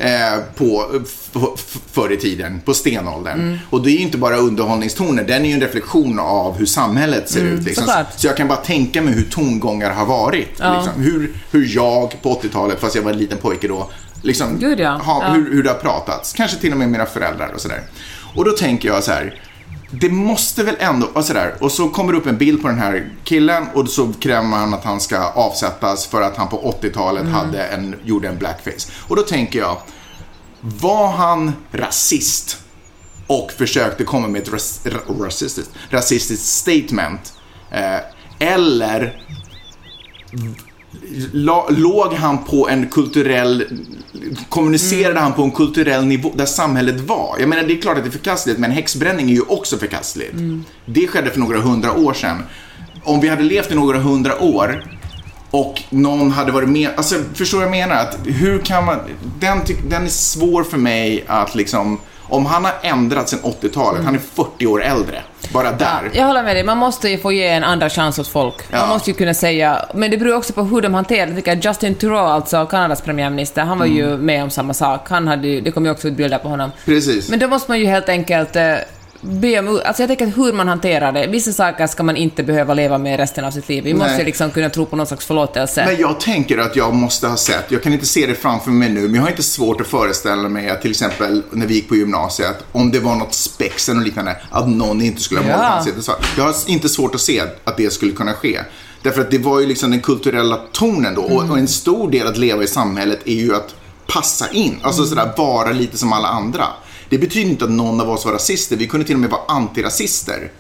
Eh, 0.02 0.40
på, 0.56 1.02
förr 1.92 2.12
i 2.12 2.18
tiden, 2.18 2.62
på 2.66 2.74
stenåldern. 2.74 3.40
Mm. 3.40 3.58
Och 3.70 3.84
det 3.84 3.90
är 3.90 3.94
ju 3.94 4.00
inte 4.00 4.18
bara 4.18 4.38
underhållningstonen, 4.38 5.26
den 5.28 5.46
är 5.46 5.50
ju 5.50 5.54
en 5.54 5.62
reflektion 5.62 6.20
av 6.20 6.58
hur 6.58 6.66
samhället 6.66 7.30
ser 7.30 7.44
ut. 7.44 7.64
Liksom. 7.64 7.90
Mm. 7.90 8.06
Så 8.16 8.28
jag 8.28 8.38
kan 8.38 8.48
bara 8.48 8.58
tänka 8.58 9.02
mig 9.02 9.14
hur 9.14 9.24
tongångar 9.24 9.92
har 9.92 10.06
varit. 10.06 10.50
Ja. 10.58 10.76
Liksom. 10.76 11.04
Hur, 11.04 11.34
hur 11.52 11.76
jag 11.76 12.22
på 12.22 12.42
80-talet, 12.42 12.80
fast 12.80 12.96
jag 12.96 13.04
var 13.04 13.12
en 13.12 13.18
liten 13.18 13.38
pojke 13.38 13.68
då, 13.68 13.90
liksom, 14.24 14.60
Gud, 14.60 14.80
ja. 14.80 14.90
ha, 14.90 15.24
Ja. 15.24 15.34
Hur, 15.34 15.52
hur 15.52 15.64
det 15.64 15.70
har 15.70 15.78
pratats. 15.78 16.34
Kanske 16.34 16.58
till 16.58 16.72
och 16.72 16.78
med 16.78 16.90
mina 16.90 17.06
föräldrar 17.06 17.52
och 17.54 17.62
sådär. 17.62 17.82
Och 18.36 18.46
då 18.46 18.52
tänker 18.52 18.90
jag 18.90 19.04
så 19.04 19.12
här. 19.12 19.42
Det 19.92 20.10
måste 20.10 20.64
väl 20.64 20.76
ändå, 20.80 21.08
och 21.14 21.26
sådär. 21.26 21.56
Och 21.60 21.72
så 21.72 21.90
kommer 21.90 22.12
det 22.14 22.20
upp 22.20 22.26
en 22.26 22.38
bild 22.38 22.62
på 22.62 22.68
den 22.68 22.80
här 22.80 23.10
killen 23.24 23.68
och 23.74 23.90
så 23.90 24.14
kräver 24.20 24.44
man 24.48 24.74
att 24.74 24.84
han 24.84 25.00
ska 25.00 25.20
avsättas 25.20 26.08
för 26.08 26.22
att 26.22 26.38
han 26.38 26.48
på 26.48 26.76
80-talet 26.82 27.28
hade 27.28 27.64
en, 27.64 27.96
gjorde 28.04 28.28
en 28.28 28.38
blackface. 28.38 28.92
Och 29.08 29.16
då 29.16 29.22
tänker 29.22 29.60
jag, 29.60 29.78
var 30.62 31.12
han 31.12 31.54
rasist 31.72 32.58
och 33.28 33.52
försökte 33.52 34.04
komma 34.04 34.28
med 34.28 34.42
ett 34.42 34.54
ras, 34.54 34.82
ra, 34.86 35.26
rasistiskt, 35.26 35.72
rasistiskt 35.90 36.46
statement? 36.46 37.34
Eh, 37.72 38.00
eller 38.40 39.24
låg 41.70 42.14
han 42.14 42.38
på 42.38 42.70
en 42.70 42.88
kulturell, 42.88 43.64
kommunicerade 44.50 45.20
han 45.20 45.34
på 45.34 45.44
en 45.44 45.52
kulturell 45.52 46.06
nivå 46.06 46.32
där 46.36 46.46
samhället 46.46 47.02
var? 47.02 47.36
Jag 47.40 47.50
menar, 47.50 47.64
det 47.64 47.74
är 47.74 47.82
klart 47.82 47.98
att 47.98 48.04
det 48.04 48.10
är 48.10 48.12
förkastligt, 48.12 48.60
men 48.60 48.72
häxbränning 48.72 49.30
är 49.30 49.34
ju 49.34 49.42
också 49.42 49.78
förkastligt. 49.78 50.34
Det 50.86 51.08
skedde 51.08 51.30
för 51.30 51.40
några 51.40 51.60
hundra 51.60 51.94
år 51.94 52.14
sedan. 52.14 52.44
Om 53.04 53.22
vi 53.22 53.28
hade 53.28 53.44
levt 53.44 53.72
i 53.72 53.76
några 53.76 54.00
hundra 54.00 54.44
år 54.44 54.84
och 55.52 55.82
någon 55.90 56.32
hade 56.32 56.52
varit 56.52 56.70
med, 56.70 56.90
alltså 56.96 57.16
förstår 57.34 57.60
du 57.60 57.66
vad 57.66 57.78
jag 57.78 57.88
menar? 57.88 58.02
Att 58.02 58.18
hur 58.26 58.60
kan 58.60 58.86
man, 58.86 58.98
den, 59.40 59.60
den 59.90 60.04
är 60.04 60.10
svår 60.10 60.64
för 60.64 60.78
mig 60.78 61.24
att 61.28 61.56
liksom, 61.56 62.00
om 62.30 62.46
han 62.46 62.66
har 62.66 62.74
ändrats 62.82 63.32
sen 63.32 63.40
80-talet, 63.40 64.06
han 64.06 64.16
är 64.16 64.20
40 64.20 64.68
år 64.68 64.84
äldre, 64.84 65.22
bara 65.54 65.72
där. 65.72 66.12
Jag 66.14 66.26
håller 66.26 66.44
med 66.44 66.56
dig, 66.56 66.64
man 66.64 66.78
måste 66.78 67.10
ju 67.10 67.18
få 67.18 67.32
ge 67.32 67.48
en 67.48 67.64
andra 67.64 67.90
chans 67.90 68.20
åt 68.20 68.28
folk. 68.28 68.72
Man 68.72 68.80
Ja. 68.80 68.88
måste 68.88 69.10
ju 69.12 69.16
kunna 69.18 69.34
säga, 69.34 69.86
men 69.94 70.12
det 70.12 70.18
beror 70.18 70.36
också 70.36 70.54
på 70.54 70.64
hur 70.64 70.82
de 70.82 70.94
hanterar 70.94 71.28
det. 71.28 71.36
Tycker 71.36 71.56
Justin 71.56 71.96
Trudeau, 71.96 72.18
alltså 72.28 72.66
Kanadas 72.66 73.02
premiärminister, 73.02 73.62
han 73.62 73.80
var 73.80 73.86
ju 73.86 74.08
Mm. 74.08 74.26
med 74.26 74.44
om 74.44 74.50
samma 74.50 74.74
sak. 74.74 75.10
Han 75.10 75.28
hade 75.28 75.48
ju, 75.48 75.62
det 75.62 75.72
kom 75.72 75.86
ju 75.86 75.92
också 75.92 76.08
ut 76.08 76.14
bilder 76.14 76.38
på 76.38 76.50
honom. 76.50 76.72
Precis. 76.86 77.30
Men 77.30 77.40
då 77.40 77.48
måste 77.48 77.72
man 77.72 77.80
ju 77.80 77.86
helt 77.86 78.10
enkelt 78.10 78.56
eh, 78.56 78.74
be 79.22 79.60
om 79.60 79.82
Alltså 79.86 80.02
jag 80.02 80.08
tänker 80.08 80.28
att 80.28 80.38
hur 80.38 80.54
man 80.54 80.68
hanterar 80.68 81.12
det. 81.12 81.28
Vissa 81.28 81.52
saker 81.52 81.88
ska 81.88 82.04
man 82.04 82.16
inte 82.18 82.44
behöva 82.44 82.74
leva 82.74 82.98
med 82.98 83.20
resten 83.20 83.46
av 83.46 83.52
sitt 83.52 83.70
liv. 83.70 83.84
Vi 83.84 83.94
måste 83.94 84.10
Nej. 84.12 84.20
ju 84.20 84.26
liksom 84.26 84.52
kunna 84.52 84.70
tro 84.70 84.86
på 84.86 84.96
någon 84.96 85.08
slags 85.08 85.26
förlåtelse. 85.26 85.86
Men 85.86 86.02
jag 86.02 86.20
tänker 86.20 86.58
att 86.58 86.76
jag 86.76 86.94
måste 86.94 87.28
ha 87.28 87.38
sett, 87.38 87.66
jag 87.72 87.84
kan 87.84 87.94
inte 87.94 88.06
se 88.06 88.26
det 88.26 88.36
framför 88.36 88.72
mig 88.72 88.90
nu, 88.90 89.02
men 89.02 89.16
jag 89.16 89.22
har 89.22 89.30
inte 89.30 89.44
svårt 89.44 89.82
att 89.82 89.88
föreställa 89.88 90.50
mig 90.50 90.70
att 90.70 90.82
till 90.82 90.92
exempel 90.92 91.44
när 91.52 91.66
vi 91.68 91.74
gick 91.74 91.90
på 91.90 91.96
gymnasiet, 91.96 92.64
om 92.72 92.92
det 92.92 93.00
var 93.00 93.16
något 93.16 93.34
spex 93.34 93.90
eller 93.90 94.02
liknande, 94.02 94.38
att 94.52 94.70
någon 94.70 95.02
inte 95.02 95.22
skulle 95.22 95.42
ha 95.42 95.48
Ja. 95.50 95.56
målat 95.58 95.72
ansiktet 95.72 96.04
svart. 96.04 96.26
Jag 96.38 96.44
har 96.44 96.56
inte 96.68 96.90
svårt 96.90 97.16
att 97.16 97.22
se 97.22 97.42
att 97.64 97.78
det 97.78 97.94
skulle 97.94 98.12
kunna 98.12 98.34
ske. 98.34 98.60
Därför 99.02 99.22
att 99.22 99.32
det 99.32 99.38
var 99.38 99.60
ju 99.60 99.66
liksom 99.66 99.92
den 99.92 100.02
kulturella 100.02 100.60
tonen 100.72 101.16
då. 101.16 101.22
Och, 101.22 101.50
och 101.50 101.58
en 101.58 101.68
stor 101.68 102.12
del 102.12 102.28
att 102.28 102.38
leva 102.38 102.64
i 102.64 102.68
samhället 102.68 103.20
är 103.26 103.34
ju 103.34 103.56
att 103.56 103.76
passa 104.08 104.50
in. 104.52 104.80
Alltså 104.82 105.06
sådär 105.06 105.32
vara 105.38 105.72
lite 105.72 105.98
som 105.98 106.14
alla 106.14 106.28
andra. 106.28 106.66
Det 107.10 107.18
betyder 107.18 107.50
inte 107.50 107.66
att 107.66 107.72
någon 107.72 108.02
av 108.02 108.10
oss 108.10 108.26
var 108.26 108.34
rasister. 108.34 108.78
Vi 108.78 108.88
kunde 108.88 109.06
till 109.06 109.16
och 109.16 109.22
med 109.22 109.30
vara 109.30 109.42
antirasister. 109.48 110.52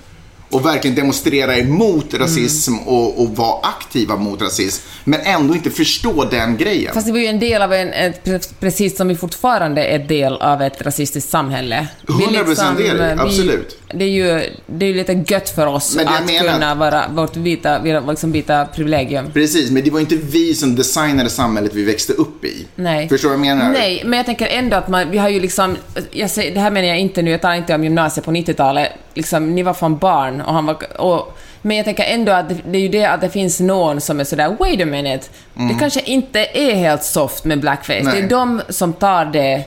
Och 0.51 0.65
verkligen 0.65 0.95
demonstrera 0.95 1.57
emot 1.57 2.13
rasism 2.13 2.77
och, 2.79 3.21
och 3.21 3.35
vara 3.35 3.59
aktiva 3.61 4.15
mot 4.15 4.41
rasism. 4.41 4.83
Men 5.03 5.19
ändå 5.23 5.55
inte 5.55 5.69
förstå 5.69 6.25
den 6.25 6.57
grejen. 6.57 6.93
Fast 6.93 7.05
det 7.05 7.11
var 7.11 7.19
ju 7.19 7.25
en 7.25 7.39
del 7.39 7.61
av 7.61 7.73
en, 7.73 7.93
ett, 7.93 8.59
precis 8.59 8.97
som 8.97 9.07
vi 9.07 9.15
fortfarande 9.15 9.83
är 9.85 9.99
del 9.99 10.33
av 10.33 10.61
ett 10.61 10.81
rasistiskt 10.81 11.29
samhälle. 11.29 11.87
Vi 12.07 12.13
100% 12.13 12.89
är 12.89 12.97
det, 12.97 13.15
vi- 13.15 13.21
absolut. 13.21 13.77
Det 13.93 14.03
är 14.05 14.09
ju 14.09 14.49
det 14.67 14.85
är 14.85 14.93
lite 14.93 15.23
gött 15.27 15.49
för 15.49 15.67
oss 15.67 15.97
att 15.97 16.25
menar- 16.25 16.53
kunna 16.53 16.75
vara 16.75 17.05
vårt 17.11 17.35
vita, 17.35 17.79
liksom 18.07 18.31
vita 18.31 18.65
privilegium. 18.65 19.25
Precis, 19.33 19.71
men 19.71 19.83
det 19.83 19.89
var 19.91 19.99
inte 19.99 20.15
vi 20.15 20.55
som 20.55 20.75
designade 20.75 21.29
samhället 21.29 21.71
vi 21.73 21.83
växte 21.83 22.13
upp 22.13 22.45
i. 22.45 22.65
Nej. 22.75 23.09
Förstår 23.09 23.29
du 23.29 23.37
vad 23.37 23.45
jag 23.47 23.57
menar? 23.57 23.71
Nej, 23.73 24.01
men 24.05 24.17
jag 24.17 24.25
tänker 24.25 24.47
ändå 24.47 24.77
att 24.77 24.87
man, 24.87 25.11
vi 25.11 25.17
har 25.17 25.29
ju 25.29 25.39
liksom, 25.39 25.77
jag 26.11 26.29
säger, 26.29 26.53
det 26.53 26.59
här 26.59 26.71
menar 26.71 26.87
jag 26.87 26.99
inte 26.99 27.21
nu, 27.21 27.31
jag 27.31 27.41
talar 27.41 27.55
inte 27.55 27.75
om 27.75 27.83
gymnasiet 27.83 28.25
på 28.25 28.31
90-talet, 28.31 28.89
liksom, 29.13 29.55
ni 29.55 29.63
var 29.63 29.73
fan 29.73 29.97
barn 29.97 30.41
och 30.41 30.53
han 30.53 30.65
var, 30.65 31.01
och, 31.01 31.37
men 31.61 31.77
jag 31.77 31.85
tänker 31.85 32.03
ändå 32.03 32.31
att 32.31 32.49
det, 32.49 32.55
det 32.65 32.77
är 32.77 32.81
ju 32.81 32.89
det 32.89 33.05
att 33.05 33.21
det 33.21 33.29
finns 33.29 33.59
någon 33.59 34.01
som 34.01 34.19
är 34.19 34.23
sådär, 34.23 34.55
wait 34.59 34.81
a 34.81 34.85
minute, 34.85 35.27
det 35.53 35.75
kanske 35.79 36.01
inte 36.01 36.39
är 36.59 36.75
helt 36.75 37.03
soft 37.03 37.45
med 37.45 37.59
blackface, 37.59 37.93
Mm. 37.99 38.05
Nej. 38.13 38.21
det 38.21 38.27
är 38.27 38.29
de 38.29 38.61
som 38.69 38.93
tar 38.93 39.25
det 39.25 39.63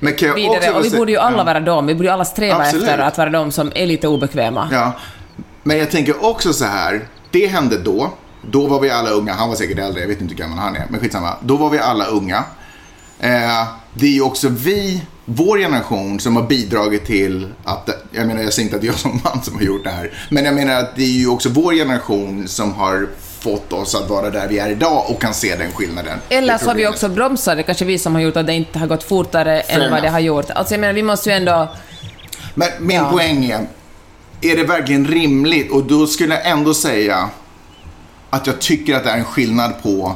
vidare, 0.00 0.70
och 0.72 0.84
vi 0.84 0.90
borde 0.90 1.12
ju 1.12 1.18
alla 1.18 1.38
Ja. 1.38 1.44
vara 1.44 1.60
dem, 1.60 1.86
vi 1.86 1.94
borde 1.94 2.08
ju 2.08 2.12
alla 2.12 2.24
sträva 2.24 2.56
Absolut. 2.60 2.88
efter 2.88 2.98
att 2.98 3.18
vara 3.18 3.30
de 3.30 3.52
som 3.52 3.72
är 3.74 3.86
lite 3.86 4.08
obekväma. 4.08 4.68
Ja, 4.72 4.92
men 5.62 5.78
jag 5.78 5.90
tänker 5.90 6.24
också 6.24 6.52
så 6.52 6.64
här. 6.64 7.00
Det 7.30 7.46
hände 7.46 7.78
då. 7.78 8.10
Då 8.50 8.66
var 8.66 8.80
vi 8.80 8.90
alla 8.90 9.10
unga. 9.10 9.32
Han 9.32 9.48
var 9.48 9.56
säkert 9.56 9.78
äldre. 9.78 10.00
Jag 10.00 10.08
vet 10.08 10.20
inte 10.20 10.34
hur 10.34 10.38
gammal 10.42 10.58
han 10.58 10.76
är. 10.76 10.86
Men 10.88 11.00
skitsamma. 11.00 11.34
Då 11.40 11.56
var 11.56 11.70
vi 11.70 11.78
alla 11.78 12.04
unga. 12.04 12.44
Eh, 13.20 13.64
det 13.94 14.06
är 14.06 14.10
ju 14.10 14.22
också 14.22 14.48
vi, 14.48 15.02
vår 15.34 15.58
generation, 15.58 16.20
som 16.20 16.36
har 16.36 16.42
bidragit 16.42 17.04
till 17.06 17.48
att... 17.64 17.90
Jag 18.12 18.26
menar, 18.26 18.42
jag 18.42 18.52
säger 18.52 18.66
inte 18.66 18.76
att 18.76 18.84
jag 18.84 18.94
som 18.94 19.20
man 19.24 19.42
som 19.42 19.54
har 19.54 19.62
gjort 19.62 19.84
det 19.84 19.90
här. 19.90 20.12
Men 20.28 20.44
jag 20.44 20.54
menar 20.54 20.74
att 20.74 20.96
det 20.96 21.02
är 21.02 21.06
ju 21.18 21.28
också 21.28 21.48
vår 21.48 21.72
generation 21.74 22.48
som 22.48 22.72
har 22.74 23.08
fått 23.40 23.72
oss 23.72 23.94
att 23.94 24.08
vara 24.08 24.30
där 24.30 24.48
vi 24.48 24.58
är 24.58 24.70
idag 24.70 25.04
och 25.10 25.20
kan 25.20 25.34
se 25.34 25.56
den 25.56 25.72
skillnaden. 25.72 26.18
Eller 26.28 26.58
så 26.58 26.64
har 26.66 26.74
vi 26.74 26.86
också 26.86 27.08
bromsat 27.08 27.56
det, 27.56 27.62
kanske 27.62 27.84
vi 27.84 27.98
som 27.98 28.14
har 28.14 28.22
gjort 28.22 28.36
att 28.36 28.46
det 28.46 28.52
inte 28.54 28.78
har 28.78 28.86
gått 28.86 29.02
fortare 29.02 29.60
än 29.60 29.76
enough. 29.80 29.90
vad 29.92 30.02
det 30.02 30.08
har 30.08 30.20
gjort. 30.20 30.50
Alltså 30.50 30.74
jag 30.74 30.80
menar, 30.80 30.94
vi 30.94 31.02
måste 31.02 31.30
ju 31.30 31.36
ändå... 31.36 31.68
Men 32.54 32.68
min 32.80 32.96
Ja. 32.96 33.10
poäng 33.10 33.44
är, 33.44 33.66
är 34.40 34.56
det 34.56 34.64
verkligen 34.64 35.06
rimligt? 35.06 35.70
Och 35.72 35.84
då 35.84 36.06
skulle 36.06 36.34
jag 36.34 36.46
ändå 36.48 36.74
säga 36.74 37.28
att 38.30 38.46
jag 38.46 38.60
tycker 38.60 38.96
att 38.96 39.04
det 39.04 39.10
är 39.10 39.16
en 39.18 39.24
skillnad 39.24 39.82
på 39.82 40.14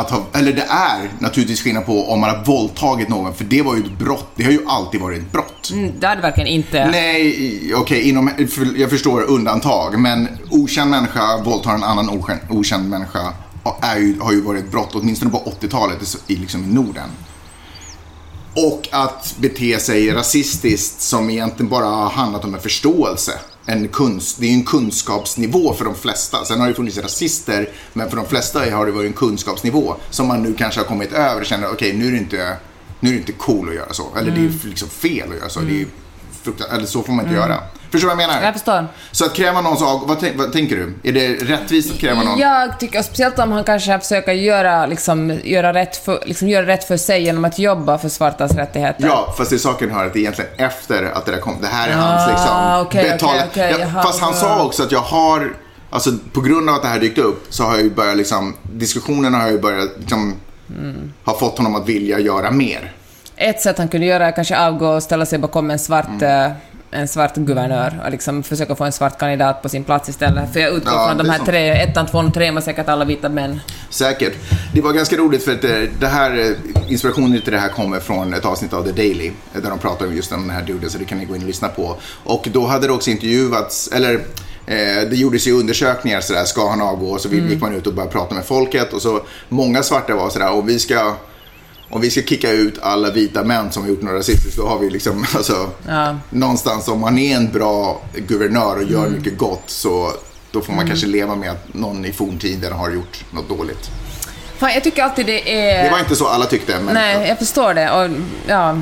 att 0.00 0.10
ha, 0.10 0.22
eller 0.32 0.52
det 0.52 0.62
är 0.68 1.10
naturligtvis 1.18 1.62
skillnad 1.62 1.86
på 1.86 2.10
om 2.10 2.20
man 2.20 2.30
har 2.30 2.44
våldtagit 2.44 3.08
någon, 3.08 3.34
för 3.34 3.44
det 3.44 3.62
var 3.62 3.76
ju 3.76 3.82
ett 3.82 3.98
brott. 3.98 4.28
Det 4.36 4.44
har 4.44 4.50
ju 4.52 4.60
alltid 4.66 5.00
varit 5.00 5.18
ett 5.22 5.32
brott. 5.32 5.70
Mm, 5.72 5.92
Det 6.00 6.06
hade 6.06 6.22
verkligen 6.22 6.48
inte... 6.48 6.90
Nej, 6.90 7.72
okej, 7.74 8.08
inom, 8.08 8.28
för- 8.28 8.80
jag 8.80 8.90
förstår 8.90 9.22
undantag, 9.22 9.98
men 10.00 10.28
okänd 10.50 10.90
människa 10.90 11.42
våldtar 11.44 11.74
en 11.74 11.84
annan 11.84 12.10
okänd, 12.10 12.40
okänd 12.50 12.88
människa 12.90 13.32
är 13.82 13.96
ju, 13.98 14.20
har 14.20 14.32
ju 14.32 14.40
varit 14.40 14.64
ett 14.64 14.70
brott, 14.70 14.90
åtminstone 14.94 15.30
på 15.30 15.52
80-talet 15.60 15.96
i, 16.28 16.32
i, 16.32 16.36
liksom 16.36 16.64
i 16.64 16.66
Norden. 16.74 17.08
Och 18.56 18.88
att 18.92 19.34
bete 19.38 19.78
sig 19.78 20.12
rasistiskt 20.12 21.00
som 21.00 21.30
egentligen 21.30 21.70
bara 21.70 21.84
har 21.84 22.10
handlat 22.10 22.44
om 22.44 22.54
en 22.54 22.60
förståelse. 22.60 23.32
En 23.66 23.88
kunst, 23.88 24.40
det 24.40 24.46
är 24.46 24.50
ju 24.50 24.54
en 24.54 24.64
kunskapsnivå 24.64 25.74
för 25.74 25.84
de 25.84 25.94
flesta. 25.94 26.44
Sen 26.44 26.60
har 26.60 26.68
det 26.68 26.74
funnits 26.74 26.98
rasister, 26.98 27.68
men 27.92 28.10
för 28.10 28.16
de 28.16 28.26
flesta 28.26 28.70
har 28.70 28.86
det 28.86 28.92
varit 28.92 29.06
en 29.06 29.12
kunskapsnivå 29.12 29.96
som 30.10 30.26
man 30.26 30.42
nu 30.42 30.54
kanske 30.54 30.80
har 30.80 30.84
kommit 30.84 31.12
över 31.12 31.40
och 31.40 31.46
känner 31.46 31.72
okej, 31.72 31.92
nu 31.92 32.06
är 32.08 32.12
det 32.12 32.18
inte 32.18 32.56
nu 33.00 33.08
är 33.08 33.12
det 33.12 33.18
inte 33.18 33.32
cool 33.32 33.68
att 33.68 33.74
göra 33.74 33.92
så. 33.92 34.16
Eller 34.16 34.30
det 34.30 34.40
är 34.40 34.68
liksom 34.68 34.88
fel 34.88 35.28
att 35.30 35.36
göra 35.36 35.48
så. 35.48 35.60
Det 35.60 35.80
är 35.80 35.86
fruktansvärt, 36.42 36.76
eller 36.76 36.86
så 36.86 37.02
får 37.02 37.12
man 37.12 37.24
inte 37.24 37.36
göra. 37.36 37.58
Förstår 37.90 38.08
du 38.08 38.14
vad 38.14 38.22
jag 38.22 38.28
menar? 38.28 38.42
Jag 38.44 38.52
förstår. 38.54 38.86
Så 39.12 39.24
att 39.24 39.34
kräva 39.34 39.60
någon 39.60 39.76
sak, 39.76 40.02
vad, 40.06 40.24
vad 40.34 40.52
tänker 40.52 40.76
du? 40.76 40.94
Är 41.08 41.12
det 41.12 41.28
rättvist 41.28 41.92
att 41.92 41.98
kräva 41.98 42.22
någon? 42.22 42.38
Jag 42.38 42.80
tycker, 42.80 43.02
speciellt 43.02 43.38
om 43.38 43.52
han 43.52 43.64
kanske 43.64 43.98
försöker 43.98 44.32
göra, 44.32 44.86
liksom, 44.86 45.40
göra, 45.44 45.72
rätt 45.74 45.96
för, 45.96 46.22
liksom, 46.26 46.48
göra 46.48 46.66
rätt 46.66 46.84
för 46.84 46.96
sig 46.96 47.22
genom 47.22 47.44
att 47.44 47.58
jobba 47.58 47.98
för 47.98 48.08
svartas 48.08 48.52
rättigheter. 48.52 49.06
Ja, 49.06 49.34
fast 49.38 49.50
det 49.50 49.58
saken 49.58 49.90
hör 49.90 50.06
att 50.06 50.12
det 50.12 50.18
är 50.18 50.20
egentligen 50.20 50.50
efter 50.56 51.02
att 51.04 51.26
det 51.26 51.32
där 51.32 51.38
kom. 51.40 51.54
Det 51.60 51.66
här 51.66 51.88
är 51.88 51.92
Ah, 51.92 51.96
hans 52.00 52.30
liksom 52.30 52.86
okej, 52.86 53.18
okej, 53.52 53.70
Ja, 53.70 53.78
jaha, 53.78 54.02
Fast 54.02 54.20
han 54.20 54.34
sa 54.34 54.64
också 54.64 54.82
att 54.82 54.92
jag 54.92 55.00
har, 55.00 55.52
alltså 55.90 56.10
på 56.32 56.40
grund 56.40 56.68
av 56.70 56.74
att 56.76 56.82
det 56.82 56.88
här 56.88 57.00
dykt 57.00 57.18
upp 57.18 57.46
så 57.50 57.64
har 57.64 57.74
jag 57.74 57.82
ju 57.82 57.90
börjat 57.90 58.16
liksom, 58.16 58.54
diskussionerna 58.62 59.38
har 59.38 59.48
ju 59.50 59.58
börjat 59.60 59.88
liksom, 59.98 60.34
Mm. 60.78 61.12
ha 61.24 61.38
fått 61.38 61.56
honom 61.58 61.74
att 61.74 61.88
vilja 61.88 62.18
göra 62.18 62.50
mer. 62.50 62.92
Ett 63.36 63.60
sätt 63.60 63.78
han 63.78 63.88
kunde 63.88 64.06
göra 64.06 64.26
är 64.26 64.32
kanske 64.32 64.58
avgå 64.58 64.86
och 64.88 65.02
ställa 65.02 65.26
sig 65.26 65.38
bakom 65.38 65.70
en 65.70 65.78
svart, 65.78 66.08
Mm. 66.22 66.52
En 66.90 67.08
svart 67.08 67.36
guvernör 67.36 68.00
och 68.04 68.10
liksom 68.10 68.42
försöka 68.42 68.74
få 68.76 68.84
en 68.84 68.92
svart 68.92 69.18
kandidat 69.18 69.62
på 69.62 69.68
sin 69.68 69.84
plats 69.84 70.08
istället. 70.08 70.52
För 70.52 70.60
jag 70.60 70.72
utgår 70.74 70.92
Ja, 70.92 71.06
från 71.08 71.18
de 71.18 71.26
är 71.26 71.32
här 71.32 71.44
tre, 71.46 71.68
ettan, 71.70 72.06
tvåan 72.06 72.26
och 72.26 72.34
trean 72.34 72.54
var 72.54 72.62
säkert 72.62 72.88
alla 72.88 73.04
vita 73.04 73.28
män. 73.28 73.60
Säkert. 73.90 74.32
Det 74.74 74.80
var 74.80 74.92
ganska 74.92 75.16
roligt 75.16 75.44
för 75.44 75.52
att 75.54 75.64
eh, 75.64 75.70
det 76.00 76.06
här, 76.06 76.38
eh, 76.38 76.92
inspirationen 76.92 77.40
till 77.42 77.52
det 77.52 77.58
här 77.58 77.68
kommer 77.68 78.00
från 78.00 78.34
ett 78.34 78.44
avsnitt 78.44 78.72
av 78.72 78.82
The 78.82 78.92
Daily. 78.92 79.26
eh, 79.54 79.62
Där 79.62 79.70
de 79.70 79.78
pratar 79.78 80.06
om 80.06 80.16
just 80.16 80.30
den 80.30 80.50
här 80.50 80.62
duden, 80.62 80.90
så 80.90 80.98
det 80.98 81.04
kan 81.04 81.18
ni 81.18 81.24
gå 81.24 81.36
in 81.36 81.40
och 81.42 81.46
lyssna 81.46 81.68
på. 81.68 81.96
Och 82.24 82.48
då 82.52 82.66
hade 82.66 82.86
det 82.86 82.92
också 82.92 83.10
intervjuats, 83.10 83.88
eller 83.92 84.20
det 85.10 85.16
gjordes 85.16 85.46
ju 85.46 85.52
undersökningar 85.52 86.20
sådär, 86.20 86.44
ska 86.44 86.70
han 86.70 86.80
avgå? 86.80 87.06
Och 87.06 87.20
så 87.20 87.28
gick 87.28 87.60
man 87.60 87.74
ut 87.74 87.86
och 87.86 87.94
började 87.94 88.12
prata 88.12 88.34
med 88.34 88.44
folket. 88.44 88.92
Och 88.92 89.02
så 89.02 89.20
många 89.48 89.82
svarta 89.82 90.14
var 90.16 90.30
sådär, 90.30 90.52
och 90.52 90.68
vi 90.68 90.78
ska 90.78 91.14
om 91.90 92.00
vi 92.00 92.10
ska 92.10 92.22
kicka 92.22 92.50
ut 92.50 92.74
alla 92.82 93.10
vita 93.10 93.44
män 93.44 93.72
som 93.72 93.82
har 93.82 93.90
gjort 93.90 94.02
något 94.02 94.12
rasistiskt, 94.14 94.56
då 94.56 94.66
har 94.68 94.78
vi 94.78 94.90
liksom, 94.90 95.26
alltså, 95.36 95.70
Ja. 95.88 96.16
någonstans 96.30 96.88
om 96.88 97.00
man 97.00 97.18
är 97.18 97.36
en 97.36 97.52
bra 97.52 98.00
guvernör 98.14 98.76
och 98.76 98.84
gör 98.84 99.08
mycket 99.08 99.38
gott 99.38 99.62
så 99.66 100.12
då 100.50 100.60
får 100.60 100.72
man 100.72 100.78
Mm. 100.78 100.88
kanske 100.88 101.06
leva 101.06 101.34
med 101.34 101.50
att 101.50 101.74
någon 101.74 102.04
i 102.04 102.12
forntiden 102.12 102.72
har 102.72 102.90
gjort 102.90 103.24
något 103.30 103.48
dåligt. 103.48 103.90
Fan, 104.58 104.70
jag 104.74 104.84
tycker 104.84 105.02
alltid 105.02 105.26
det 105.26 105.64
är... 105.70 105.84
Det 105.84 105.90
var 105.90 105.98
inte 105.98 106.16
så 106.16 106.26
alla 106.28 106.44
tyckte, 106.46 106.80
men 106.80 106.94
Nej, 106.94 107.28
jag 107.28 107.38
förstår 107.38 107.74
det. 107.74 107.90
Och, 107.90 108.10
ja, 108.46 108.78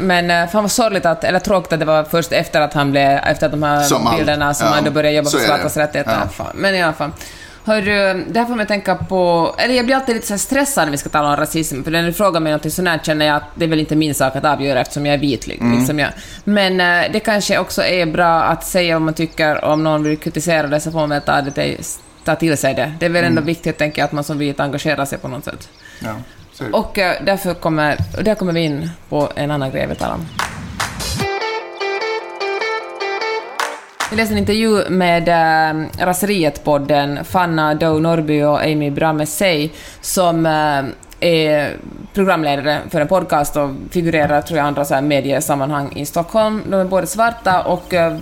men 0.00 0.30
eh, 0.30 0.48
fan 0.48 0.62
vad 0.64 0.70
sorgligt 0.70 1.06
att, 1.06 1.24
eller 1.24 1.38
tråkigt 1.38 1.72
att 1.72 1.78
det 1.80 1.84
var 1.86 2.04
först 2.04 2.32
efter 2.32 2.60
att 2.60 2.74
han 2.74 2.90
blev, 2.90 3.10
efter 3.18 3.46
att 3.46 3.52
de 3.52 3.62
här 3.62 3.82
Som 3.82 4.10
bilderna 4.16 4.54
som 4.54 4.66
Ja, 4.66 4.72
han 4.72 4.84
då 4.84 4.90
började 4.90 5.16
jobba 5.16 5.30
så 5.30 5.38
för 5.38 5.46
svartas 5.46 5.76
rättigheter. 5.76 6.28
Ja. 6.38 6.46
Men 6.54 6.74
i 6.74 6.82
alla 6.82 6.92
fall. 6.92 7.10
Hörru, 7.64 8.24
det 8.28 8.38
här 8.38 8.46
får 8.46 8.54
mig 8.54 8.66
tänka 8.66 8.94
på... 8.94 9.54
Eller 9.58 9.74
jag 9.74 9.84
blir 9.86 9.96
alltid 9.96 10.14
lite 10.14 10.26
så 10.26 10.38
stressad 10.38 10.84
när 10.84 10.90
vi 10.92 10.98
ska 10.98 11.08
tala 11.08 11.28
om 11.30 11.36
rasism, 11.36 11.82
för 11.82 11.90
när 11.90 12.02
du 12.02 12.12
frågar 12.12 12.40
mig 12.40 12.52
något 12.52 12.72
sånt 12.72 12.88
här 12.88 12.98
känner 13.02 13.26
jag 13.26 13.36
att 13.36 13.42
det 13.54 13.64
är 13.64 13.68
väl 13.68 13.80
inte 13.80 13.96
min 13.96 14.14
sak 14.14 14.36
att 14.36 14.44
avgöra 14.44 14.80
eftersom 14.80 15.06
jag 15.06 15.14
är 15.14 15.18
vit. 15.18 15.46
Mm. 15.60 15.78
Liksom 15.78 15.98
jag. 15.98 16.10
Men 16.44 16.80
eh, 16.80 17.12
det 17.12 17.20
kanske 17.20 17.58
också 17.58 17.82
är 17.82 18.06
bra 18.06 18.42
att 18.42 18.64
säga 18.64 18.94
vad 18.94 19.02
man 19.02 19.14
tycker, 19.14 19.64
om 19.64 19.84
någon 19.84 20.02
vill 20.02 20.18
kritisera 20.18 20.66
det 20.66 20.80
så 20.80 20.90
får 20.90 21.06
man 21.06 21.20
ta, 21.20 21.40
det 21.42 21.50
till, 21.50 21.78
ta 22.24 22.34
till 22.34 22.56
sig 22.56 22.74
det. 22.74 22.92
Det 23.00 23.06
är 23.06 23.10
väl 23.10 23.24
ändå 23.24 23.32
Mm. 23.40 23.46
viktigt, 23.46 23.78
tänker 23.78 24.02
jag, 24.02 24.06
att 24.06 24.12
man 24.12 24.24
som 24.24 24.38
vit 24.38 24.60
engagerar 24.60 25.04
sig 25.04 25.18
på 25.18 25.28
något 25.28 25.44
sätt. 25.44 25.68
ja. 26.00 26.14
Och 26.72 26.98
eh, 26.98 27.14
därför 27.24 27.54
kommer, 27.54 27.96
där 28.22 28.34
kommer 28.34 28.52
vi 28.52 28.60
in 28.60 28.90
på 29.08 29.28
en 29.36 29.50
annan 29.50 29.70
grej 29.70 29.86
vi 29.86 29.94
talar 29.94 30.14
om. 30.14 30.26
Vi 34.12 34.16
läste 34.16 34.34
en 34.34 34.38
intervju 34.38 34.90
med 34.90 35.28
äh, 35.28 35.86
Raseriet-podden, 35.98 37.24
Fanna 37.24 37.74
Doe 37.74 38.00
Norby 38.00 38.42
och 38.42 38.62
Amy 38.62 38.90
Bramesey, 38.90 39.70
som 40.00 40.46
äh, 40.46 40.84
är 41.20 41.76
programledare 42.14 42.80
för 42.90 43.00
en 43.00 43.08
podcast 43.08 43.56
och 43.56 43.70
figurerar, 43.90 44.42
tror 44.42 44.58
jag, 44.58 44.66
andra 44.66 44.84
så 44.84 44.94
här 44.94 45.02
mediesammanhang 45.02 45.92
i 45.96 46.06
Stockholm. 46.06 46.62
De 46.66 46.74
är 46.74 46.84
båda 46.84 47.06
svarta 47.06 47.62
och 47.62 47.94
äh, 47.94 48.16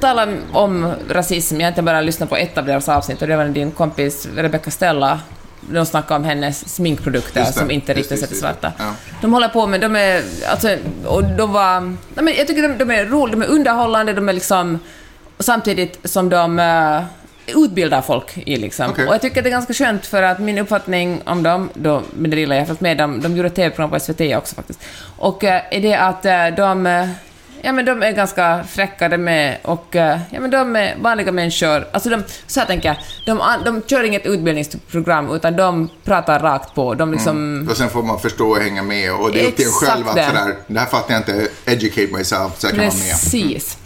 talar 0.00 0.28
om 0.52 0.92
rasism. 1.10 1.56
Jag 1.60 1.66
har 1.66 1.68
inte 1.68 1.82
bara 1.82 2.00
lyssnat 2.00 2.28
på 2.28 2.36
ett 2.36 2.58
av 2.58 2.66
deras 2.66 2.88
avsnitt 2.88 3.22
och 3.22 3.28
det 3.28 3.36
var 3.36 3.44
din 3.44 3.70
kompis 3.70 4.28
Rebecca 4.36 4.70
Stella 4.70 5.20
de 5.70 5.86
snackade 5.86 6.20
om 6.20 6.24
hennes 6.24 6.74
sminkprodukter 6.74 7.40
det, 7.40 7.52
som 7.52 7.70
inte 7.70 7.92
just 7.92 8.10
det. 8.10 8.34
svarta. 8.34 8.72
Ja. 8.78 8.94
De 9.20 9.32
håller 9.32 9.48
på 9.48 9.66
med, 9.66 9.80
de 9.80 9.96
är, 9.96 10.22
alltså, 10.50 10.76
och 11.04 11.24
de 11.24 11.52
var, 11.52 11.96
jag 12.14 12.46
tycker 12.46 12.68
de, 12.68 12.78
de 12.78 12.90
är 12.90 13.04
roliga, 13.04 13.36
de 13.36 13.42
är 13.42 13.50
underhållande, 13.50 14.12
de 14.12 14.28
är 14.28 14.32
liksom, 14.32 14.78
samtidigt 15.42 15.98
som 16.04 16.28
de 16.28 16.58
uh, 16.58 17.04
utbildar 17.46 18.02
folk 18.02 18.38
i 18.46 18.56
liksom. 18.56 18.90
Okej. 18.90 19.06
Och 19.06 19.14
jag 19.14 19.20
tycker 19.20 19.42
det 19.42 19.48
är 19.48 19.50
ganska 19.50 19.74
skönt 19.74 20.06
för 20.06 20.22
att 20.22 20.38
min 20.38 20.58
uppfattning 20.58 21.22
om 21.24 21.42
dem, 21.42 21.70
då, 21.74 22.02
med 22.14 22.30
det 22.30 22.36
lilla 22.36 22.56
jag 22.56 22.66
följt 22.66 22.80
med 22.80 22.98
dem, 22.98 23.20
de 23.20 23.36
gjorde 23.36 23.46
ett 23.46 23.54
TV-program 23.54 23.90
på 23.90 24.00
SVT 24.00 24.20
också 24.36 24.54
faktiskt, 24.54 24.80
och 25.18 25.44
uh, 25.44 25.50
är 25.50 25.80
det 25.80 25.94
att 25.94 26.26
uh, 26.26 26.56
de 26.56 27.08
Ja 27.64 27.72
men 27.72 27.84
de 27.84 28.02
är 28.02 28.12
ganska 28.12 28.64
fräcka 28.64 29.08
de 29.08 29.28
är 29.28 29.58
och 29.62 29.86
ja 29.94 30.40
men 30.40 30.50
de 30.50 30.76
är 30.76 30.96
vanliga 31.00 31.32
människor. 31.32 31.88
Alltså 31.92 32.08
de, 32.08 32.22
så 32.46 32.60
här 32.60 32.66
tänker 32.66 32.88
jag, 32.88 32.96
de, 33.26 33.40
de 33.64 33.82
kör 33.86 34.04
inget 34.04 34.26
utbildningsprogram 34.26 35.30
utan 35.30 35.56
de 35.56 35.88
pratar 36.04 36.40
rakt 36.40 36.74
på. 36.74 36.94
De 36.94 37.12
liksom... 37.12 37.66
Och 37.70 37.76
sen 37.76 37.90
får 37.90 38.02
man 38.02 38.20
förstå 38.20 38.48
och 38.48 38.56
hänga 38.56 38.82
med 38.82 39.12
och 39.12 39.32
det 39.32 39.44
är 39.44 39.48
upp 39.48 39.56
till 39.56 39.66
en 39.66 39.72
själv 39.72 40.08
att 40.08 40.12
sådär, 40.12 40.56
det 40.66 40.78
här 40.78 40.86
fattar 40.86 41.14
jag 41.14 41.20
inte, 41.20 41.48
educate 41.64 42.12
myself 42.12 42.58
så 42.58 42.66
jag 42.66 42.74
kan 42.74 42.78
vara 42.78 42.94
med. 42.94 43.10
Precis. 43.10 43.78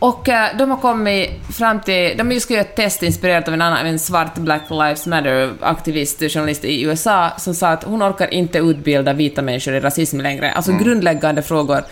Och 0.00 0.28
eh, 0.28 0.56
de 0.58 0.70
har 0.70 0.76
kommit 0.76 1.30
fram 1.52 1.80
till... 1.80 2.16
De 2.16 2.26
har 2.26 2.32
just 2.34 2.46
skrivit 2.46 2.66
ett 2.66 2.76
test 2.76 3.02
inspirerat 3.02 3.48
av 3.48 3.54
en 3.54 3.62
annan, 3.62 3.86
en 3.86 3.98
svart 3.98 4.34
Black 4.34 4.62
Lives 4.70 5.06
Matter-aktivist, 5.06 6.32
journalist 6.32 6.64
i 6.64 6.82
USA, 6.82 7.30
som 7.38 7.54
sa 7.54 7.68
att 7.68 7.84
hon 7.84 8.02
orkar 8.02 8.34
inte 8.34 8.58
utbilda 8.58 9.12
vita 9.12 9.42
människor 9.42 9.74
i 9.74 9.80
rasism 9.80 10.20
längre. 10.20 10.52
Alltså 10.52 10.70
Mm. 10.70 10.84
grundläggande 10.84 11.42
frågor. 11.42 11.84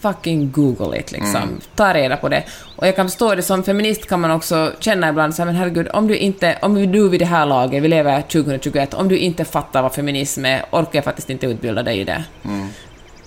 Fucking 0.00 0.50
google 0.52 0.98
it, 0.98 1.12
liksom. 1.12 1.42
Mm. 1.42 1.60
Ta 1.74 1.94
reda 1.94 2.16
på 2.16 2.28
det. 2.28 2.42
Och 2.76 2.86
jag 2.86 2.96
kan 2.96 3.08
förstå 3.08 3.34
det, 3.34 3.42
som 3.42 3.62
feminist 3.64 4.08
kan 4.08 4.20
man 4.20 4.30
också 4.30 4.72
känna 4.78 5.08
ibland 5.08 5.34
så 5.34 5.42
här, 5.42 5.46
men 5.46 5.54
herregud, 5.56 5.88
om 5.92 6.06
du 6.06 6.16
inte... 6.16 6.58
Om 6.62 6.92
du 6.92 7.08
vid 7.08 7.20
det 7.20 7.26
här 7.26 7.46
laget, 7.46 7.82
vi 7.82 7.88
lever 7.88 8.22
2021, 8.22 8.94
om 8.94 9.08
du 9.08 9.18
inte 9.18 9.44
fattar 9.44 9.82
vad 9.82 9.94
feminism 9.94 10.44
är, 10.44 10.62
orkar 10.70 10.90
jag 10.92 11.04
faktiskt 11.04 11.30
inte 11.30 11.46
utbilda 11.46 11.82
dig 11.82 12.00
i 12.00 12.04
det. 12.04 12.24
Mm. 12.44 12.68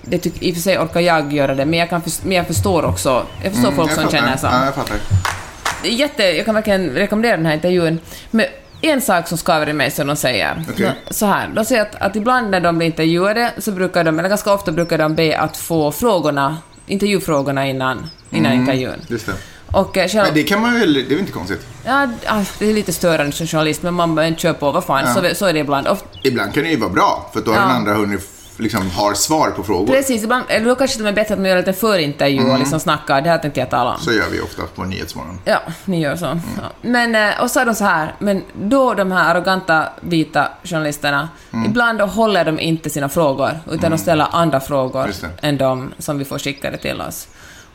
Det 0.09 0.17
tyck, 0.17 0.41
I 0.43 0.51
och 0.51 0.55
för 0.55 0.61
sig 0.61 0.79
orkar 0.79 0.99
jag 0.99 1.33
göra 1.33 1.55
det, 1.55 1.65
men 1.65 1.79
jag, 1.79 1.89
kan 1.89 2.01
förs- 2.01 2.23
men 2.23 2.31
jag 2.37 2.47
förstår 2.47 2.85
också. 2.85 3.25
Jag 3.43 3.53
förstår 3.53 3.71
folk 3.71 3.77
Mm, 3.77 3.87
jag 3.89 3.95
som 3.95 4.03
fattar. 4.03 4.17
känner 4.17 4.37
så. 4.37 4.45
Ja, 4.47 4.65
jag 4.65 4.75
fattar. 4.75 4.97
Jätte, 5.83 6.23
jag 6.23 6.45
kan 6.45 6.55
verkligen 6.55 6.89
rekommendera 6.89 7.37
den 7.37 7.45
här 7.45 7.53
intervjun. 7.53 7.99
Men 8.31 8.45
en 8.81 9.01
sak 9.01 9.27
som 9.27 9.37
skaver 9.37 9.69
i 9.69 9.73
mig 9.73 9.91
som 9.91 10.07
de 10.07 10.15
säger. 10.15 10.65
Okej. 10.73 10.91
Så 11.09 11.25
här, 11.25 11.47
de 11.55 11.65
säger 11.65 11.81
att, 11.81 11.95
att 11.95 12.15
ibland 12.15 12.49
när 12.51 12.59
de 12.59 12.77
blir 12.77 12.87
intervjuade 12.87 13.51
så 13.57 13.71
brukar 13.71 14.03
de, 14.03 14.19
eller 14.19 14.29
ganska 14.29 14.53
ofta 14.53 14.71
brukar 14.71 14.97
de 14.97 15.15
be 15.15 15.39
att 15.39 15.57
få 15.57 15.91
frågorna, 15.91 16.57
intervjufrågorna 16.87 17.67
innan, 17.67 18.09
innan 18.29 18.53
intervjun. 18.53 19.01
Just 19.07 19.25
det. 19.25 19.33
Och 19.71 19.97
eh, 19.97 20.07
själv, 20.07 20.25
Men 20.25 20.33
det 20.33 20.43
kan 20.43 20.61
man 20.61 20.79
väl, 20.79 20.93
det 20.93 20.99
är 20.99 21.05
väl 21.09 21.19
inte 21.19 21.31
konstigt? 21.31 21.65
ja, 21.85 22.07
ah, 22.27 22.41
det 22.59 22.65
är 22.69 22.73
lite 22.73 22.93
störande 22.93 23.31
som 23.31 23.47
journalist, 23.47 23.83
men 23.83 23.93
man 23.93 24.15
bara 24.15 24.35
kör 24.35 24.53
på, 24.53 24.71
vad 24.71 24.83
fan, 24.83 25.13
så, 25.13 25.35
så 25.35 25.45
är 25.45 25.53
det 25.53 25.59
ibland. 25.59 25.87
Och, 25.87 25.97
Ibland 26.23 26.53
kan 26.53 26.63
det 26.63 26.69
ju 26.69 26.77
vara 26.77 26.89
bra, 26.89 27.29
för 27.33 27.41
då 27.41 27.51
har 27.51 27.57
Ja. 27.57 27.61
den 27.67 27.75
andra 27.75 27.93
hunnit 27.93 28.29
liksom 28.59 28.89
har 28.89 29.13
svar 29.13 29.51
på 29.51 29.63
frågor. 29.63 29.93
precis, 29.93 30.23
ibland, 30.23 30.43
eller 30.47 30.65
då 30.65 30.75
kanske 30.75 31.03
det 31.03 31.09
är 31.09 31.13
bättre 31.13 31.33
att 31.33 31.39
man 31.39 31.49
gör 31.49 31.57
lite 31.57 31.73
förintervju 31.73 32.51
och 32.51 32.59
liksom 32.59 32.79
snackar, 32.79 33.21
det 33.21 33.29
här 33.29 33.37
tänkte 33.37 33.59
jag 33.59 33.69
tala 33.69 33.93
om. 33.93 33.99
Så 33.99 34.11
gör 34.13 34.29
vi 34.31 34.41
ofta 34.41 34.63
på 34.75 34.83
Nyhetsmorgon. 34.83 35.39
Ja, 35.45 35.61
ni 35.85 36.01
gör 36.01 36.15
så. 36.15 36.25
Ja. 36.25 36.39
Men, 36.81 37.15
eh, 37.15 37.41
och 37.41 37.51
så 37.51 37.59
är 37.59 37.65
de 37.65 37.75
så 37.75 37.83
här, 37.83 38.15
men 38.19 38.43
då 38.61 38.93
de 38.93 39.11
här 39.11 39.35
arroganta 39.35 39.89
vita 40.01 40.47
journalisterna, 40.63 41.29
ibland 41.65 41.99
då 41.99 42.05
håller 42.05 42.45
de 42.45 42.59
inte 42.59 42.89
sina 42.89 43.09
frågor, 43.09 43.59
utan 43.71 43.91
de 43.91 43.97
ställer 43.97 44.27
andra 44.31 44.59
frågor 44.59 45.11
än 45.41 45.57
de 45.57 45.93
som 45.97 46.17
vi 46.17 46.25
får 46.25 46.39
skickade 46.39 46.77
till 46.77 47.01
oss. 47.01 47.27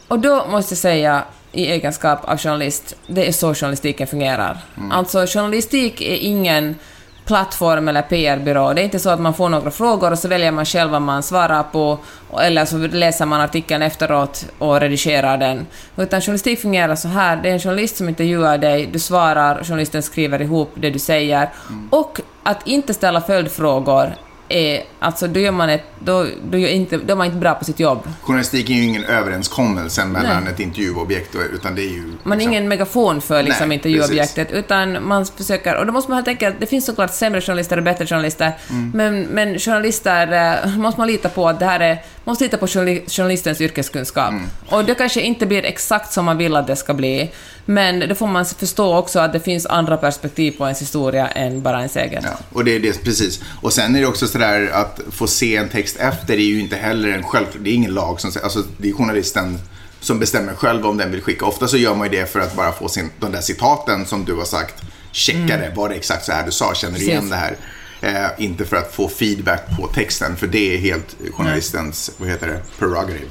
Och 0.08 0.18
då 0.18 0.46
måste 0.50 0.72
jag 0.72 0.78
säga, 0.78 1.22
i 1.52 1.66
egenskap 1.66 2.24
av 2.24 2.38
journalist, 2.38 2.96
det 3.06 3.28
är 3.28 3.32
så 3.32 3.54
journalistiken 3.54 4.06
fungerar. 4.06 4.58
Alltså, 4.90 5.26
journalistik 5.26 6.00
är 6.00 6.16
ingen 6.16 6.74
plattform 7.24 7.88
eller 7.88 8.02
PR-byrå. 8.02 8.72
Det 8.72 8.80
är 8.80 8.84
inte 8.84 8.98
så 8.98 9.10
att 9.10 9.20
man 9.20 9.34
får 9.34 9.48
några 9.48 9.70
frågor 9.70 10.10
och 10.10 10.18
så 10.18 10.28
väljer 10.28 10.52
man 10.52 10.64
själv 10.64 10.90
vad 10.90 11.02
man 11.02 11.22
svarar 11.22 11.62
på, 11.62 11.98
eller 12.40 12.64
så 12.64 12.76
läser 12.76 13.26
man 13.26 13.40
artikeln 13.40 13.82
efteråt 13.82 14.46
och 14.58 14.80
redigerar 14.80 15.36
den. 15.36 15.66
Utan 15.96 16.20
journalistik 16.20 16.60
fungerar 16.60 16.96
så 16.96 17.08
här, 17.08 17.36
det 17.36 17.48
är 17.48 17.52
en 17.52 17.60
journalist 17.60 17.96
som 17.96 18.08
intervjuar 18.08 18.58
dig, 18.58 18.86
du 18.92 18.98
svarar, 18.98 19.64
journalisten 19.64 20.02
skriver 20.02 20.42
ihop 20.42 20.72
det 20.74 20.90
du 20.90 20.98
säger. 20.98 21.48
Och 21.90 22.20
att 22.42 22.66
inte 22.66 22.94
ställa 22.94 23.20
följdfrågor 23.20 24.14
är, 24.48 24.82
alltså 24.98 25.26
då 25.26 25.40
gör 25.40 25.52
man 25.52 25.70
ett, 25.70 25.82
då, 25.98 26.26
då, 26.50 26.58
gör 26.58 26.68
inte, 26.68 26.96
då 26.96 27.12
är 27.12 27.16
man 27.16 27.26
inte 27.26 27.38
bra 27.38 27.54
på 27.54 27.64
sitt 27.64 27.80
jobb. 27.80 28.08
Journalistik 28.22 28.70
är 28.70 28.74
ju 28.74 28.82
ingen 28.82 29.04
överenskommelse 29.04 30.04
mellan 30.04 30.44
Nej. 30.44 30.52
ett 30.52 30.60
intervjuobjekt 30.60 31.34
och, 31.34 31.40
utan 31.54 31.74
det 31.74 31.82
är 31.82 31.88
ju... 31.92 32.02
Man 32.22 32.32
är 32.32 32.36
liksom- 32.36 32.52
ingen 32.52 32.68
megafon 32.68 33.20
för 33.20 33.42
liksom 33.42 33.68
Nej, 33.68 33.76
intervjuobjektet, 33.76 34.52
utan 34.52 35.06
man 35.08 35.26
försöker... 35.26 35.76
Och 35.76 35.86
då 35.86 35.92
måste 35.92 36.10
man 36.10 36.16
helt 36.16 36.28
enkelt... 36.28 36.56
Det 36.60 36.66
finns 36.66 36.86
såklart 36.86 37.14
sämre 37.14 37.40
journalister 37.40 37.76
och 37.76 37.82
bättre 37.82 38.06
journalister, 38.06 38.52
Mm. 38.70 38.90
men, 38.94 39.22
men 39.22 39.58
journalister 39.58 40.32
eh, 40.64 40.76
måste 40.78 41.00
man 41.00 41.08
lita 41.08 41.28
på 41.28 41.48
att 41.48 41.58
det 41.58 41.66
här 41.66 41.80
är... 41.80 41.98
Man 42.26 42.32
måste 42.32 42.44
lita 42.44 42.56
på 42.56 42.66
journali- 42.66 43.02
journalistens 43.10 43.60
yrkeskunskap. 43.60 44.28
Mm. 44.30 44.46
Och 44.68 44.84
det 44.84 44.94
kanske 44.94 45.20
inte 45.20 45.46
blir 45.46 45.64
exakt 45.64 46.12
som 46.12 46.24
man 46.24 46.38
vill 46.38 46.56
att 46.56 46.66
det 46.66 46.76
ska 46.76 46.94
bli, 46.94 47.30
men 47.64 48.08
då 48.08 48.14
får 48.14 48.26
man 48.26 48.44
förstå 48.46 48.96
också 48.96 49.18
att 49.18 49.32
det 49.32 49.40
finns 49.40 49.66
andra 49.66 49.96
perspektiv 49.96 50.50
på 50.58 50.64
ens 50.64 50.82
historia 50.82 51.28
än 51.28 51.62
bara 51.62 51.76
ens 51.78 51.96
eget. 51.96 52.24
Ja, 52.24 52.38
och 52.52 52.64
det 52.64 52.76
är 52.76 52.80
det, 52.80 53.04
precis. 53.04 53.40
Och 53.60 53.72
sen 53.72 53.96
är 53.96 54.00
det 54.00 54.06
också 54.06 54.26
sådär 54.26 54.70
att 54.72 55.00
få 55.10 55.26
se 55.26 55.56
en 55.56 55.68
text 55.68 55.96
efter 55.96 56.34
är 56.34 56.38
ju 56.38 56.60
inte 56.60 56.76
heller 56.76 57.08
en 57.08 57.22
självklar, 57.22 57.62
det 57.62 57.70
är 57.70 57.74
ingen 57.74 57.94
lag 57.94 58.20
som 58.20 58.32
säger, 58.32 58.44
alltså 58.44 58.62
det 58.78 58.88
är 58.88 58.92
journalisten 58.92 59.58
som 60.00 60.18
bestämmer 60.18 60.54
själv 60.54 60.86
om 60.86 60.96
den 60.96 61.10
vill 61.10 61.22
skicka. 61.22 61.46
Ofta 61.46 61.68
så 61.68 61.76
gör 61.76 61.94
man 61.94 62.10
ju 62.12 62.18
det 62.18 62.26
för 62.32 62.40
att 62.40 62.56
bara 62.56 62.72
få 62.72 62.88
sin, 62.88 63.10
de 63.20 63.32
där 63.32 63.40
citaten 63.40 64.06
som 64.06 64.24
du 64.24 64.34
har 64.34 64.44
sagt 64.44 64.74
checkade. 65.12 65.72
Var 65.74 65.88
det 65.88 65.94
exakt 65.94 66.24
så 66.24 66.32
här 66.32 66.44
du 66.46 66.52
sa? 66.52 66.74
Känner 66.74 66.98
du 66.98 67.04
igen 67.04 67.18
Mm. 67.18 67.30
Det 67.30 67.36
här? 67.36 67.56
Eh, 68.04 68.26
inte 68.38 68.64
för 68.64 68.76
att 68.76 68.92
få 68.94 69.08
feedback 69.08 69.62
på 69.80 69.86
texten, 69.86 70.36
för 70.36 70.46
det 70.46 70.74
är 70.74 70.78
helt 70.78 71.16
journalistens, 71.32 72.10
vad 72.18 72.28
heter 72.28 72.46
det, 72.46 72.60
prerogative. 72.78 73.24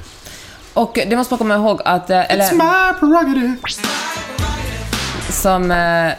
Och 0.74 0.92
det 1.08 1.16
måste 1.16 1.32
man 1.34 1.38
komma 1.38 1.54
ihåg 1.54 1.80
att... 1.84 2.10
eh, 2.10 2.30
Eller, 2.32 2.44
It's 2.44 2.52
my 2.52 2.98
prerogative. 3.00 3.56
som... 5.30 5.70
eh, 5.70 6.12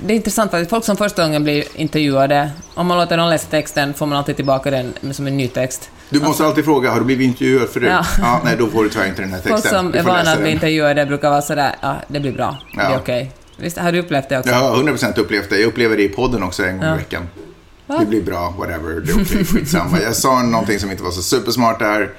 Det 0.00 0.12
är 0.12 0.16
intressant 0.16 0.54
att 0.54 0.68
folk 0.70 0.84
som 0.84 0.96
första 0.96 1.22
gången 1.22 1.42
blir 1.44 1.64
intervjuade, 1.74 2.50
om 2.74 2.86
man 2.86 2.98
låter 2.98 3.16
någon 3.16 3.30
läsa 3.30 3.46
texten 3.50 3.94
får 3.94 4.06
man 4.06 4.18
alltid 4.18 4.36
tillbaka 4.36 4.70
den 4.70 4.94
som 5.14 5.26
en 5.26 5.36
ny 5.36 5.48
text. 5.48 5.90
Du 6.10 6.20
måste 6.20 6.44
alltid 6.44 6.64
fråga, 6.64 6.90
har 6.90 6.98
du 6.98 7.04
blivit 7.04 7.24
intervjuad 7.26 7.68
förut? 7.68 7.88
Ja. 7.90 8.04
Ja. 8.18 8.40
nej, 8.44 8.56
då 8.58 8.66
får 8.66 8.84
du 8.84 8.90
tyvärr 8.90 9.06
inte 9.06 9.22
den 9.22 9.30
här 9.30 9.38
texten. 9.40 9.60
Folk 9.62 9.74
som 9.74 9.94
är 9.94 10.02
vana 10.02 10.32
att 10.32 10.40
bli 10.40 10.50
intervjuade 10.50 11.06
brukar 11.06 11.30
vara 11.30 11.42
sådär, 11.42 11.74
ja, 11.80 11.96
det 12.08 12.20
blir 12.20 12.32
bra, 12.32 12.56
det 12.74 12.80
är 12.80 12.90
Ja. 12.90 12.98
okej. 12.98 13.32
Visst, 13.56 13.78
har 13.78 13.92
du 13.92 13.98
upplevt 13.98 14.28
det 14.28 14.38
också? 14.38 14.50
Jag 14.50 14.58
har 14.58 14.76
100% 14.76 15.18
upplevt 15.20 15.50
det. 15.50 15.58
Jag 15.58 15.66
upplever 15.68 15.96
det 15.96 16.02
i 16.02 16.08
podden 16.08 16.42
också 16.42 16.64
en 16.64 16.76
gång 16.76 16.86
Ja. 16.86 16.94
i 16.94 16.98
veckan. 16.98 17.28
Det 17.98 18.06
blir 18.06 18.22
bra, 18.22 18.54
whatever, 18.58 19.00
det 19.00 19.12
är 19.12 19.22
okej, 19.22 19.44
skitsamma. 19.52 20.00
Jag 20.00 20.16
sa 20.16 20.42
någonting 20.42 20.78
som 20.78 20.90
inte 20.90 21.02
var 21.02 21.10
så 21.10 21.22
supersmart 21.22 21.78
där. 21.78 22.00
Jag 22.00 22.10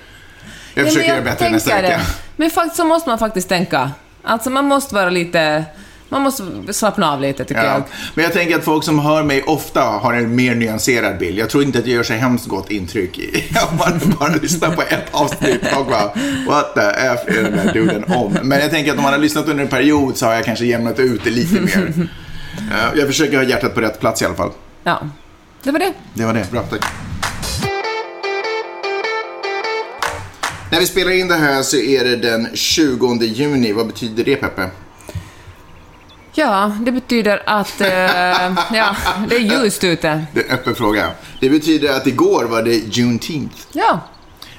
Ja, 0.73 0.85
försöker 0.89 1.07
men 1.07 1.15
göra 1.15 1.25
bättre 1.25 1.49
nästa 1.49 1.75
vecka. 1.75 1.87
det. 1.87 1.99
Men 2.35 2.49
faktiskt 2.49 2.75
så 2.75 2.85
måste 2.85 3.09
man 3.09 3.19
faktiskt 3.19 3.49
tänka. 3.49 3.91
Alltså 4.23 4.49
man 4.49 4.65
måste 4.65 4.95
vara 4.95 5.09
lite... 5.09 5.65
Man 6.09 6.21
måste 6.21 6.73
slappna 6.73 7.11
av 7.13 7.21
lite, 7.21 7.45
tycker 7.45 7.63
Ja. 7.63 7.71
jag. 7.73 7.83
Men 8.15 8.23
jag 8.23 8.33
tänker 8.33 8.55
att 8.57 8.63
folk 8.63 8.83
som 8.83 8.99
hör 8.99 9.23
mig 9.23 9.43
ofta 9.43 9.81
har 9.81 10.13
en 10.13 10.35
mer 10.35 10.55
nyanserad 10.55 11.17
bild. 11.17 11.37
Jag 11.39 11.49
tror 11.49 11.63
inte 11.63 11.79
att 11.79 11.85
det 11.85 11.91
gör 11.91 12.03
så 12.03 12.13
hemskt 12.13 12.47
gott 12.47 12.71
intryck 12.71 13.19
om 13.71 13.77
man 13.77 14.15
bara 14.19 14.35
lyssnar 14.35 14.71
på 14.75 14.81
ett 14.81 15.05
avsnitt 15.11 15.61
och 15.77 15.85
bara 15.85 16.11
What 16.47 16.73
the 16.75 16.81
F 16.81 17.19
är 17.27 17.43
den 17.43 17.51
där 17.57 17.73
duden 17.73 18.03
om? 18.13 18.37
Men 18.43 18.59
jag 18.59 18.69
tänker 18.71 18.91
att 18.91 18.97
om 18.97 19.03
man 19.03 19.13
har 19.13 19.19
lyssnat 19.19 19.47
under 19.47 19.63
en 19.63 19.69
period 19.69 20.17
så 20.17 20.25
har 20.25 20.33
jag 20.33 20.45
kanske 20.45 20.65
jämnat 20.65 20.99
ut 20.99 21.23
det 21.23 21.29
lite 21.29 21.61
mer. 21.61 21.93
Eh, 22.71 22.99
Jag 22.99 23.07
försöker 23.07 23.37
ha 23.37 23.43
hjärtat 23.43 23.73
på 23.75 23.81
rätt 23.81 23.99
plats 23.99 24.21
i 24.21 24.25
alla 24.25 24.35
fall. 24.35 24.51
Ja. 24.83 24.99
Det 25.63 25.71
var 25.71 25.79
det. 25.79 25.93
Det 26.13 26.25
var 26.25 26.33
det. 26.33 26.51
Bra, 26.51 26.61
tack. 26.61 26.85
När 30.71 30.79
vi 30.79 30.85
spelar 30.85 31.11
in 31.11 31.27
det 31.27 31.35
här 31.35 31.63
så 31.63 31.77
är 31.77 32.03
det 32.03 32.15
den 32.15 32.47
20 32.53 33.23
juni. 33.25 33.71
Vad 33.71 33.87
betyder 33.87 34.23
det, 34.23 34.35
Peppe? 34.35 34.69
Ja, 36.33 36.77
det 36.85 36.91
betyder 36.91 37.43
att... 37.45 37.81
eh, 37.81 37.87
ja, 38.73 38.95
det 39.29 39.35
är 39.35 39.39
ljust 39.39 39.83
ute. 39.83 40.25
Det 40.33 40.39
är 40.39 40.45
en 40.45 40.51
öppen 40.51 40.75
fråga. 40.75 41.11
Det 41.39 41.49
betyder 41.49 41.93
att 41.93 42.07
igår 42.07 42.43
var 42.43 42.63
det 42.63 42.75
Juneteenth. 42.97 43.55
Ja. 43.73 43.99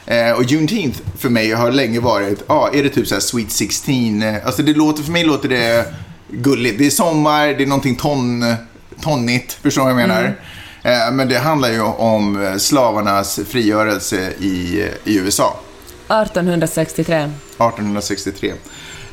Eh, 0.07 0.33
och 0.33 0.45
Juneteenth 0.45 1.01
för 1.19 1.29
mig 1.29 1.53
har 1.53 1.73
länge 1.73 2.01
varit, 2.01 2.43
ja, 2.49 2.71
är 2.75 2.83
det 2.83 2.89
typ 2.89 3.07
så 3.07 3.15
här 3.15 3.21
Sweet 3.21 3.51
16? 3.51 4.23
Eh, 4.23 4.47
alltså 4.47 4.63
det 4.63 4.73
låter, 4.75 5.03
för 5.03 5.13
mig 5.13 5.25
låter 5.25 5.49
det 5.49 5.95
gulligt. 6.29 6.79
Det 6.79 6.87
är 6.87 6.91
sommar, 6.91 7.47
det 7.47 7.63
är 7.63 7.67
någonting 7.67 7.97
ton, 7.97 8.55
tonnigt, 9.01 9.53
förstår 9.53 9.83
du 9.89 9.93
vad 9.93 10.03
jag 10.03 10.09
menar? 10.09 10.25
Eh, 10.25 10.31
men 11.13 11.29
det 11.29 11.39
handlar 11.39 11.69
ju 11.71 11.81
om 11.83 12.43
eh, 12.47 12.57
slavarnas 12.57 13.41
frigörelse 13.49 14.33
i, 14.39 14.85
i 15.05 15.17
USA. 15.19 15.57
1863. 16.09 17.15
1863. 17.17 18.53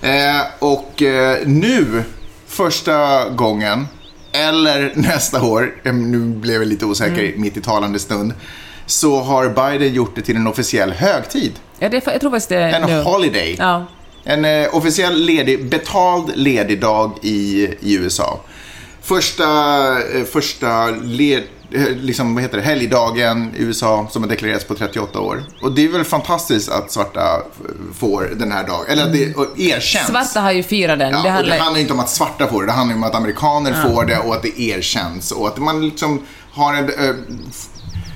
Eh, 0.01 0.11
och 0.59 1.01
eh, 1.01 1.37
nu, 1.45 2.03
första 2.47 3.29
gången, 3.29 3.87
eller 4.31 4.91
nästa 4.95 5.41
år, 5.43 5.73
eh, 5.83 5.93
nu 5.93 6.19
blev 6.19 6.61
jag 6.61 6.67
lite 6.67 6.85
osäker 6.85 7.33
mitt 7.37 7.57
i 7.57 7.61
talande 7.61 7.99
stund, 7.99 8.33
så 8.85 9.21
har 9.21 9.49
Biden 9.49 9.93
gjort 9.93 10.15
det 10.15 10.21
till 10.21 10.35
en 10.35 10.47
officiell 10.47 10.91
högtid. 10.91 11.51
Ja, 11.79 11.89
det, 11.89 12.05
jag 12.07 12.21
tror 12.21 12.31
faktiskt 12.31 12.49
det 12.49 12.57
är 12.57 12.73
En 12.81 12.89
nu. 12.89 13.01
holiday. 13.01 13.55
Ja. 13.59 13.85
En 14.23 14.45
eh, 14.45 14.75
officiell 14.75 15.15
ledig, 15.25 15.69
betald 15.69 16.31
ledig 16.35 16.81
dag 16.81 17.11
i, 17.21 17.67
i 17.79 17.95
USA. 17.95 18.39
Första, 19.01 19.45
eh, 20.17 20.23
första 20.31 20.87
led, 20.89 21.37
eh, 21.43 21.43
liksom, 21.95 22.33
vad 22.35 22.43
heter 22.43 22.57
det, 22.57 22.63
helgdagen 22.63 23.51
i 23.57 23.63
USA 23.63 24.07
som 24.11 24.23
har 24.23 24.29
deklarerats 24.29 24.65
på 24.65 24.75
38 24.75 25.19
år. 25.19 25.43
Och 25.61 25.71
det 25.71 25.85
är 25.85 25.89
väl 25.89 26.03
fantastiskt 26.03 26.69
att 26.69 26.91
svarta 26.91 27.41
får 27.97 28.31
den 28.35 28.51
här 28.51 28.67
dagen, 28.67 28.85
eller 28.87 29.03
att 29.03 29.13
det 29.13 29.35
och 29.35 29.59
erkänns. 29.59 30.07
Svarta 30.07 30.41
har 30.41 30.51
ju 30.51 30.63
firat 30.63 30.99
den. 30.99 31.11
Ja, 31.11 31.15
det 31.15 31.17
och 31.17 31.23
det 31.23 31.29
handlar... 31.31 31.57
handlar 31.57 31.81
inte 31.81 31.93
om 31.93 31.99
att 31.99 32.09
svarta 32.09 32.47
får 32.47 32.61
det, 32.61 32.67
det 32.67 32.71
handlar 32.71 32.95
om 32.95 33.03
att 33.03 33.15
amerikaner 33.15 33.73
får 33.73 34.05
det 34.05 34.17
och 34.17 34.35
att 34.35 34.41
det 34.41 34.61
erkänns. 34.61 35.31
Och 35.31 35.47
att 35.47 35.57
man 35.57 35.85
liksom 35.85 36.25
har 36.51 36.73
en... 36.73 36.89
eh, 36.89 37.15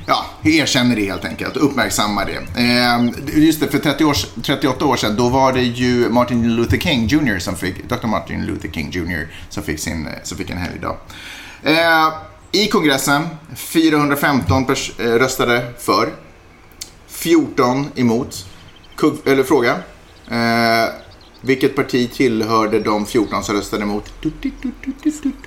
Ja, 0.08 0.26
erkänner 0.44 0.96
det 0.96 1.06
helt 1.06 1.26
enkelt, 1.26 1.58
uppmärksammar 1.58 2.26
det. 2.26 2.62
Eh, 2.62 3.44
just 3.44 3.60
det, 3.60 3.68
för 3.68 3.80
30 3.80 4.06
år, 4.06 4.16
38 4.44 4.86
år 4.86 4.96
sedan, 4.96 5.16
då 5.16 5.30
var 5.30 5.54
det 5.54 5.62
ju 5.62 6.10
Martin 6.10 6.56
Luther 6.56 6.78
King 6.78 7.08
Jr. 7.08 7.40
som 7.40 7.56
fick, 7.56 7.90
Dr. 7.90 8.08
Martin 8.08 8.46
Luther 8.46 8.70
King 8.70 8.92
Jr. 8.92 9.28
som 9.50 9.64
fick, 9.64 9.80
sin, 9.80 10.08
som 10.24 10.38
fick 10.38 10.50
en 10.50 10.58
helgdag. 10.58 10.98
Eh, 11.64 12.14
I 12.56 12.68
kongressen, 12.68 13.28
415 13.56 14.66
pers- 14.66 14.92
eh, 15.02 15.20
röstade 15.20 15.74
för, 15.80 16.10
14 17.08 17.88
emot. 17.96 18.46
Kugg, 18.96 19.14
eller 19.26 19.44
fråga. 19.44 19.72
Eh, 20.32 20.90
vilket 21.42 21.76
parti 21.76 22.12
tillhörde 22.14 22.80
de 22.80 23.06
14 23.06 23.44
som 23.44 23.56
röstade 23.56 23.84
emot? 23.84 24.14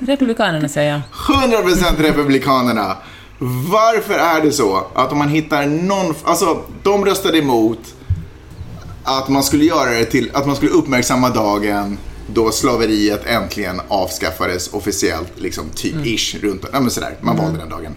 Republikanerna 0.01 0.69
säger 0.69 0.93
jag. 0.93 1.01
100% 1.51 2.03
Republikanerna. 2.03 2.97
Varför 3.71 4.15
är 4.15 4.41
det 4.43 4.53
så 4.53 4.87
att 4.95 5.13
om 5.13 5.19
man 5.19 5.29
hittar 5.29 5.67
någon... 5.67 6.15
Alltså, 6.25 6.63
de 6.83 7.05
röstade 7.05 7.39
emot 7.39 7.95
att 9.05 9.29
man 9.29 9.43
skulle 9.43 9.65
göra 9.65 9.91
det 9.91 10.05
till... 10.05 10.31
Att 10.35 10.47
man 10.47 10.57
skulle 10.57 10.71
uppmärksamma 10.73 11.31
dagen 11.31 11.99
då 12.27 12.53
slaveriet 12.53 13.27
äntligen 13.27 13.81
avskaffades 13.89 14.73
officiellt, 14.73 15.33
liksom 15.35 15.71
typ 15.71 16.07
ish, 16.07 16.37
runt... 16.43 16.65
Ja, 16.73 16.81
men 16.81 16.91
sådär. 16.91 17.17
Man 17.21 17.37
valde 17.37 17.59
den 17.59 17.69
dagen. 17.69 17.95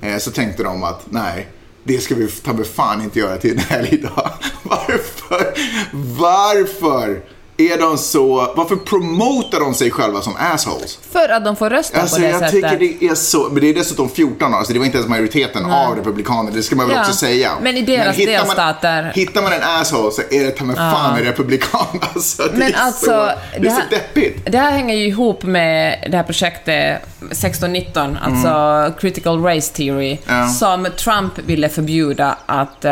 Eh, 0.00 0.18
så 0.18 0.30
tänkte 0.30 0.62
de 0.62 0.82
att 0.82 1.02
nej, 1.10 1.48
det 1.84 1.98
ska 1.98 2.14
vi 2.14 2.28
ta 2.28 2.64
fan 2.64 3.02
inte 3.02 3.18
göra 3.18 3.36
till 3.36 3.50
en 3.50 3.58
helgdag. 3.58 4.32
Varför? 4.62 5.54
Varför 5.92 7.22
är 7.56 7.78
de 7.78 7.98
så... 7.98 8.52
Varför 8.56 8.76
promotar 8.76 9.60
de 9.60 9.74
sig 9.74 9.90
själva 9.90 10.20
som 10.20 10.32
assholes? 10.38 10.98
För 11.12 11.28
att 11.28 11.44
de 11.44 11.56
får 11.56 11.70
rösta 11.70 12.00
Alltså 12.00 12.16
på 12.16 12.22
det 12.22 12.28
jag 12.28 12.40
sättet. 12.40 12.52
tycker 12.54 12.78
det 13.00 13.06
är 13.06 13.14
så, 13.14 13.48
men 13.52 13.60
det 13.60 13.68
är 13.70 13.74
dessutom 13.74 14.08
14 14.08 14.54
alltså 14.54 14.72
det 14.72 14.78
var 14.78 14.86
inte 14.86 14.98
ens 14.98 15.10
majoriteten 15.10 15.64
av 15.64 15.96
republikaner, 15.96 16.52
det 16.52 16.62
ska 16.62 16.76
man 16.76 16.86
väl 16.88 16.96
Ja, 16.96 17.00
också 17.02 17.12
säga. 17.12 17.50
men 17.62 17.76
i 17.76 17.82
deras 17.82 18.16
hittar 18.16 18.32
delstater- 18.32 19.02
Man, 19.02 19.12
hittar 19.14 19.42
man 19.42 19.52
en 19.52 19.62
asshole 19.62 20.12
så 20.12 20.22
är 20.30 20.44
det 20.44 20.50
ta 20.50 20.64
mig 20.64 20.76
fan 20.76 21.16
en 21.18 21.24
republikan 21.24 21.86
alltså. 22.14 22.42
Det 22.42 22.50
Men 22.58 22.62
är 22.74 22.76
alltså, 22.78 23.04
så, 23.06 23.30
det 23.60 23.66
är 23.66 23.70
så 23.70 23.80
här, 23.80 23.90
deppigt. 23.90 24.52
det 24.52 24.58
här 24.58 24.70
hänger 24.70 24.94
ju 24.94 25.06
ihop 25.06 25.42
med 25.42 26.08
det 26.10 26.16
här 26.16 26.24
projektet 26.24 27.02
1619, 27.30 28.18
alltså 28.22 28.92
critical 29.00 29.42
race 29.42 29.72
theory, 29.74 30.18
Mm. 30.28 30.40
Ja. 30.40 30.48
som 30.48 30.86
Trump 30.96 31.38
ville 31.38 31.68
förbjuda 31.68 32.36
att... 32.46 32.82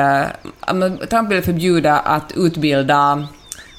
men 0.75 0.99
Trump 1.11 1.31
ville 1.31 1.43
förbjuda 1.43 1.99
att 1.99 2.33
utbilda 2.37 3.27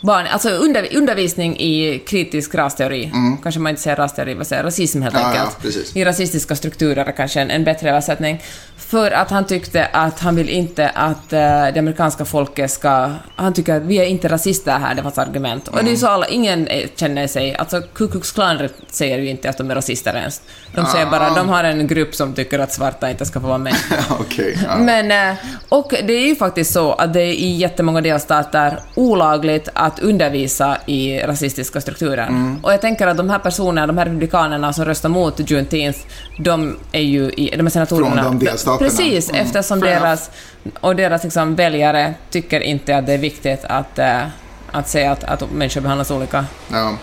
barn, 0.01 0.27
alltså 0.27 0.49
under, 0.49 0.95
undervisning 0.97 1.59
i 1.59 1.99
kritisk 2.07 2.55
rasteori. 2.55 3.11
Kanske 3.43 3.61
man 3.61 3.69
inte 3.69 3.81
säger 3.81 3.95
rasteori, 3.97 4.33
vad 4.33 4.47
säger 4.47 4.63
rasism 4.63 5.01
helt 5.01 5.15
Mm. 5.15 5.27
Ja, 5.27 5.35
ja, 5.35 5.41
enkelt. 5.41 5.61
precis. 5.61 5.95
I 5.95 6.05
rasistiska 6.05 6.55
strukturer 6.55 7.13
kanske 7.17 7.41
en, 7.41 7.51
en 7.51 7.63
bättre 7.63 7.89
översättning. 7.89 8.41
För 8.77 9.11
att 9.11 9.29
han 9.31 9.45
tyckte 9.45 9.85
att 9.85 10.19
han 10.19 10.35
vill 10.35 10.49
inte 10.49 10.89
att 10.89 11.33
eh, 11.33 11.39
det 11.39 11.79
amerikanska 11.79 12.25
folket 12.25 12.71
ska... 12.71 13.11
Han 13.35 13.53
tycker 13.53 13.75
att 13.75 13.83
vi 13.83 13.97
är 13.97 14.05
inte 14.05 14.27
rasister 14.27 14.71
här, 14.71 14.89
det 14.95 15.01
var 15.01 15.03
hans 15.03 15.17
argument. 15.17 15.67
Och 15.67 15.77
det 15.83 15.89
är 15.89 15.91
ju 15.91 15.97
så 15.97 16.07
alla, 16.07 16.27
ingen 16.27 16.67
eh, 16.67 16.87
känner 16.95 17.27
sig... 17.27 17.55
Alltså 17.55 17.81
Ku 17.93 18.07
Klux 18.07 18.31
Klan 18.31 18.69
säger 18.91 19.17
ju 19.19 19.29
inte 19.29 19.49
att 19.49 19.57
de 19.57 19.71
är 19.71 19.75
rasister 19.75 20.13
ens. 20.15 20.41
De 20.75 20.85
säger 20.85 21.05
bara 21.05 21.29
de 21.29 21.49
har 21.49 21.63
en 21.63 21.87
grupp 21.87 22.15
som 22.15 22.33
tycker 22.33 22.59
att 22.59 22.73
svarta 22.73 23.09
inte 23.09 23.25
ska 23.25 23.39
få 23.41 23.47
vara 23.47 23.57
med. 23.57 23.75
Okej. 24.09 24.57
ja. 24.67 24.77
Men, 24.77 25.11
eh, 25.31 25.37
och 25.69 25.93
det 26.03 26.13
är 26.13 26.27
ju 26.27 26.35
faktiskt 26.35 26.73
så 26.73 26.93
att 26.93 27.13
det 27.13 27.21
är 27.21 27.33
i 27.33 27.51
jättemånga 27.55 28.01
delstater 28.01 28.79
olagligt 28.95 29.69
att 29.73 29.90
undervisa 29.99 30.77
i 30.85 31.19
rasistiska 31.19 31.81
strukturer. 31.81 32.27
Mm. 32.27 32.59
Och 32.63 32.73
jag 32.73 32.81
tänker 32.81 33.07
att 33.07 33.17
de 33.17 33.29
här 33.29 33.39
personerna, 33.39 33.87
de 33.87 33.97
här 33.97 34.05
republikanerna 34.05 34.73
som 34.73 34.85
röstar 34.85 35.09
mot 35.09 35.49
Juneteenth, 35.51 35.99
de 36.37 36.77
är 36.91 37.01
ju 37.01 37.31
i, 37.31 37.53
de 37.57 37.65
är 37.65 37.69
senatorerna. 37.69 38.23
Från 38.23 38.39
de 38.39 38.45
delstaterna. 38.45 38.89
Precis, 38.89 39.29
Mm. 39.29 39.41
eftersom 39.41 39.81
Fair 39.81 39.99
deras, 39.99 40.29
och 40.79 40.95
deras 40.95 41.23
liksom 41.23 41.55
väljare 41.55 42.13
tycker 42.29 42.59
inte 42.59 42.97
att 42.97 43.05
det 43.05 43.13
är 43.13 43.17
viktigt 43.17 43.59
att, 43.63 43.99
eh, 43.99 44.21
att 44.71 44.89
säga 44.89 45.11
att, 45.11 45.23
att 45.23 45.51
människor 45.51 45.81
behandlas 45.81 46.11
olika. 46.11 46.45
Ja. 46.71 46.95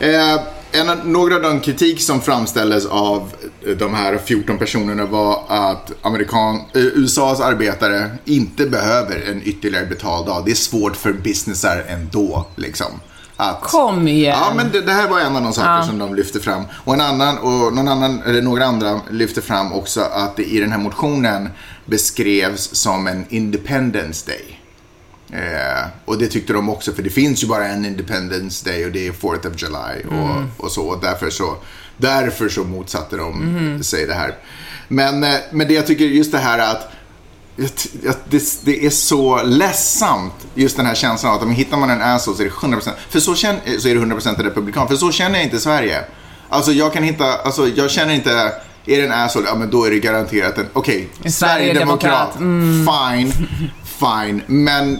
Eh, 0.00 0.40
en, 0.80 1.12
några 1.12 1.36
av 1.36 1.42
de 1.42 1.60
kritik 1.60 2.00
som 2.00 2.20
framställdes 2.20 2.86
av 2.86 3.32
de 3.78 3.94
här 3.94 4.18
14 4.18 4.58
personerna 4.58 5.06
var 5.06 5.42
att 5.48 5.92
amerikan, 6.02 6.56
eh, 6.56 6.82
USAs 6.82 7.40
arbetare 7.40 8.10
inte 8.24 8.66
behöver 8.66 9.30
en 9.30 9.42
ytterligare 9.44 9.86
betald 9.86 10.26
dag. 10.26 10.42
Det 10.44 10.50
är 10.50 10.54
svårt 10.54 10.96
för 10.96 11.12
businessar 11.12 11.84
ändå. 11.88 12.46
Liksom, 12.56 13.00
att, 13.36 13.62
Kom 13.62 14.08
igen! 14.08 14.38
Ja, 14.40 14.52
men 14.56 14.70
det, 14.72 14.80
det 14.80 14.92
här 14.92 15.08
var 15.08 15.20
en 15.20 15.36
av 15.36 15.42
de 15.42 15.52
saker 15.52 15.86
som 15.86 15.98
de 15.98 16.14
lyfte 16.14 16.40
fram. 16.40 16.64
Och 16.84 16.94
en 16.94 17.00
annan, 17.00 17.38
och 17.38 17.74
någon 17.74 17.88
annan, 17.88 18.22
eller 18.26 18.42
några 18.42 18.64
andra 18.64 19.00
lyfte 19.10 19.42
fram 19.42 19.72
också 19.72 20.00
att 20.00 20.36
det 20.36 20.44
i 20.44 20.60
den 20.60 20.72
här 20.72 20.78
motionen 20.78 21.48
beskrevs 21.84 22.74
som 22.74 23.06
en 23.06 23.26
Independence 23.28 24.26
Day. 24.30 24.60
Eh, 25.32 25.88
och 26.04 26.18
det 26.18 26.26
tyckte 26.26 26.52
de 26.52 26.68
också, 26.68 26.92
för 26.92 27.02
det 27.02 27.10
finns 27.10 27.42
ju 27.42 27.46
bara 27.46 27.66
en 27.68 27.84
Independence 27.84 28.70
Day 28.70 28.84
och 28.86 28.92
det 28.92 29.06
är 29.06 29.12
4th 29.12 29.48
of 29.54 29.62
July 29.62 30.16
och, 30.20 30.64
och 30.64 30.70
så. 30.72 30.82
Och 30.86 31.00
därför 31.02 31.30
så, 31.30 31.56
därför 31.96 32.48
så 32.48 32.64
motsatte 32.64 33.16
de 33.16 33.78
sig 33.84 34.06
det 34.06 34.14
här. 34.14 34.34
Men, 34.88 35.24
eh, 35.24 35.34
men 35.52 35.68
det 35.68 35.74
jag 35.74 35.86
tycker 35.86 36.04
just 36.04 36.32
det 36.32 36.38
här 36.38 36.58
att 36.58 36.88
jag- 37.56 38.14
det, 38.30 38.42
det 38.64 38.86
är 38.86 38.90
så 38.90 39.42
ledsamt, 39.42 40.32
just 40.54 40.76
den 40.76 40.86
här 40.86 40.94
känslan 40.94 41.32
av 41.32 41.36
att 41.38 41.42
om 41.44 41.50
hittar 41.50 41.76
man 41.76 41.90
en 41.90 42.02
asshole 42.02 42.36
så 42.36 42.42
är 42.42 42.46
det 42.46 42.52
100%, 42.76 42.92
för 43.08 43.20
så, 43.20 43.34
känner, 43.34 43.60
så 43.78 43.88
är 43.88 43.94
det 43.94 44.00
100% 44.00 44.42
republikan, 44.42 44.88
för 44.88 44.96
så 44.96 45.12
känner 45.12 45.34
jag 45.34 45.44
inte 45.44 45.58
Sverige. 45.60 46.04
Alltså 46.48 46.72
jag 46.72 46.92
kan 46.92 47.02
hitta, 47.02 47.24
alltså 47.38 47.68
jag 47.68 47.90
känner 47.90 48.14
inte, 48.14 48.30
är 48.86 48.96
det 48.96 49.06
en 49.06 49.12
asshole, 49.12 49.46
ja 49.48 49.54
men 49.54 49.70
då 49.70 49.84
är 49.84 49.90
det 49.90 49.98
garanterat 49.98 50.58
en, 50.58 50.66
okej, 50.72 51.08
En 51.22 51.32
Sverigedemokrat, 51.32 52.32
Sverigedemokrat, 52.34 53.32
fine, 53.38 53.48
fine, 53.84 54.42
men 54.46 54.98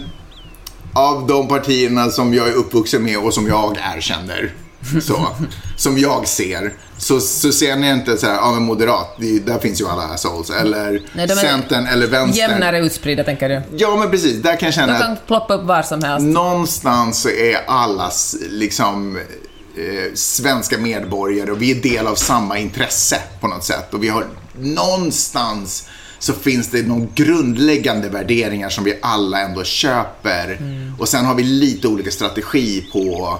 av 0.97 1.27
de 1.27 1.47
partierna 1.47 2.09
som 2.09 2.33
jag 2.33 2.47
är 2.47 2.53
uppvuxen 2.53 3.03
med 3.03 3.17
och 3.17 3.33
som 3.33 3.47
jag 3.47 3.77
erkänner, 3.95 4.53
så, 5.01 5.27
som 5.75 5.97
jag 5.97 6.27
ser, 6.27 6.73
så, 6.97 7.19
så 7.19 7.51
ser 7.51 7.75
ni 7.75 7.89
inte 7.89 8.17
så 8.17 8.25
här, 8.27 8.33
ja 8.33 8.51
men 8.51 8.63
moderat, 8.63 9.15
det, 9.19 9.39
där 9.39 9.59
finns 9.59 9.81
ju 9.81 9.87
alla 9.87 10.03
assholes, 10.03 10.49
eller 10.49 11.01
Nej, 11.13 11.27
Centern 11.29 11.87
eller 11.87 12.07
Vänstern. 12.07 12.49
Jämnare 12.49 12.79
utspridda, 12.79 13.23
tänker 13.23 13.49
du. 13.49 13.61
Ja, 13.77 13.95
men 13.95 14.11
precis. 14.11 14.41
Där 14.41 14.55
kan 14.55 14.67
jag 14.67 14.73
känna 14.73 14.93
De 14.93 14.99
kan 14.99 15.17
ploppa 15.27 15.53
upp 15.53 15.63
var 15.63 15.81
som 15.81 16.03
helst. 16.03 16.25
någonstans 16.25 17.21
så 17.21 17.29
är 17.29 17.57
allas 17.67 18.35
liksom 18.49 19.17
eh, 19.17 20.13
svenska 20.13 20.77
medborgare 20.77 21.51
och 21.51 21.61
vi 21.61 21.71
är 21.71 21.81
del 21.81 22.07
av 22.07 22.15
samma 22.15 22.57
intresse 22.57 23.17
på 23.41 23.47
något 23.47 23.63
sätt. 23.63 23.93
Och 23.93 24.03
vi 24.03 24.09
har 24.09 24.25
någonstans 24.59 25.87
så 26.19 26.33
finns 26.33 26.67
det 26.67 26.87
någon 26.87 27.07
grundläggande 27.15 28.09
värderingar 28.09 28.69
som 28.69 28.83
vi 28.83 28.99
alla 29.01 29.41
ändå 29.41 29.63
köper. 29.63 30.59
Och 30.99 31.07
sen 31.09 31.25
har 31.25 31.35
vi 31.35 31.43
lite 31.43 31.87
olika 31.87 32.11
strategi 32.11 32.89
på 32.93 33.37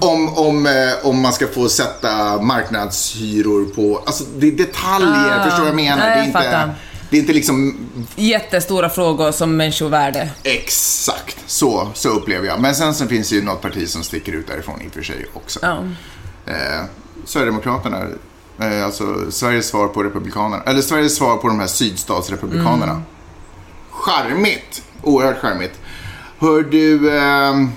om, 0.00 0.28
om, 0.38 0.66
eh, 0.66 0.72
om 1.06 1.20
man 1.20 1.32
ska 1.32 1.46
få 1.46 1.68
sätta 1.68 2.40
marknadshyror 2.42 3.64
på, 3.74 4.02
alltså 4.06 4.24
det 4.38 4.46
är 4.46 4.52
detaljer, 4.52 5.38
Ah, 5.40 5.44
förstår 5.44 5.56
du 5.58 5.62
vad 5.62 5.68
jag 5.68 5.74
menar? 5.76 5.96
nej, 5.96 6.06
det, 6.08 6.12
är 6.14 6.16
jag 6.16 6.26
inte, 6.26 6.38
fattar. 6.38 6.74
det 7.10 7.16
är 7.16 7.20
inte 7.20 7.32
liksom 7.32 7.86
Jättestora 8.16 8.88
frågor 8.88 9.32
som 9.32 9.56
människovärde. 9.56 10.30
exakt 10.42 11.36
så, 11.46 11.88
så 11.94 12.08
upplever 12.08 12.46
jag. 12.46 12.60
Men 12.60 12.74
sen 12.74 12.94
så 12.94 13.06
finns 13.06 13.28
det 13.30 13.34
ju 13.36 13.42
något 13.42 13.62
parti 13.62 13.88
som 13.88 14.02
sticker 14.02 14.32
ut 14.32 14.46
därifrån 14.46 14.80
i 14.82 14.88
och 14.88 14.92
för 14.92 15.02
sig 15.02 15.26
också. 15.34 15.58
Ja. 15.62 15.84
Eh, 16.46 16.84
Sverigedemokraterna, 17.24 18.06
eh, 18.62 18.84
alltså 18.84 19.30
Sveriges 19.30 19.68
svar 19.68 19.88
på 19.88 20.02
Republikanerna, 20.02 20.62
eller 20.62 20.80
Sveriges 20.80 21.16
svar 21.16 21.36
på 21.36 21.48
de 21.48 21.60
här 21.60 21.66
sydstatsrepublikanerna. 21.66 22.92
Mm. 22.92 23.02
Charmigt, 23.90 24.82
oerhört 25.02 25.38
charmigt. 25.38 25.80
Hör 26.38 26.62
du, 26.62 27.18
ehm, 27.18 27.72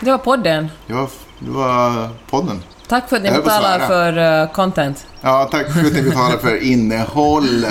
Det 0.00 0.10
var 0.10 0.18
podden. 0.18 0.70
ja, 0.86 1.08
det 1.38 1.50
var 1.50 2.08
podden. 2.30 2.62
Tack 2.88 3.08
för 3.08 3.16
att 3.16 3.22
ni 3.22 3.30
betalar 3.30 3.78
för 3.78 4.42
uh, 4.42 4.52
content. 4.52 5.06
Ja, 5.20 5.48
tack 5.50 5.72
för 5.72 5.80
att 5.80 5.92
ni 5.92 6.02
betalar 6.02 6.36
för 6.36 6.62
innehåll. 6.62 7.66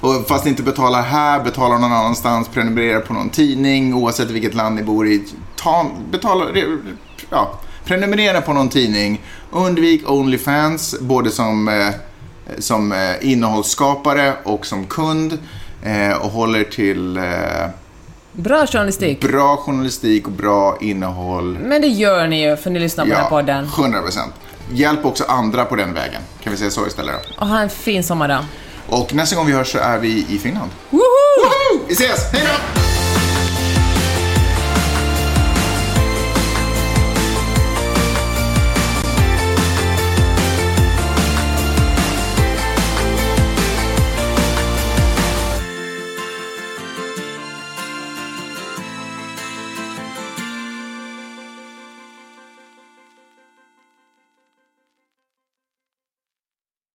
Och 0.00 0.28
fast 0.28 0.44
ni 0.44 0.50
inte 0.50 0.62
betalar 0.62 1.02
här, 1.02 1.44
betalar 1.44 1.78
någon 1.78 1.92
annanstans, 1.92 2.48
prenumererar 2.48 3.00
på 3.00 3.12
någon 3.12 3.30
tidning, 3.30 3.94
oavsett 3.94 4.30
vilket 4.30 4.54
land 4.54 4.74
ni 4.74 4.82
bor 4.82 5.06
i. 5.06 5.24
Ta, 5.56 5.86
betala, 6.10 6.44
ja, 7.30 7.58
prenumerera 7.84 8.40
på 8.40 8.52
någon 8.52 8.68
tidning. 8.68 9.20
Undvik 9.50 10.10
Onlyfans, 10.10 10.94
både 11.00 11.30
som, 11.30 11.68
eh, 11.68 11.88
som 12.58 12.92
eh, 12.92 12.98
innehållsskapare 13.32 14.34
och 14.44 14.66
som 14.66 14.86
kund. 14.86 15.38
Eh, 15.82 16.12
och 16.16 16.30
håller 16.30 16.64
till 16.64 17.16
eh, 17.16 17.22
Bra 18.32 18.66
journalistik. 18.66 19.20
bra 19.20 19.56
journalistik 19.56 20.26
och 20.26 20.32
bra 20.32 20.76
innehåll. 20.80 21.58
Men 21.62 21.80
det 21.82 21.88
gör 21.88 22.26
ni 22.26 22.42
ju, 22.48 22.56
för 22.56 22.70
ni 22.70 22.78
lyssnar 22.78 23.04
på 23.04 23.10
den 23.10 23.18
här 23.20 23.28
podden. 23.28 23.64
100 23.64 24.00
procent. 24.02 24.32
Hjälp 24.72 25.04
också 25.04 25.24
andra 25.28 25.64
på 25.64 25.76
den 25.76 25.94
vägen. 25.94 26.22
Kan 26.42 26.52
vi 26.52 26.58
säga 26.58 26.70
så 26.70 26.86
istället 26.86 27.14
då? 27.28 27.40
Och 27.42 27.46
ha 27.48 27.58
en 27.60 27.70
fin 27.70 28.02
sommardag. 28.04 28.44
Och 28.88 29.14
nästa 29.14 29.36
gång 29.36 29.46
vi 29.46 29.52
hörs 29.52 29.72
så 29.72 29.78
är 29.78 29.98
vi 29.98 30.26
i 30.28 30.38
Finland. 30.38 30.70
Woho! 30.90 31.00
Woho! 31.00 31.84
Vi 31.88 31.92
ses! 31.94 32.32
Hej 32.32 32.42
då! 32.46 32.99